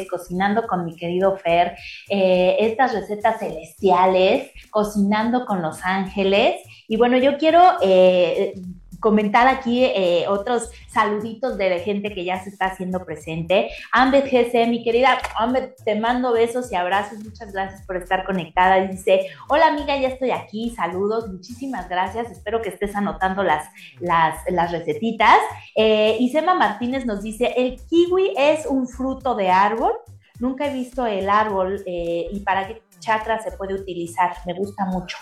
[0.09, 1.75] Cocinando con mi querido Fer,
[2.09, 6.55] eh, estas recetas celestiales, cocinando con los ángeles.
[6.87, 8.53] Y bueno, yo quiero eh,
[9.03, 13.69] comentar aquí eh, otros saluditos de gente que ya se está haciendo presente.
[13.91, 17.19] Ambet GC, mi querida Ambet, te mando besos y abrazos.
[17.19, 18.87] Muchas gracias por estar conectada.
[18.87, 20.73] Dice, hola amiga, ya estoy aquí.
[20.73, 22.31] Saludos, muchísimas gracias.
[22.31, 23.67] Espero que estés anotando las,
[23.99, 25.37] las, las recetitas.
[25.75, 29.91] Eh, Isema Martínez nos dice, el kiwi es un fruto de árbol.
[30.39, 34.37] Nunca he visto el árbol eh, y para qué chakra se puede utilizar.
[34.45, 35.17] Me gusta mucho.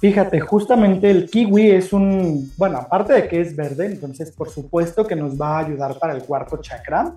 [0.00, 5.04] Fíjate, justamente el kiwi es un, bueno, aparte de que es verde, entonces por supuesto
[5.04, 7.16] que nos va a ayudar para el cuarto chakra.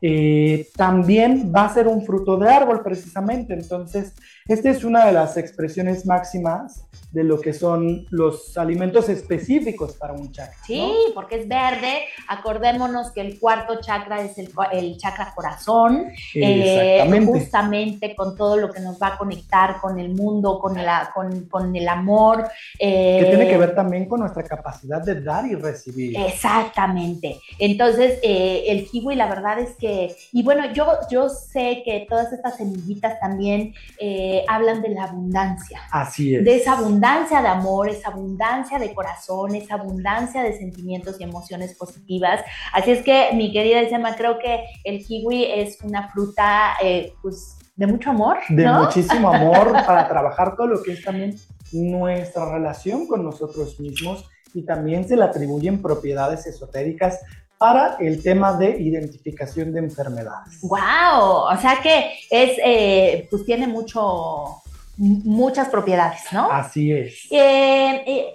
[0.00, 4.14] Eh, también va a ser un fruto de árbol precisamente, entonces
[4.48, 10.14] esta es una de las expresiones máximas de lo que son los alimentos específicos para
[10.14, 10.56] un chakra.
[10.66, 11.14] Sí, ¿no?
[11.14, 12.00] porque es verde.
[12.26, 17.32] Acordémonos que el cuarto chakra es el, el chakra corazón, eh, Exactamente.
[17.32, 21.44] justamente con todo lo que nos va a conectar con el mundo, con el, con,
[21.48, 22.48] con el amor.
[22.80, 26.16] eh, Que tiene que ver también con nuestra capacidad de dar y recibir.
[26.18, 27.38] Exactamente.
[27.60, 32.32] Entonces, eh, el kiwi, la verdad es que, y bueno, yo, yo sé que todas
[32.32, 35.80] estas semillitas también eh, hablan de la abundancia.
[35.90, 36.44] Así es.
[36.44, 41.74] De esa abundancia de amor, esa abundancia de corazón, esa abundancia de sentimientos y emociones
[41.74, 42.40] positivas.
[42.72, 47.56] Así es que, mi querida Isema, creo que el kiwi es una fruta, eh, pues,
[47.76, 48.38] de mucho amor.
[48.48, 48.84] de ¿no?
[48.84, 51.36] muchísimo amor para trabajar todo lo que es también
[51.72, 57.20] nuestra relación con nosotros mismos y también se le atribuyen propiedades esotéricas
[57.64, 60.60] para el tema de identificación de enfermedades.
[60.60, 61.48] ¡Wow!
[61.50, 64.60] O sea que es, eh, pues tiene mucho,
[64.98, 66.50] muchas propiedades, ¿no?
[66.50, 67.26] Así es.
[67.30, 68.34] Eh, eh,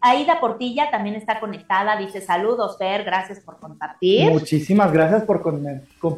[0.00, 4.30] Aida Portilla también está conectada, dice saludos, Fer, gracias por compartir.
[4.30, 5.42] Muchísimas gracias por,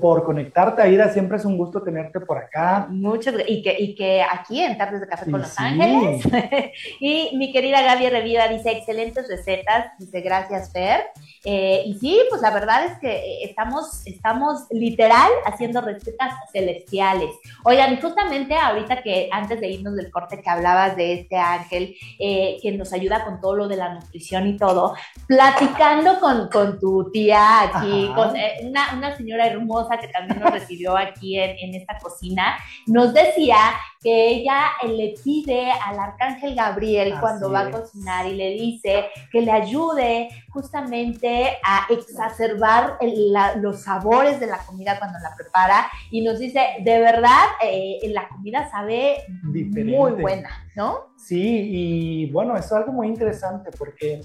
[0.00, 1.08] por conectarte, Aida.
[1.12, 2.86] Siempre es un gusto tenerte por acá.
[2.90, 5.56] Muchas gra- y que, y que aquí en Tardes de Café con Los sí.
[5.58, 6.24] Ángeles.
[7.00, 11.04] y mi querida Gaby Revida dice excelentes recetas, dice gracias Fer.
[11.44, 17.30] Eh, y sí, pues la verdad es que eh, estamos, estamos literal haciendo recetas celestiales.
[17.64, 21.96] Oigan, y justamente ahorita que antes de irnos del corte que hablabas de este ángel
[22.20, 24.94] eh, que nos ayuda con todo lo de la nutrición y todo,
[25.26, 28.14] platicando con, con tu tía aquí, Ajá.
[28.14, 32.56] con eh, una, una señora hermosa que también nos recibió aquí en, en esta cocina,
[32.86, 33.56] nos decía
[34.02, 38.50] que ella eh, le pide al arcángel Gabriel Así cuando va a cocinar y le
[38.50, 45.18] dice que le ayude justamente a exacerbar el- la- los sabores de la comida cuando
[45.18, 49.18] la prepara y nos dice, de verdad, eh, la comida sabe
[49.52, 49.96] Diferente.
[49.98, 51.12] muy buena, ¿no?
[51.16, 54.20] Sí, y bueno, eso es algo muy interesante porque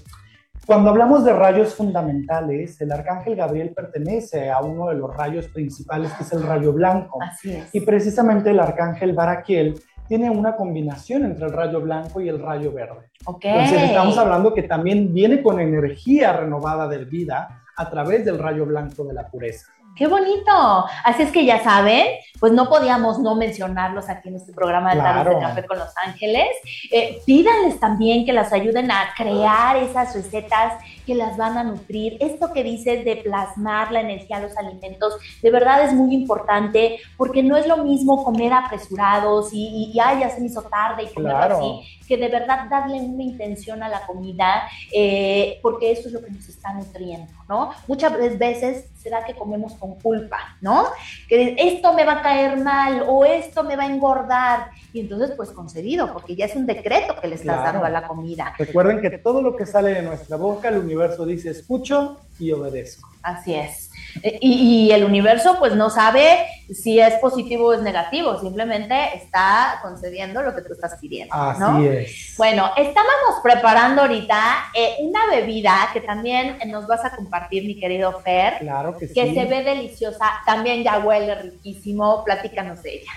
[0.68, 6.12] cuando hablamos de rayos fundamentales, el arcángel Gabriel pertenece a uno de los rayos principales,
[6.12, 7.18] que es el rayo blanco.
[7.22, 7.74] Así es.
[7.74, 12.70] Y precisamente el arcángel Baraquiel tiene una combinación entre el rayo blanco y el rayo
[12.70, 13.08] verde.
[13.24, 13.46] Ok.
[13.46, 18.66] Entonces estamos hablando que también viene con energía renovada de vida a través del rayo
[18.66, 19.72] blanco de la pureza.
[19.98, 20.86] ¡Qué bonito!
[21.04, 22.06] Así es que ya saben,
[22.38, 25.40] pues no podíamos no mencionarlos aquí en este programa de Tardes de Claro.
[25.40, 26.48] Café con Los Ángeles.
[26.92, 30.74] Eh, pídanles también que las ayuden a crear esas recetas
[31.08, 32.18] que las van a nutrir.
[32.20, 37.00] Esto que dices de plasmar la energía a los alimentos, de verdad es muy importante
[37.16, 41.14] porque no es lo mismo comer apresurados y, ay, ya se me hizo tarde y
[41.14, 41.56] comer Claro.
[41.56, 46.22] así, que de verdad darle una intención a la comida, eh, porque eso es lo
[46.22, 47.70] que nos está nutriendo, ¿no?
[47.86, 50.84] Muchas veces será que comemos con culpa, ¿no?
[51.26, 54.70] Que esto me va a caer mal o esto me va a engordar.
[54.92, 57.72] Y entonces, pues concedido, porque ya es un decreto que le estás Claro.
[57.80, 58.54] dando a la comida.
[58.58, 63.08] Recuerden que todo lo que sale de nuestra boca, el universo dice escucho y obedezco.
[63.22, 63.90] Así es.
[64.22, 68.94] Eh, Y, y el universo pues no sabe si es positivo o es negativo, simplemente
[69.16, 71.34] está concediendo lo que tú estás pidiendo.
[71.34, 71.82] Así ¿no?
[71.82, 72.34] es.
[72.38, 78.18] Bueno, estábamos preparando ahorita eh, una bebida que también nos vas a compartir, mi querido
[78.20, 79.34] Fer, Claro que, que sí.
[79.34, 83.10] se ve deliciosa, también ya huele riquísimo, platícanos de ella.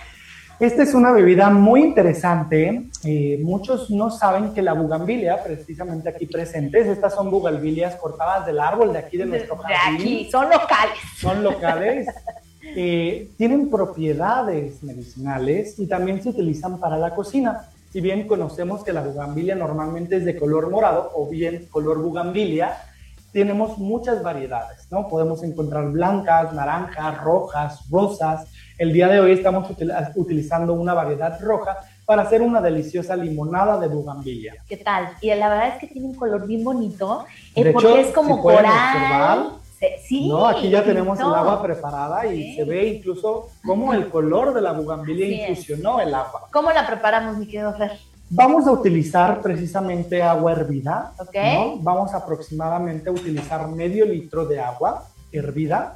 [0.62, 2.84] Esta es una bebida muy interesante.
[3.04, 8.60] Eh, muchos no saben que la bugambilia, precisamente aquí presentes, estas son bugambilias cortadas del
[8.60, 9.96] árbol de aquí de nuestro De jardín.
[9.96, 11.00] aquí, son locales.
[11.18, 12.08] Son locales.
[12.76, 17.66] Eh, tienen propiedades medicinales y también se utilizan para la cocina.
[17.92, 22.78] Si bien conocemos que la bugambilia normalmente es de color morado o bien color bugambilia,
[23.34, 25.08] tenemos muchas variedades, ¿no?
[25.08, 28.48] Podemos encontrar blancas, naranjas, rojas, rosas.
[28.82, 33.80] El día de hoy estamos util- utilizando una variedad roja para hacer una deliciosa limonada
[33.80, 34.56] de bugambilia.
[34.68, 35.10] ¿Qué tal?
[35.22, 38.08] Y la verdad es que tiene un color bien bonito, eh, De porque hecho, es
[38.08, 38.66] como si coral.
[38.66, 39.46] observar,
[39.78, 40.28] Se- sí.
[40.28, 41.36] No, aquí ya tenemos el no.
[41.36, 45.50] agua preparada y se ve incluso cómo el color de la bugambilia Así es.
[45.52, 46.48] infusionó el agua.
[46.52, 47.92] ¿Cómo la preparamos, mi querido Fer?
[48.32, 51.12] Vamos a utilizar precisamente agua hervida.
[51.20, 51.36] Ok.
[51.36, 51.78] ¿no?
[51.82, 55.96] Vamos aproximadamente a utilizar medio litro de agua hervida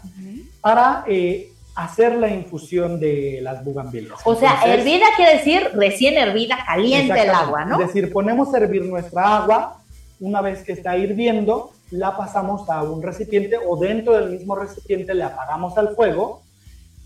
[0.62, 4.20] para eh, hacer la infusión de las bugambilias.
[4.24, 7.80] O sea, Entonces, hervida quiere decir recién hervida, caliente el agua, ¿no?
[7.82, 9.78] Es decir, ponemos a hervir nuestra agua,
[10.22, 15.14] una vez que está hirviendo, la pasamos a un recipiente o dentro del mismo recipiente
[15.14, 16.42] le apagamos al fuego,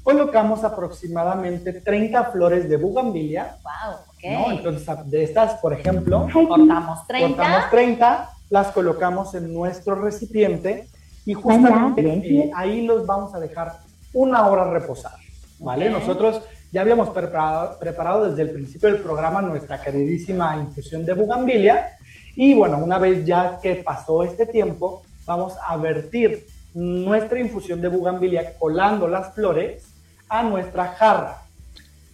[0.04, 4.48] colocamos aproximadamente 30 flores de bugambilia, Wow, ok.
[4.48, 4.52] ¿no?
[4.52, 7.28] Entonces, de estas, por ejemplo, Cortamos 30.
[7.36, 10.88] cortamos 30, las colocamos en nuestro recipiente
[11.26, 15.14] y justamente eh, ahí los vamos a dejar una hora reposar,
[15.60, 15.90] ¿vale?
[15.90, 16.42] Nosotros
[16.72, 21.98] ya habíamos preparado, preparado desde el principio del programa nuestra queridísima infusión de bugambilia
[22.36, 27.88] y bueno, una vez ya que pasó este tiempo, vamos a vertir nuestra infusión de
[27.88, 29.84] bugambilia colando las flores
[30.30, 31.42] a nuestra jarra.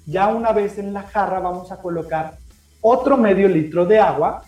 [0.06, 2.38] Ya una vez en la jarra vamos a colocar
[2.82, 4.44] otro medio litro de agua,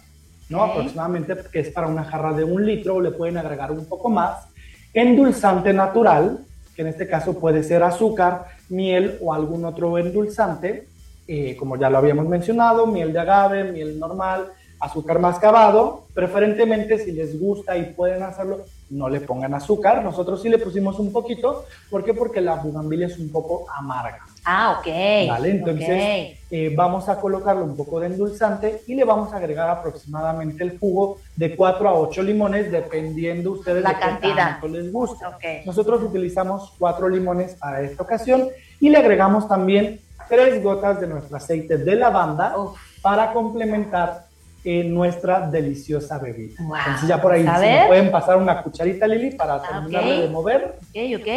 [0.49, 0.63] ¿no?
[0.63, 4.09] Aproximadamente, que es para una jarra de un litro, o le pueden agregar un poco
[4.09, 4.47] más.
[4.93, 6.45] Endulzante natural,
[6.77, 10.87] que en este caso puede ser azúcar, miel o algún otro endulzante,
[11.27, 14.49] eh, como ya lo habíamos mencionado, miel de agave, miel normal,
[14.79, 16.03] azúcar mascabado.
[16.13, 18.59] Preferentemente, si les gusta y pueden hacerlo,
[18.91, 20.03] no le pongan azúcar.
[20.03, 21.65] Nosotros sí le pusimos un poquito.
[21.89, 22.13] ¿Por qué?
[22.13, 24.26] Porque la bugambilia es un poco amarga.
[24.49, 24.87] Ah, ok.
[25.27, 29.69] Vale, entonces eh, vamos a colocarle un poco de endulzante y le vamos a agregar
[29.69, 34.35] aproximadamente el jugo de 4 a 8 limones, dependiendo ustedes La de cantidad.
[34.51, 35.27] tanto les gusta.
[35.29, 35.43] Ok.
[35.65, 38.47] Nosotros utilizamos 4 limones para esta ocasión
[38.79, 39.99] y le agregamos también
[40.29, 42.55] 3 gotas de nuestro aceite de lavanda
[43.01, 44.27] para complementar
[44.63, 46.55] eh, nuestra deliciosa bebida.
[46.63, 46.75] Wow.
[46.77, 50.27] Entonces ya por ahí si me pueden pasar una cucharita, Lili, para Ah, terminar de
[50.29, 50.75] mover.
[50.89, 51.27] Ok, ok.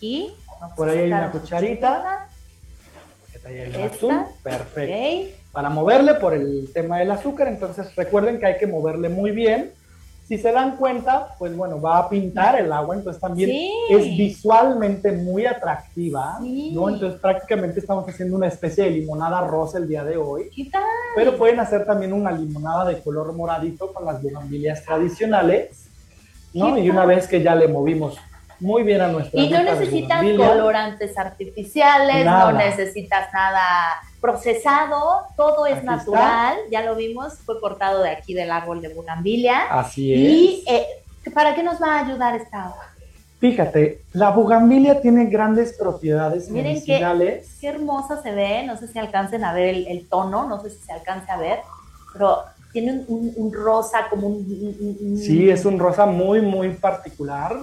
[0.00, 0.32] Y
[0.76, 2.26] Por ahí hay una cucharita.
[3.50, 3.96] La Esta.
[3.96, 4.14] azul.
[4.42, 5.36] Perfecto.
[5.52, 9.72] Para moverle por el tema del azúcar, entonces recuerden que hay que moverle muy bien.
[10.28, 13.72] Si se dan cuenta, pues bueno, va a pintar el agua, entonces también Sí.
[13.90, 16.70] es visualmente muy atractiva, Sí.
[16.72, 16.88] ¿no?
[16.88, 20.48] Entonces prácticamente estamos haciendo una especie de limonada rosa el día de hoy.
[20.54, 20.84] ¿Qué tal?
[21.16, 25.88] Pero pueden hacer también una limonada de color moradito con las bugambilias tradicionales,
[26.54, 26.76] ¿no?
[26.76, 28.16] ¿Qué Y una vez que ya le movimos
[28.60, 32.52] muy bien a nuestra Y no necesitas colorantes artificiales, Nada.
[32.52, 33.62] no necesitas nada
[34.20, 38.92] procesado, todo es Aquí natural, ya lo vimos, fue cortado de aquí del árbol de
[38.94, 39.62] bugambilia.
[39.70, 40.86] Así Y eh,
[41.34, 42.84] ¿para qué nos va a ayudar esta agua?
[43.38, 47.56] Fíjate, la bugambilia tiene grandes propiedades Miren qué, medicinales.
[47.60, 50.68] qué hermosa se ve, no sé si alcancen a ver el, el tono, no sé
[50.70, 51.60] si se alcance a ver,
[52.12, 52.40] pero
[52.72, 57.56] tiene un, un- un rosa como un- un- Sí, es un rosa muy, muy particular,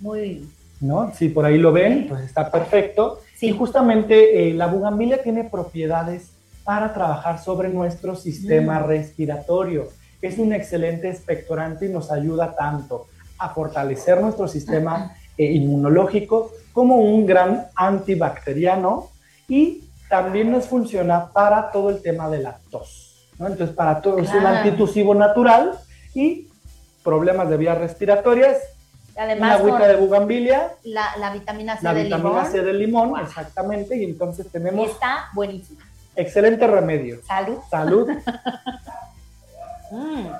[0.00, 0.48] Muy...
[0.80, 1.12] ¿no?
[1.14, 3.20] Si por ahí lo ven, pues está perfecto.
[3.40, 6.30] Y justamente eh, la bugambilia tiene propiedades
[6.64, 8.86] para trabajar sobre nuestro sistema Mm.
[8.86, 9.88] respiratorio.
[10.20, 13.06] Es un excelente expectorante y nos ayuda tanto
[13.38, 19.08] a fortalecer nuestro sistema eh, inmunológico como un gran antibacteriano
[19.48, 23.28] y también nos funciona para todo el tema de la tos.
[23.38, 23.46] ¿no?
[23.46, 25.72] Entonces, para todo es un antitusivo natural
[26.14, 26.48] y
[27.04, 28.56] problemas de vías respiratorias,
[29.24, 32.62] una Además, agüita con de bugambilia, la, la vitamina C la del vitamina limón C
[32.62, 35.84] del limón, exactamente, y entonces tenemos está buenísima.
[36.14, 37.20] excelente remedio.
[37.26, 37.58] Salud.
[37.70, 38.08] Salud.
[39.90, 40.26] Mm.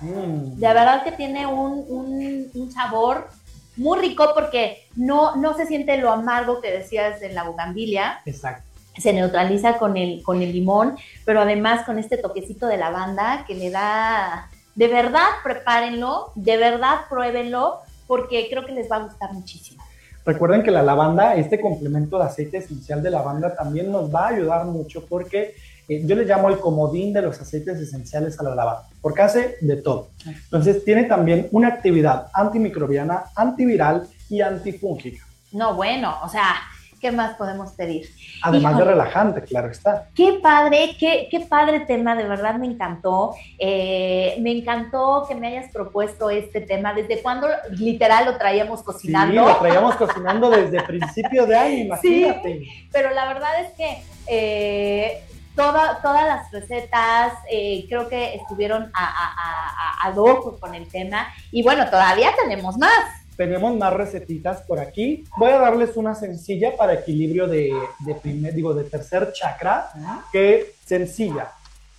[0.00, 0.56] Mm.
[0.58, 3.28] De verdad que tiene un, un- un sabor
[3.76, 8.20] muy rico porque no, no se siente lo amargo que decías en la bugambilia.
[8.26, 8.64] Exacto.
[8.98, 13.54] Se neutraliza con el, con el limón, pero además con este toquecito de lavanda que
[13.54, 14.50] le da...
[14.74, 19.82] De verdad, prepárenlo, de verdad, pruébenlo, porque creo que les va a gustar muchísimo.
[20.24, 24.28] Recuerden que la lavanda, este complemento de aceite esencial de lavanda también nos va a
[24.28, 25.54] ayudar mucho porque
[25.88, 29.56] eh, yo le llamo el comodín de los aceites esenciales a la lavanda, porque hace
[29.60, 30.10] de todo.
[30.24, 35.26] Entonces tiene también una actividad antimicrobiana, antiviral y antifúngica.
[35.50, 36.54] No, bueno, o sea,
[37.02, 38.08] ¿Qué más podemos pedir?
[38.42, 38.84] Además Híjole.
[38.86, 40.06] de relajante, claro está.
[40.14, 43.34] Qué padre, qué, qué padre tema, de verdad me encantó.
[43.58, 46.94] Eh, me encantó que me hayas propuesto este tema.
[46.94, 49.34] ¿Desde cuándo literal lo traíamos Sí, cocinando?
[49.48, 52.68] lo traíamos cocinando desde principio de año, imagínate.
[52.92, 55.24] Pero la verdad es que eh,
[55.56, 60.72] toda- todas las recetas eh, creo que estuvieron a, a, a, a- ad hoc con
[60.76, 61.26] el tema.
[61.50, 63.21] Y bueno, todavía tenemos más.
[63.36, 65.24] Tenemos más recetitas por aquí.
[65.36, 69.88] Voy a darles una sencilla para equilibrio de, de primer, digo, de tercer chakra,
[70.30, 71.52] que sencilla.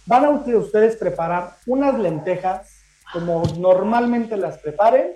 [0.05, 2.69] Van a usted- ustedes preparar unas lentejas
[3.11, 5.14] como normalmente las preparen,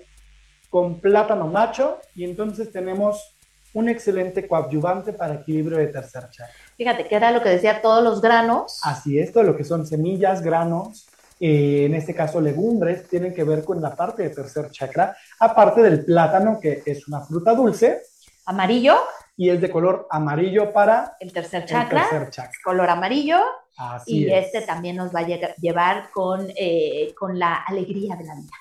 [0.70, 3.36] con plátano macho, y entonces tenemos
[3.74, 6.54] un excelente coadyuvante para equilibrio de tercer chakra.
[6.78, 8.80] Fíjate, que era lo que decía todos los granos.
[8.84, 11.08] Así es, todo lo que son semillas, granos,
[11.40, 15.82] eh, en este caso legumbres, tienen que ver con la parte de tercer chakra, aparte
[15.82, 18.02] del plátano, que es una fruta dulce.
[18.46, 18.96] Amarillo.
[19.36, 22.04] Y es de color amarillo para el tercer chakra.
[22.04, 22.60] El tercer chakra.
[22.64, 23.40] Color amarillo.
[23.78, 24.46] Así y es.
[24.46, 28.54] este también nos va a llevar con, eh, con la alegría de la vida.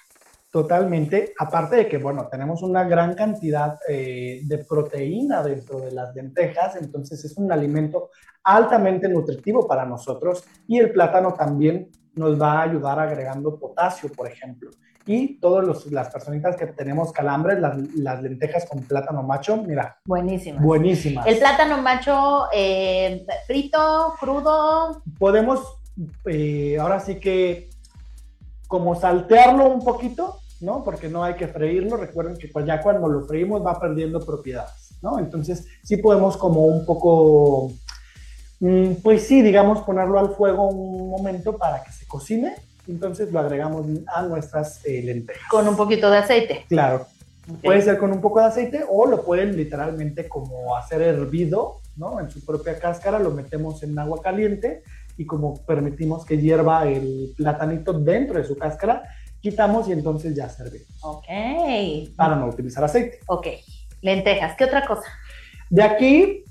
[0.56, 6.14] Totalmente, aparte de que, bueno, tenemos una gran cantidad eh, de proteína dentro de las
[6.14, 8.08] lentejas, entonces es un alimento
[8.42, 14.26] altamente nutritivo para nosotros y el plátano también nos va a ayudar agregando potasio, por
[14.28, 14.70] ejemplo.
[15.08, 20.60] Y todas las personitas que tenemos calambres, las, las lentejas con plátano macho, mira, Buenísimas.
[20.60, 21.24] buenísimas.
[21.26, 25.00] El plátano macho eh, frito, crudo.
[25.16, 25.60] Podemos,
[26.24, 27.70] eh, ahora sí que,
[28.66, 30.82] como saltearlo un poquito, ¿no?
[30.82, 31.96] Porque no hay que freírlo.
[31.96, 35.20] Recuerden que pues ya cuando lo freímos va perdiendo propiedades, ¿no?
[35.20, 37.70] Entonces sí podemos como un poco,
[38.58, 42.54] mm, pues sí, digamos, ponerlo al fuego un momento para que se cocine.
[42.88, 45.48] Entonces lo agregamos a nuestras eh, lentejas.
[45.50, 46.64] Con un poquito de aceite.
[46.68, 47.06] Claro.
[47.62, 52.18] Puede ser con un poco de aceite o lo pueden literalmente como hacer hervido, ¿no?
[52.20, 54.82] En su propia cáscara lo metemos en agua caliente
[55.16, 59.04] y como permitimos que hierva el platanito dentro de su cáscara,
[59.40, 61.26] quitamos y entonces ya servimos Ok.
[62.16, 63.20] para no utilizar aceite.
[63.26, 63.46] Ok.
[64.02, 64.56] Lentejas.
[64.56, 65.08] ¿Qué otra cosa?
[65.70, 66.44] De aquí,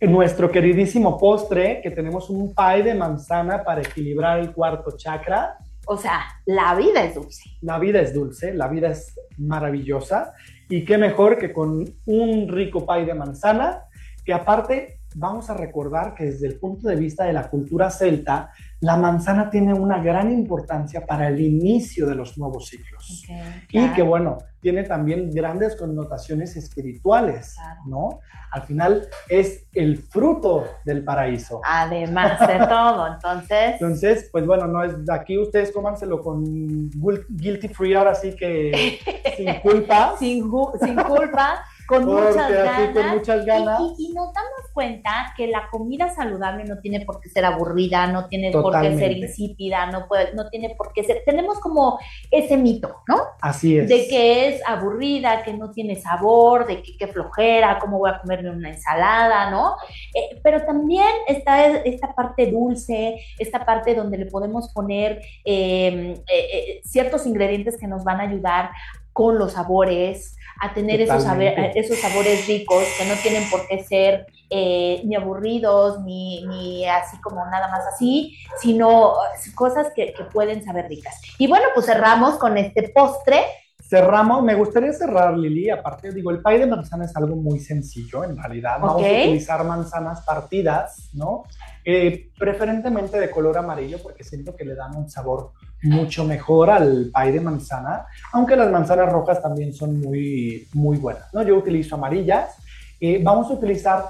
[0.00, 5.58] nuestro queridísimo postre, que tenemos un pie de manzana para equilibrar el cuarto chakra.
[5.86, 7.50] O sea, la vida es dulce.
[7.60, 10.32] La vida es dulce, la vida es maravillosa.
[10.68, 13.84] Y qué mejor que con un rico pie de manzana,
[14.24, 18.50] que aparte vamos a recordar que desde el punto de vista de la cultura celta,
[18.80, 23.24] la manzana tiene una gran importancia para el inicio de los nuevos ciclos.
[23.70, 27.56] Y que bueno, tiene también grandes connotaciones espirituales,
[27.86, 28.20] ¿no?
[28.52, 31.60] Al final es el fruto del paraíso.
[31.64, 33.72] Además de todo, entonces.
[33.74, 36.90] Entonces, pues bueno, no es aquí ustedes cómanselo con
[37.28, 38.98] guilty free, ahora sí que
[39.36, 40.14] sin culpa.
[40.18, 42.94] sin culpa, con Porque muchas ganas.
[42.96, 43.80] con muchas ganas.
[43.80, 47.44] Y, y- y nos damos cuenta que la comida saludable no tiene por qué ser
[47.44, 51.22] aburrida, no tiene por qué ser insípida, no, puede, no tiene por qué ser.
[51.26, 51.98] Tenemos como
[52.30, 53.16] ese mito, ¿no?
[53.42, 53.88] Así es.
[53.88, 58.20] De que es aburrida, que no tiene sabor, de que qué flojera, cómo voy a
[58.20, 59.74] comerme una ensalada, ¿no?
[60.14, 66.46] Eh, pero también está esta parte dulce, esta parte donde le podemos poner eh, eh,
[66.54, 68.70] eh, ciertos ingredientes que nos van a ayudar
[69.12, 71.78] con los sabores, a tener esos, Totalmente.
[71.78, 77.18] esos sabores ricos que no tienen por qué ser eh, ni aburridos, ni, ni así
[77.20, 81.18] como nada más así, sino eh, cosas que, que pueden saber ricas.
[81.38, 83.42] Y bueno, pues cerramos con este postre.
[83.78, 88.22] Cerramos, me gustaría cerrar, Lili, aparte, digo, el pie de manzana es algo muy sencillo,
[88.22, 88.78] en realidad.
[88.80, 91.44] Vamos a utilizar manzanas partidas, ¿no?
[91.84, 97.10] Eh, preferentemente de color amarillo, porque siento que le dan un sabor mucho mejor al
[97.14, 101.42] pie de manzana, aunque las manzanas rojas también son muy, muy buenas, ¿no?
[101.42, 102.56] Yo utilizo amarillas.
[103.00, 104.06] Eh, vamos a utilizar,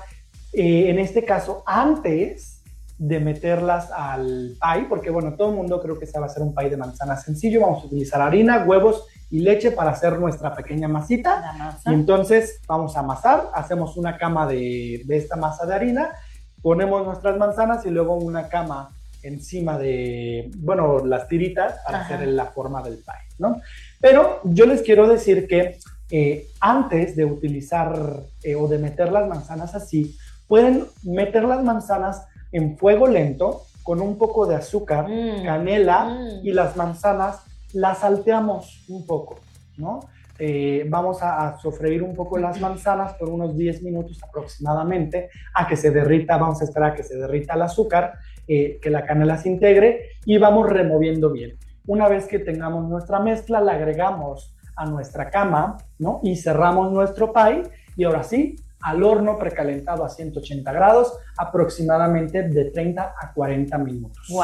[0.53, 2.63] eh, en este caso, antes
[2.99, 6.43] de meterlas al pie, porque bueno, todo el mundo creo que se va a hacer
[6.43, 7.63] un pie de manzana sencillo.
[7.63, 11.41] Vamos a utilizar harina, huevos y leche para hacer nuestra pequeña masita.
[11.41, 11.91] La masa.
[11.91, 16.11] Y entonces vamos a amasar, hacemos una cama de, de esta masa de harina,
[16.61, 18.91] ponemos nuestras manzanas y luego una cama
[19.23, 22.15] encima de, bueno, las tiritas para Ajá.
[22.15, 23.61] hacer la forma del pie, ¿no?
[24.01, 25.79] Pero yo les quiero decir que
[26.11, 27.97] eh, antes de utilizar
[28.43, 30.17] eh, o de meter las manzanas así,
[30.49, 35.45] pueden meter las manzanas en fuego lento con un poco de azúcar, Mm.
[35.45, 37.41] canela y las manzanas
[37.73, 39.39] las salteamos un poco,
[39.77, 40.01] ¿no?
[40.43, 45.69] Eh, vamos a, a sofreír un poco las manzanas por unos 10 minutos aproximadamente a
[45.69, 48.15] que se derrita, vamos a esperar a que se derrita el azúcar,
[48.53, 51.57] eh, que la canela se integre y vamos removiendo bien.
[51.87, 56.19] Una vez que tengamos nuestra mezcla, la agregamos a nuestra cama, ¿no?
[56.25, 57.63] Y cerramos nuestro pie
[57.97, 64.27] y ahora sí, al horno precalentado a 180 grados, aproximadamente de 30 a 40 minutos.
[64.31, 64.43] ¡Wow!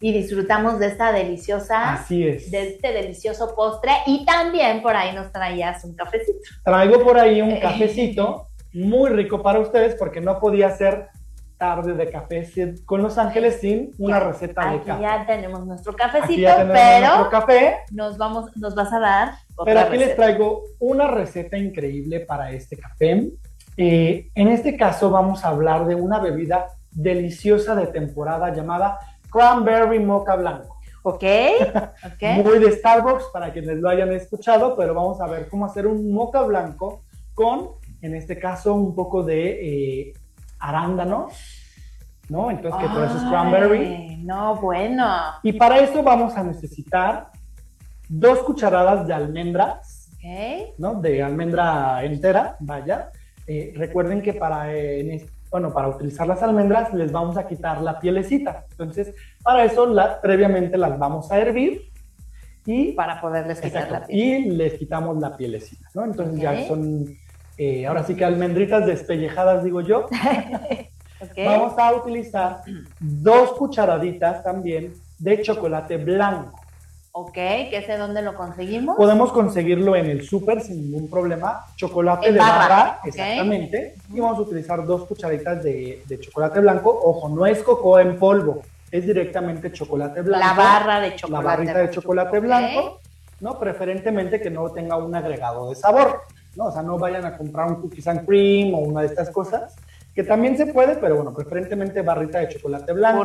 [0.00, 2.50] Y disfrutamos de esta deliciosa, Así es.
[2.50, 3.92] de este delicioso postre.
[4.06, 6.40] Y también por ahí nos traías un cafecito.
[6.64, 11.06] Traigo por ahí un cafecito muy rico para ustedes porque no podía ser
[11.56, 12.46] tarde de café
[12.84, 15.02] con Los Ángeles sin una receta de Aquí café.
[15.02, 17.76] ya tenemos nuestro cafecito, ya tenemos pero nuestro café.
[17.92, 20.22] nos vamos, nos vas a dar otra Pero aquí les receta.
[20.22, 23.30] traigo una receta increíble para este café.
[23.76, 28.98] Eh, en este caso vamos a hablar de una bebida deliciosa de temporada llamada
[29.30, 30.76] Cranberry Mocha Blanco.
[31.02, 31.22] Ok,
[32.06, 32.44] ok.
[32.44, 36.12] Muy de Starbucks para quienes lo hayan escuchado, pero vamos a ver cómo hacer un
[36.12, 37.02] mocha blanco
[37.34, 40.12] con, en este caso, un poco de eh,
[40.68, 41.32] arándanos,
[42.28, 42.50] ¿no?
[42.50, 44.22] Entonces, que por eso es cranberry.
[44.24, 45.06] No, bueno.
[45.42, 47.28] Y para esto vamos a necesitar
[48.08, 50.74] dos cucharadas de almendras, Ok.
[50.78, 50.94] ¿no?
[51.00, 53.10] De almendra entera, vaya.
[53.46, 58.00] Eh, recuerden que para, eh, bueno, para utilizar las almendras les vamos a quitar la
[58.00, 58.64] pielecita.
[58.70, 61.82] Entonces, para eso la, previamente las vamos a hervir
[62.66, 64.46] y, Para poderles quitar Exacto, la piel.
[64.46, 66.04] y les quitamos la pielecita, ¿no?
[66.06, 66.40] Entonces Ok.
[66.42, 67.04] ya son,
[67.56, 70.06] eh, ahora sí que almendritas despellejadas, digo yo.
[71.36, 72.62] Vamos a utilizar
[73.00, 76.60] dos cucharaditas también de chocolate blanco.
[77.16, 78.96] Ok, que sé dónde lo conseguimos.
[78.96, 81.64] Podemos conseguirlo en el súper sin ningún problema.
[81.76, 83.94] Chocolate En de barra, exactamente.
[84.12, 86.90] Y vamos a utilizar dos cucharaditas de, de chocolate blanco.
[87.04, 90.44] Ojo, no es cocoa en polvo, es directamente chocolate blanco.
[90.44, 93.00] La barra de chocolate La barrita de chocolate blanco,
[93.38, 93.60] ¿no?
[93.60, 96.22] Preferentemente que no tenga un agregado de sabor,
[96.56, 96.66] ¿no?
[96.66, 99.74] O sea, no vayan a comprar un cookies and cream o una de estas cosas,
[100.14, 103.18] que también se puede, pero bueno, preferentemente barrita de chocolate blanco.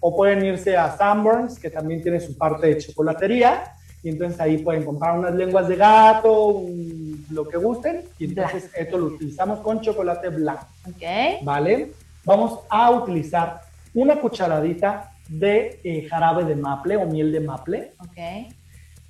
[0.00, 3.72] O pueden irse a Sanborns, que también tiene su parte de chocolatería,
[4.02, 8.70] y entonces ahí pueden comprar unas lenguas de gato, un- lo que gusten, y entonces
[8.76, 10.66] esto lo utilizamos con chocolate blanco.
[10.88, 11.42] Ok.
[11.42, 11.92] ¿vale?
[12.24, 13.62] Vamos a utilizar
[13.94, 17.92] una cucharadita de eh, jarabe de maple o miel de maple.
[17.98, 18.52] Ok.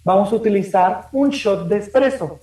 [0.05, 2.39] Vamos a utilizar un shot de espresso.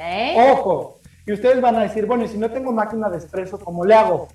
[0.00, 0.50] Ok.
[0.52, 1.00] Ojo.
[1.26, 3.94] Y ustedes van a decir, bueno, y si no tengo máquina de espresso, ¿cómo le
[3.94, 4.28] hago?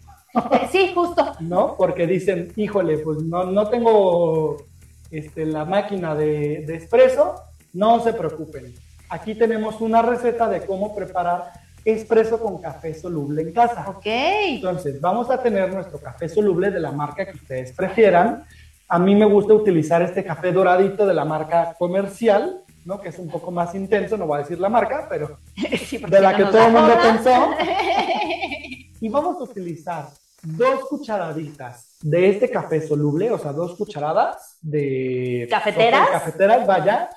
[0.52, 1.34] Eh, Sí, justo.
[1.40, 1.76] ¿No?
[1.78, 4.58] Porque dicen, híjole, pues no, no tengo
[5.12, 7.36] este, la máquina de, de espresso.
[7.74, 8.74] No se preocupen.
[9.10, 11.52] Aquí tenemos una receta de cómo preparar
[11.84, 13.86] espresso con café soluble en casa.
[13.88, 14.06] Ok.
[14.06, 18.44] Entonces, vamos a tener nuestro café soluble de la marca que ustedes prefieran.
[18.88, 23.02] A mí me gusta utilizar este café doradito de la marca comercial, ¿no?
[23.02, 25.40] Que es un poco más intenso, no voy a decir la marca, pero
[25.86, 27.50] Sí, de la que todo el mundo pensó.
[29.02, 30.08] Y vamos a utilizar
[30.42, 36.08] dos cucharaditas de este café soluble, o sea, dos cucharadas de ¿Cafeteras?
[36.08, 37.10] de cafeteras, vaya,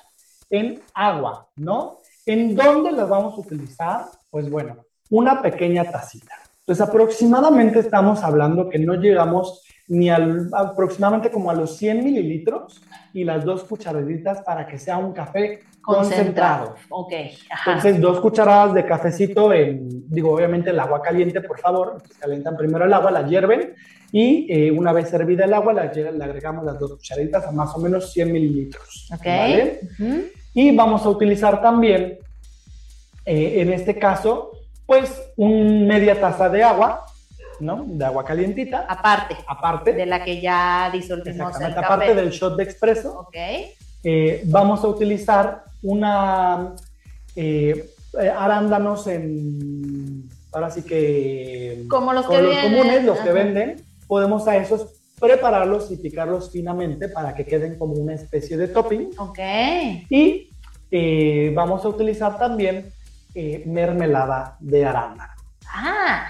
[0.49, 1.99] en agua, ¿no?
[2.25, 4.05] ¿En dónde las vamos a utilizar?
[4.29, 6.35] Pues bueno, una pequeña tacita.
[6.69, 12.79] Entonces, aproximadamente estamos hablando que no llegamos ni al, aproximadamente como a los 100 mililitros
[13.11, 16.75] y las dos cucharaditas para que sea un café concentrado.
[16.89, 17.11] Ok.
[17.49, 17.71] Ajá.
[17.71, 21.93] Entonces, dos cucharadas de cafecito en, digo, obviamente el agua caliente, por favor.
[21.93, 23.73] Entonces, calientan primero el agua, la hierven
[24.11, 27.75] y eh, una vez hervida el agua, la, le agregamos las dos cucharaditas a más
[27.75, 29.09] o menos 100 mililitros.
[29.11, 29.25] Ok.
[29.25, 29.79] ¿vale?
[29.99, 30.21] Ujú.
[30.53, 32.19] Y vamos a utilizar también,
[33.25, 34.51] eh, en este caso,
[34.89, 37.05] pues, un media taza de agua,
[37.59, 37.85] ¿no?
[37.87, 38.87] De agua calientita.
[38.89, 39.37] Aparte.
[39.47, 39.93] Aparte.
[39.93, 41.85] De la que ya disolvimos el café.
[41.85, 43.19] aparte del shot de expreso.
[43.19, 43.35] Ok.
[44.03, 46.73] Eh, vamos a utilizar una
[47.35, 47.87] eh,
[48.19, 53.75] eh, arándanos en ahora sí que Como los que vienen, comunes los que venden
[54.07, 54.87] podemos a esos
[55.19, 59.39] prepararlos y picarlos finamente para que queden como una especie de topping Ok.
[60.09, 60.49] y
[60.89, 62.91] eh, vamos a utilizar también
[63.33, 65.33] eh, mermelada de arándano
[65.71, 66.27] Ah,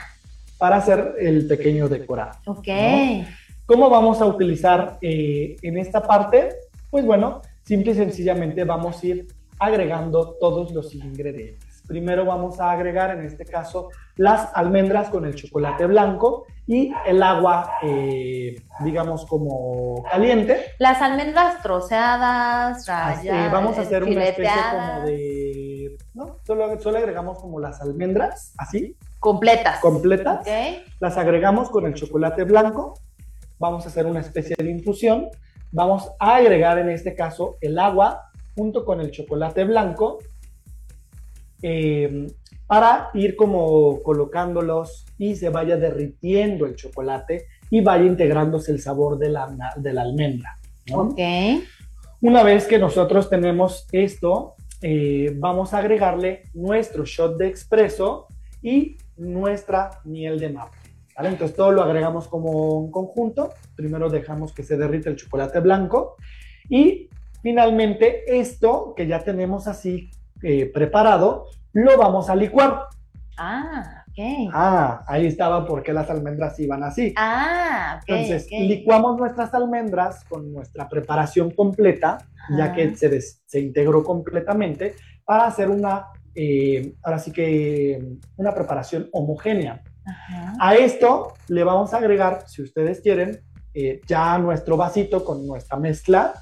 [0.57, 2.67] para hacer el pequeño decorado ok.
[2.67, 3.25] ¿no?
[3.65, 6.49] ¿Cómo vamos a utilizar eh, en esta parte?
[6.89, 9.27] Pues bueno, simple y sencillamente vamos a ir
[9.59, 11.83] agregando todos los ingredientes.
[11.87, 17.21] Primero vamos a agregar, en este caso, las almendras con el chocolate blanco y el
[17.21, 20.73] agua, eh, digamos, como caliente.
[20.79, 25.68] Las almendras troceadas, Así, rayadas, vamos a hacer una especie como de...
[26.13, 26.37] ¿no?
[26.45, 29.79] Solo, solo agregamos como las almendras, así, completas.
[29.79, 30.47] completas.
[30.99, 32.93] Las agregamos con el chocolate blanco.
[33.57, 35.29] Vamos a hacer una especie de infusión.
[35.71, 40.19] Vamos a agregar en este caso el agua junto con el chocolate blanco
[41.61, 42.27] eh,
[42.67, 49.17] para ir como colocándolos y se vaya derritiendo el chocolate y vaya integrándose el sabor
[49.17, 50.57] de la, de la almendra.
[50.87, 50.99] ¿no?
[50.99, 51.19] Ok.
[52.21, 58.27] Una vez que nosotros tenemos esto, eh, vamos a agregarle nuestro shot de expreso
[58.61, 60.79] y nuestra miel de maple.
[61.27, 63.53] Entonces todo lo agregamos como un conjunto.
[63.75, 66.15] Primero dejamos que se derrite el chocolate blanco
[66.69, 67.09] y
[67.41, 70.11] finalmente esto que ya tenemos así
[70.41, 72.85] eh, preparado, lo vamos a licuar.
[73.37, 74.49] Ah, ok.
[74.53, 77.13] Ah, ahí estaba porque las almendras iban así.
[77.17, 78.03] Ah, ok.
[78.07, 78.59] Entonces, ok.
[78.61, 82.17] licuamos nuestras almendras con nuestra preparación completa,
[82.57, 88.03] ya que se, des- se integró completamente, para hacer una, eh, ahora sí que,
[88.37, 89.81] una preparación homogénea.
[90.05, 90.53] Ajá.
[90.59, 93.41] A esto le vamos a agregar, si ustedes quieren,
[93.75, 96.33] eh, ya nuestro vasito con nuestra mezcla.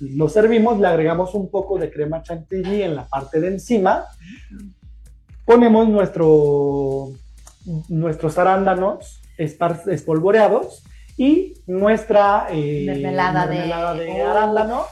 [0.00, 4.04] Lo servimos, le agregamos un poco de crema chantilly en la parte de encima.
[5.50, 7.08] Ponemos nuestro,
[7.88, 10.84] nuestros arándanos espolvoreados
[11.16, 14.30] y nuestra eh, Mermelada de- mermelada de Oh.
[14.30, 14.82] arándano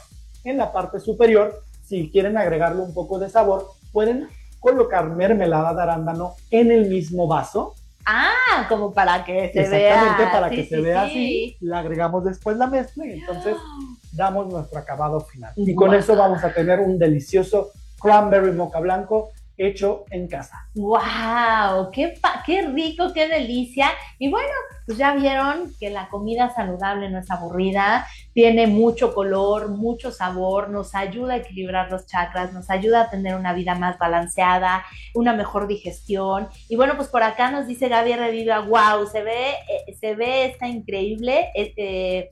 [0.43, 1.55] en la parte superior.
[1.87, 4.27] Si quieren agregarle un poco de sabor, pueden
[4.59, 7.75] colocar mermelada de arándano en el mismo vaso
[8.05, 9.95] Ah, como para que se vea.
[9.95, 11.09] Exactamente, para Sí, que se sí, vea sí.
[11.11, 13.55] así, le agregamos después la mezcla y entonces
[14.13, 15.53] damos nuestro acabado final.
[15.55, 17.71] Y con eso vamos a tener un delicioso
[18.01, 19.29] cranberry mocha blanco
[19.59, 20.69] hecho en casa.
[20.75, 21.91] ¡Wow!
[21.93, 22.15] Qué,
[22.47, 23.91] ¡Qué rico, qué delicia!
[24.19, 24.49] Y bueno,
[24.87, 30.71] pues ya vieron que la comida saludable no es aburrida, tiene mucho color, mucho sabor,
[30.71, 35.35] nos ayuda a equilibrar los chakras, nos ayuda a tener una vida más balanceada, una
[35.35, 36.49] mejor digestión.
[36.69, 40.47] Y bueno, pues por acá nos dice Gaby Reviva, wow, se ve, eh, se ve
[40.47, 42.31] esta increíble, eh,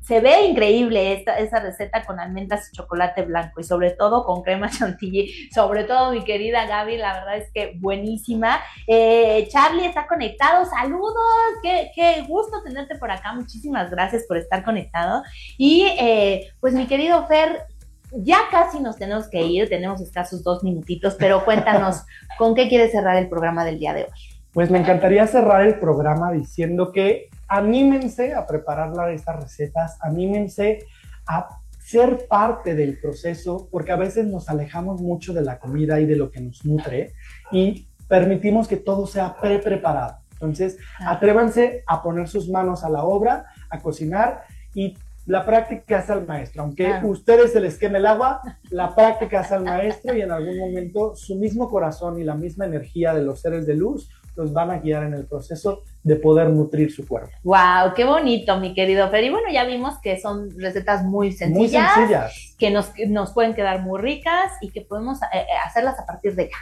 [0.00, 4.42] se ve increíble esta, esa receta con almendras y chocolate blanco y sobre todo con
[4.42, 5.50] crema chantilly.
[5.54, 8.60] Sobre todo, mi querida Gaby, la verdad es que buenísima.
[8.86, 10.64] Eh, Charlie está conectado.
[10.66, 11.14] Saludos,
[11.62, 13.32] qué, qué gusto tenerte por acá.
[13.32, 15.22] Muchísimas gracias por estar conectado.
[15.58, 17.66] Y eh, pues mi querido Fer,
[18.12, 22.02] ya casi nos tenemos que ir, tenemos escasos dos minutitos, pero cuéntanos,
[22.38, 24.10] ¿con qué quieres cerrar el programa del día de hoy?
[24.52, 30.86] Pues me encantaría cerrar el programa diciendo que anímense a preparar estas recetas, anímense
[31.26, 31.48] a
[31.78, 36.16] ser parte del proceso, porque a veces nos alejamos mucho de la comida y de
[36.16, 37.12] lo que nos nutre
[37.50, 40.16] y permitimos que todo sea pre-preparado.
[40.32, 44.96] Entonces, atrévanse a poner sus manos a la obra, a cocinar y
[45.26, 46.62] la práctica es al maestro.
[46.62, 47.02] Aunque Ah.
[47.04, 51.14] ustedes se les queme el agua, la práctica es al maestro y en algún momento
[51.14, 54.78] su mismo corazón y la misma energía de los seres de luz los van a
[54.78, 57.30] guiar en el proceso de poder nutrir su cuerpo.
[57.44, 59.24] Wow, qué bonito, mi querido Fer.
[59.24, 62.56] Y bueno, ya vimos que son recetas muy Muy sencillas, sencillas.
[62.58, 66.34] que nos, nos pueden quedar muy ricas y que podemos eh, eh, hacerlas a partir
[66.34, 66.56] de ya.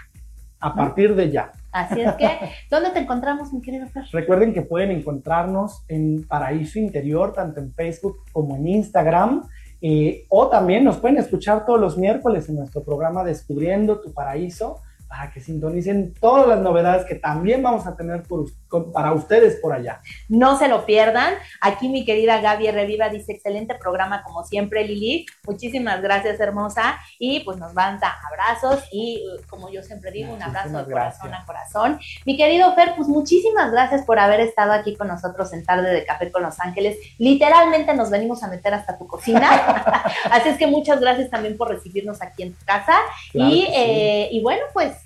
[0.62, 1.52] A partir de ya.
[1.72, 2.28] Así es que,
[2.70, 4.04] ¿dónde te encontramos, mi querido Fer?
[4.12, 9.48] Recuerden que pueden encontrarnos en Paraíso Interior, tanto en Facebook como en Instagram.
[9.80, 14.82] eh, o también nos pueden escuchar todos los miércoles en nuestro programa Descubriendo tu Paraíso
[15.10, 18.46] para que sintonicen todas las novedades que también vamos a tener por
[18.92, 20.00] para ustedes por allá.
[20.28, 21.34] No se lo pierdan.
[21.60, 25.26] Aquí mi querida Gaby Reviva dice, excelente programa como siempre, Lili.
[25.44, 27.00] Muchísimas gracias, hermosa.
[27.18, 31.44] Y pues nos manda abrazos y como yo siempre digo, un abrazo de corazón a
[31.44, 31.98] corazón.
[32.24, 36.04] Mi querido Fer, pues muchísimas gracias por haber estado aquí con nosotros en Tarde de
[36.04, 36.98] Café con Los Ángeles.
[37.18, 39.50] Literalmente nos venimos a meter hasta tu cocina.
[40.30, 42.94] Así es que muchas gracias también por recibirnos aquí en tu casa.
[43.32, 43.72] Claro y, que sí.
[43.74, 44.99] eh, y bueno, pues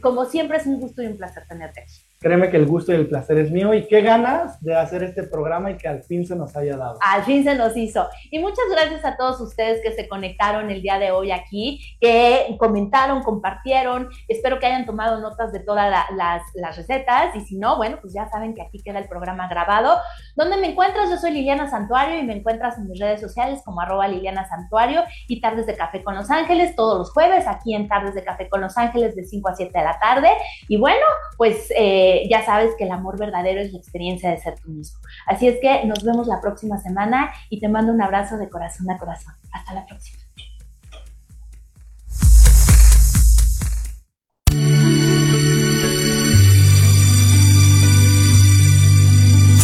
[0.00, 2.09] como siempre es un gusto y un placer tenerte aquí.
[2.22, 5.22] Créeme que el gusto y el placer es mío y qué ganas de hacer este
[5.22, 6.98] programa y que al fin se nos haya dado.
[7.00, 8.06] Al fin se nos hizo.
[8.30, 12.54] Y muchas gracias a todos ustedes que se conectaron el día de hoy aquí, que
[12.58, 14.10] comentaron, compartieron.
[14.28, 17.34] Espero que hayan tomado notas de todas la- las, las recetas.
[17.36, 19.96] Y si no, bueno, pues ya saben que aquí queda el programa grabado.
[20.36, 21.08] ¿Dónde me encuentras?
[21.08, 25.04] Yo soy Liliana Santuario y me encuentras en mis redes sociales como arroba Liliana Santuario
[25.26, 28.46] y Tardes de Café con Los Ángeles todos los jueves aquí en Tardes de Café
[28.50, 30.28] con Los Ángeles de 5 a 7 de la tarde.
[30.68, 31.00] Y bueno,
[31.38, 34.98] pues eh, ya sabes que el amor verdadero es la experiencia de ser tú mismo.
[35.26, 38.90] Así es que nos vemos la próxima semana y te mando un abrazo de corazón
[38.90, 39.34] a corazón.
[39.52, 40.18] Hasta la próxima.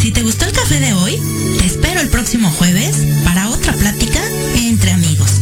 [0.07, 1.21] Si te gustó el café de hoy,
[1.59, 4.21] te espero el próximo jueves para otra plática
[4.57, 5.41] entre amigos.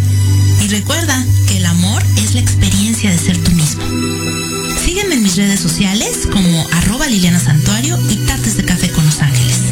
[0.63, 3.85] Y recuerda que el amor es la experiencia de ser tú mismo.
[4.79, 6.67] Sígueme en mis redes sociales como
[7.25, 9.63] Liliana Santuario y Tartes de Café con Los Ángeles.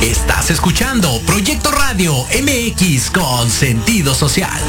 [0.00, 4.62] Estás escuchando Proyecto Radio MX con sentido social.